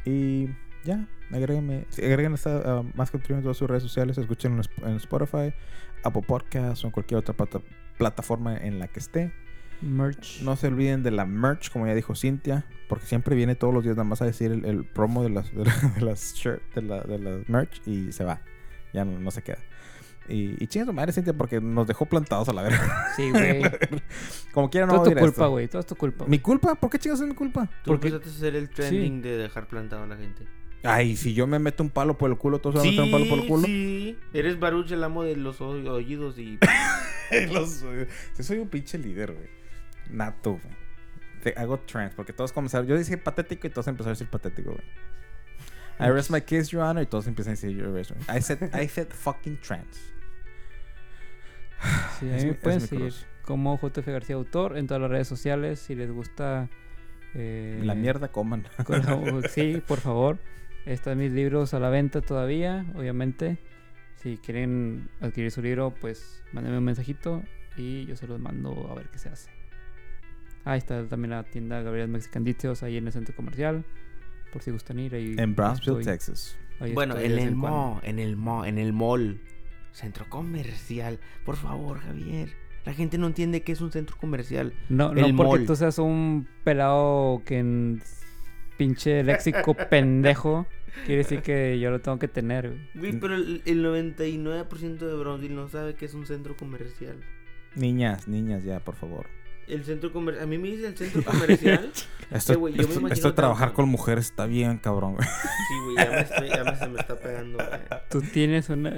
Y 0.04 0.48
ya, 0.84 1.06
agréguenme, 1.30 1.86
sí, 1.90 2.04
agreguen 2.04 2.34
esta 2.34 2.80
uh, 2.80 2.86
más 2.94 3.10
que 3.10 3.18
en 3.32 3.42
todas 3.42 3.56
sus 3.56 3.68
redes 3.68 3.82
sociales, 3.82 4.16
escuchen 4.18 4.52
en 4.54 4.60
Sp- 4.64 4.84
en 4.86 4.96
Spotify, 4.96 5.52
Apple 6.04 6.22
Podcasts 6.26 6.82
o 6.84 6.86
en 6.88 6.90
cualquier 6.92 7.18
otra 7.18 7.34
plata- 7.34 7.60
plataforma 7.98 8.56
en 8.56 8.78
la 8.78 8.88
que 8.88 9.00
esté. 9.00 9.32
Merch. 9.82 10.42
No 10.42 10.56
se 10.56 10.66
olviden 10.66 11.02
de 11.02 11.10
la 11.10 11.24
merch, 11.24 11.70
como 11.70 11.86
ya 11.86 11.94
dijo 11.94 12.14
Cintia, 12.14 12.66
porque 12.88 13.06
siempre 13.06 13.34
viene 13.34 13.54
todos 13.54 13.72
los 13.72 13.82
días 13.82 13.96
nada 13.96 14.04
más 14.08 14.20
a 14.20 14.26
decir 14.26 14.52
el, 14.52 14.64
el 14.66 14.84
promo 14.84 15.22
de 15.22 15.30
las, 15.30 15.54
de, 15.54 15.64
la- 15.64 15.92
de 15.96 16.00
las 16.02 16.34
shirt, 16.34 16.62
de 16.74 16.82
la, 16.82 17.00
de 17.02 17.18
la 17.18 17.38
merch 17.48 17.80
y 17.86 18.12
se 18.12 18.24
va. 18.24 18.40
Ya 18.92 19.04
no, 19.04 19.18
no 19.18 19.30
se 19.30 19.42
queda. 19.42 19.58
Y, 20.28 20.62
y 20.62 20.66
chinga 20.68 20.84
su 20.86 20.92
madre, 20.92 21.12
Cintia, 21.12 21.32
porque 21.32 21.60
nos 21.60 21.86
dejó 21.86 22.04
plantados 22.06 22.48
a 22.50 22.52
la 22.52 22.62
verga. 22.62 23.06
Sí, 23.16 23.30
güey. 23.32 23.62
como 24.52 24.68
quiera, 24.70 24.86
no 24.86 24.92
Todo 24.94 25.04
a 25.04 25.08
es 25.08 25.14
tu 25.14 25.20
culpa, 25.20 25.46
güey. 25.46 25.66
Todo 25.68 25.80
es 25.80 25.86
tu 25.86 25.96
culpa. 25.96 26.24
¿Mi 26.26 26.38
culpa? 26.40 26.74
¿Por 26.74 26.90
qué 26.90 26.98
chingas 26.98 27.20
es 27.20 27.26
mi 27.26 27.34
culpa? 27.34 27.66
Tú 27.82 27.92
Porque- 27.92 28.08
empezaste 28.08 28.28
a 28.28 28.32
hacer 28.36 28.56
el 28.56 28.68
trending 28.68 29.22
de 29.22 29.36
dejar 29.38 29.66
plantado 29.66 30.02
a 30.04 30.06
la 30.06 30.16
gente. 30.16 30.44
Ay, 30.82 31.16
si 31.16 31.34
yo 31.34 31.46
me 31.46 31.58
meto 31.58 31.82
un 31.82 31.90
palo 31.90 32.16
por 32.16 32.30
el 32.30 32.38
culo, 32.38 32.58
todos 32.58 32.80
se 32.82 32.88
van 32.88 32.88
a 32.88 32.90
meter 33.02 33.04
un 33.04 33.10
palo 33.12 33.28
por 33.28 33.38
el 33.40 33.46
culo. 33.48 33.66
sí. 33.66 34.18
Eres 34.32 34.58
Baruch, 34.58 34.90
el 34.92 35.04
amo 35.04 35.22
de 35.24 35.36
los 35.36 35.60
oídos 35.60 36.38
y... 36.38 36.58
Los- 37.52 37.84
sí, 38.34 38.42
soy 38.42 38.58
un 38.58 38.68
pinche 38.68 38.96
líder, 38.98 39.32
güey. 39.32 39.48
Nato, 40.10 40.52
güey. 40.52 40.74
Te- 41.42 41.54
hago 41.56 41.78
trans, 41.80 42.14
porque 42.14 42.32
todos 42.32 42.52
comenzaron. 42.52 42.86
Yo 42.86 42.96
dije 42.98 43.16
patético 43.18 43.66
y 43.66 43.70
todos 43.70 43.86
empezaron 43.88 44.10
a 44.10 44.14
decir 44.14 44.28
patético, 44.28 44.72
güey. 44.72 44.84
I 46.00 46.10
rest 46.12 46.30
my 46.30 46.40
case, 46.40 46.64
your 46.70 46.82
honor, 46.82 47.02
y 47.02 47.06
todos 47.06 47.26
empiezan 47.26 47.52
a 47.52 47.54
decir 47.56 47.70
your 47.76 47.92
rest. 47.92 48.12
I 48.34 48.40
said, 48.40 48.70
I 48.74 48.88
said 48.88 49.08
fucking 49.10 49.58
trans. 49.60 49.98
Sí, 52.18 52.30
a 52.30 52.36
mí 52.36 52.44
me 52.46 52.54
pueden 52.54 52.80
seguir 52.80 53.14
como 53.44 53.78
JF 53.78 54.06
García 54.06 54.36
Autor 54.36 54.76
en 54.76 54.86
todas 54.86 55.00
las 55.00 55.10
redes 55.10 55.28
sociales. 55.28 55.78
Si 55.80 55.94
les 55.94 56.10
gusta. 56.10 56.68
eh, 57.34 57.80
La 57.84 57.94
mierda 57.94 58.28
coman. 58.28 58.66
sí, 59.50 59.82
por 59.86 60.00
favor. 60.00 60.38
Están 60.86 61.18
mis 61.18 61.30
libros 61.32 61.74
a 61.74 61.80
la 61.80 61.90
venta 61.90 62.20
todavía, 62.20 62.86
obviamente. 62.94 63.58
Si 64.16 64.36
quieren 64.38 65.08
adquirir 65.20 65.50
su 65.50 65.62
libro, 65.62 65.94
pues 66.00 66.42
mándenme 66.52 66.78
un 66.78 66.84
mensajito 66.84 67.42
y 67.76 68.06
yo 68.06 68.16
se 68.16 68.26
los 68.26 68.38
mando 68.40 68.88
a 68.90 68.94
ver 68.94 69.08
qué 69.08 69.18
se 69.18 69.28
hace. 69.28 69.50
Ahí 70.64 70.78
está 70.78 71.06
también 71.06 71.30
la 71.30 71.42
tienda 71.44 71.80
Gabriel 71.82 72.08
Mexican 72.08 72.44
ahí 72.82 72.96
en 72.98 73.06
el 73.06 73.12
centro 73.12 73.34
comercial. 73.34 73.84
Por 74.52 74.62
si 74.62 74.70
gustan 74.70 74.98
ir 74.98 75.14
ahí. 75.14 75.34
en 75.38 75.54
Brownsville, 75.54 76.00
estoy- 76.00 76.04
Texas. 76.04 76.58
ahí 76.80 76.92
Bueno, 76.92 77.16
en 77.18 77.38
el 77.38 77.54
mall, 77.54 78.00
en 78.02 78.18
el 78.18 78.36
mall, 78.36 78.68
en 78.68 78.78
el 78.78 78.92
mall. 78.92 79.40
Centro 79.92 80.26
comercial. 80.28 81.18
Por 81.44 81.56
favor, 81.56 82.00
Javier. 82.00 82.50
La 82.84 82.92
gente 82.94 83.16
no 83.18 83.26
entiende 83.26 83.62
qué 83.62 83.72
es 83.72 83.80
un 83.80 83.92
centro 83.92 84.16
comercial. 84.16 84.72
No, 84.88 85.14
no 85.14 85.20
porque 85.36 85.58
mall. 85.60 85.66
tú 85.66 85.76
seas 85.76 85.98
un 85.98 86.46
pelado 86.64 87.42
que 87.44 87.58
en 87.58 88.02
pinche 88.80 89.22
léxico 89.22 89.74
pendejo. 89.74 90.66
Quiere 91.04 91.18
decir 91.18 91.42
que 91.42 91.78
yo 91.78 91.90
lo 91.90 92.00
tengo 92.00 92.18
que 92.18 92.28
tener, 92.28 92.68
güey. 92.68 92.80
Güey, 92.94 93.20
pero 93.20 93.34
el, 93.34 93.62
el 93.66 93.84
99% 93.84 94.98
de 94.98 95.14
Brownsville 95.14 95.54
no 95.54 95.68
sabe 95.68 95.94
qué 95.94 96.06
es 96.06 96.14
un 96.14 96.24
centro 96.26 96.56
comercial. 96.56 97.16
Niñas, 97.76 98.26
niñas, 98.26 98.64
ya, 98.64 98.80
por 98.80 98.96
favor. 98.96 99.26
El 99.68 99.84
centro 99.84 100.12
comercial. 100.12 100.44
A 100.44 100.48
mí 100.48 100.58
me 100.58 100.68
dice 100.68 100.88
el 100.88 100.96
centro 100.96 101.22
comercial. 101.22 101.92
Esto, 102.30 102.58
güey, 102.58 102.74
yo 102.74 102.78
me 102.78 102.88
esto- 102.88 103.00
imagino 103.00 103.14
esto 103.14 103.28
de 103.28 103.34
trabajar 103.34 103.68
tanto. 103.68 103.76
con 103.76 103.88
mujeres 103.88 104.26
está 104.26 104.46
bien, 104.46 104.78
cabrón. 104.78 105.14
güey. 105.16 105.28
Sí, 105.28 105.74
güey, 105.84 105.96
ya 106.06 106.10
me, 106.10 106.20
estoy- 106.20 106.48
ya 106.48 106.64
me- 106.64 106.76
se 106.76 106.88
me 106.88 107.00
está 107.00 107.16
pegando. 107.18 107.58
güey. 107.58 107.80
Tú 108.08 108.22
tienes 108.22 108.68
una. 108.70 108.92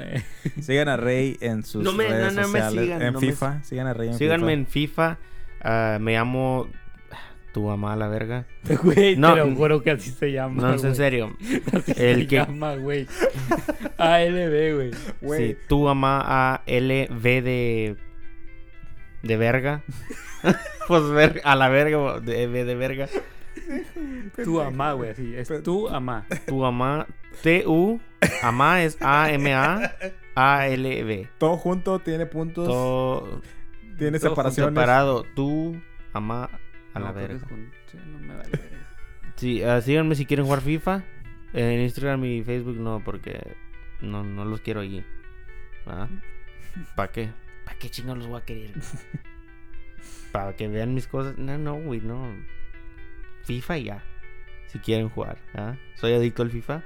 Sigan 0.61 0.89
a 0.89 0.97
Rey 0.97 1.37
en 1.41 1.63
sus 1.65 1.83
No 1.83 1.93
me- 1.93 2.07
redes 2.09 2.35
no, 2.35 2.43
no 2.43 2.49
me 2.49 2.61
sociales. 2.61 2.85
sigan, 2.85 3.03
en 3.03 3.13
no 3.15 3.21
me- 3.21 3.27
FIFA. 3.27 3.65
Sigan 3.65 3.87
a 3.89 3.95
Rey 3.95 4.09
en 4.11 4.15
Síganme 4.19 4.47
FIFA. 4.47 4.53
en 4.61 4.67
FIFA. 4.67 5.19
ah, 5.63 5.99
me 6.01 6.13
llamo. 6.15 6.69
Tu 7.53 7.63
mamá 7.63 7.95
la 7.97 8.09
verga. 8.09 8.47
Güey, 8.83 9.17
No, 9.17 9.35
te 9.35 9.45
lo 9.45 9.55
juro 9.55 9.83
que 9.83 9.91
así 9.91 10.11
se 10.11 10.33
llama. 10.33 10.63
No, 10.63 10.75
es 10.75 10.85
en 10.85 10.95
serio. 10.95 11.37
Así 11.73 11.93
El 11.97 12.21
se 12.23 12.27
que- 12.27 12.37
llama, 12.37 12.77
güey. 12.77 13.07
ALB, 13.99 14.91
güey. 15.21 15.39
Sí, 15.39 15.57
tu 15.69 15.83
mamá 15.85 16.23
A 16.25 16.63
L 16.67 17.09
V 17.11 17.43
de. 17.43 17.97
De 19.23 19.37
verga. 19.37 19.83
pues 20.89 21.09
ver, 21.11 21.41
a 21.45 21.55
la 21.55 21.69
verga, 21.69 22.19
de, 22.21 22.49
de 22.49 22.75
verga. 22.75 23.09
Tu 24.43 24.61
amá, 24.61 24.93
güey. 24.95 25.11
Así 25.11 25.35
es 25.37 25.49
tu 25.63 25.89
amá. 25.89 26.27
Tu 26.47 26.57
mamá 26.57 27.07
T 27.43 27.65
U. 27.67 28.01
Amá 28.43 28.83
es 28.83 28.97
A 29.01 29.31
M 29.31 29.53
A 29.55 29.93
A 30.35 30.67
L 30.69 31.05
V. 31.05 31.29
todo 31.39 31.57
junto 31.57 31.99
tiene 31.99 32.25
puntos. 32.27 32.67
Todo 32.67 33.43
tiene 33.99 34.19
todo 34.19 34.31
separaciones. 34.31 34.71
separado. 34.75 35.25
Tu 35.37 35.77
amá 36.13 36.49
a 36.95 37.01
la 37.01 37.09
No, 37.09 37.15
verga. 37.15 37.41
sí, 37.87 37.99
no 38.07 38.19
me 38.19 38.35
vale 38.37 38.51
verga. 38.51 38.89
Sí, 39.37 39.63
ah, 39.63 39.81
síganme 39.81 40.15
si 40.15 40.27
quieren 40.27 40.45
jugar 40.45 40.61
FIFA. 40.61 41.03
En 41.55 41.81
Instagram 41.81 42.25
y 42.25 42.43
Facebook 42.43 42.77
no, 42.77 43.03
porque 43.05 43.57
no, 44.01 44.23
no 44.23 44.45
los 44.45 44.61
quiero 44.61 44.81
allí. 44.81 45.05
¿Para 46.97 47.11
qué? 47.13 47.31
¿Para 47.65 47.79
qué 47.79 47.89
chingados 47.91 48.19
los 48.19 48.29
voy 48.29 48.41
a 48.41 48.45
querer? 48.45 48.73
Para 50.33 50.55
que 50.57 50.69
vean 50.69 50.95
mis 50.95 51.07
cosas. 51.07 51.37
No, 51.39 51.59
no, 51.59 51.75
güey, 51.75 52.01
no. 52.01 52.35
FIFA 53.45 53.79
ya. 53.79 54.05
Si 54.67 54.79
quieren 54.79 55.09
jugar. 55.09 55.39
¿ah? 55.55 55.77
Soy 55.97 56.13
adicto 56.15 56.43
al 56.43 56.51
FIFA. 56.51 56.83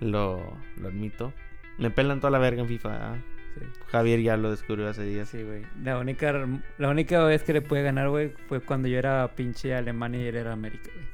Lo, 0.00 0.56
lo 0.76 0.88
admito. 0.88 1.32
Me 1.78 1.90
pelan 1.90 2.20
toda 2.20 2.30
la 2.30 2.38
verga 2.38 2.62
en 2.62 2.68
FIFA. 2.68 3.12
¿ah? 3.12 3.16
Sí. 3.54 3.66
Javier 3.88 4.20
ya 4.20 4.36
lo 4.36 4.50
descubrió 4.50 4.88
hace 4.88 5.04
días. 5.04 5.28
Sí, 5.28 5.42
güey. 5.42 5.64
La 5.82 5.98
única, 5.98 6.32
la 6.78 6.88
única 6.88 7.22
vez 7.24 7.42
que 7.42 7.52
le 7.52 7.62
pude 7.62 7.82
ganar, 7.82 8.08
güey, 8.08 8.32
fue 8.48 8.60
cuando 8.60 8.88
yo 8.88 8.98
era 8.98 9.34
pinche 9.34 9.74
Alemania 9.74 10.22
y 10.22 10.26
él 10.26 10.36
era 10.36 10.52
América, 10.52 10.90
güey. 10.94 11.06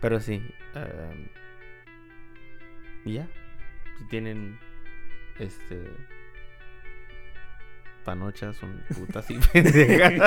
Pero 0.00 0.20
sí. 0.20 0.42
y 3.04 3.14
ya. 3.14 3.28
Si 3.98 4.08
tienen. 4.08 4.58
Este. 5.38 5.90
Panochas 8.04 8.56
son 8.56 8.82
putas 8.94 9.30
y 9.30 9.38
pendejas. 9.52 10.22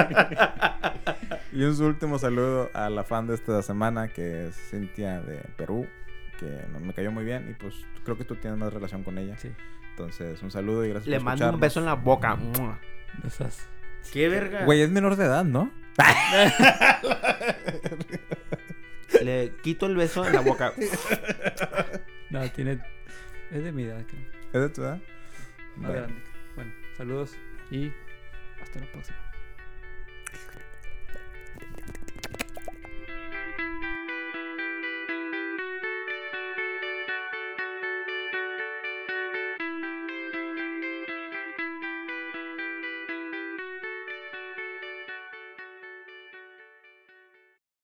Y 1.51 1.63
un 1.63 1.81
último 1.81 2.19
saludo 2.19 2.69
a 2.73 2.89
la 2.89 3.03
fan 3.03 3.27
de 3.27 3.35
esta 3.35 3.61
semana, 3.61 4.07
que 4.07 4.47
es 4.47 4.55
Cintia 4.55 5.21
de 5.21 5.37
Perú, 5.55 5.87
que 6.39 6.65
me 6.79 6.93
cayó 6.93 7.11
muy 7.11 7.23
bien 7.25 7.49
y 7.49 7.53
pues 7.53 7.75
creo 8.03 8.17
que 8.17 8.23
tú 8.25 8.35
tienes 8.35 8.59
más 8.59 8.73
relación 8.73 9.03
con 9.03 9.17
ella. 9.17 9.37
Sí. 9.37 9.51
Entonces, 9.91 10.41
un 10.43 10.51
saludo 10.51 10.85
y 10.85 10.89
gracias 10.89 11.07
Le 11.09 11.17
por 11.17 11.25
mando 11.25 11.49
un 11.51 11.59
beso 11.59 11.79
en 11.79 11.85
la 11.87 11.95
boca. 11.95 12.37
Esas. 13.25 13.67
¡Qué 14.13 14.29
verga! 14.29 14.63
Güey, 14.65 14.81
es 14.81 14.89
menor 14.89 15.15
de 15.15 15.25
edad, 15.25 15.43
¿no? 15.43 15.71
Le 19.21 19.53
quito 19.63 19.87
el 19.87 19.95
beso 19.95 20.25
en 20.25 20.33
la 20.33 20.41
boca. 20.41 20.73
No, 22.29 22.41
tiene. 22.51 22.81
Es 23.51 23.63
de 23.63 23.71
mi 23.71 23.83
edad, 23.83 24.03
creo. 24.05 24.21
¿Es 24.51 24.61
de 24.61 24.69
tu 24.69 24.81
edad? 24.81 24.99
Más 25.77 25.91
Bueno. 25.91 25.93
grande. 25.93 26.21
Bueno, 26.55 26.71
saludos 26.97 27.37
y 27.71 27.89
hasta 28.61 28.81
la 28.81 28.91
próxima. 28.91 29.17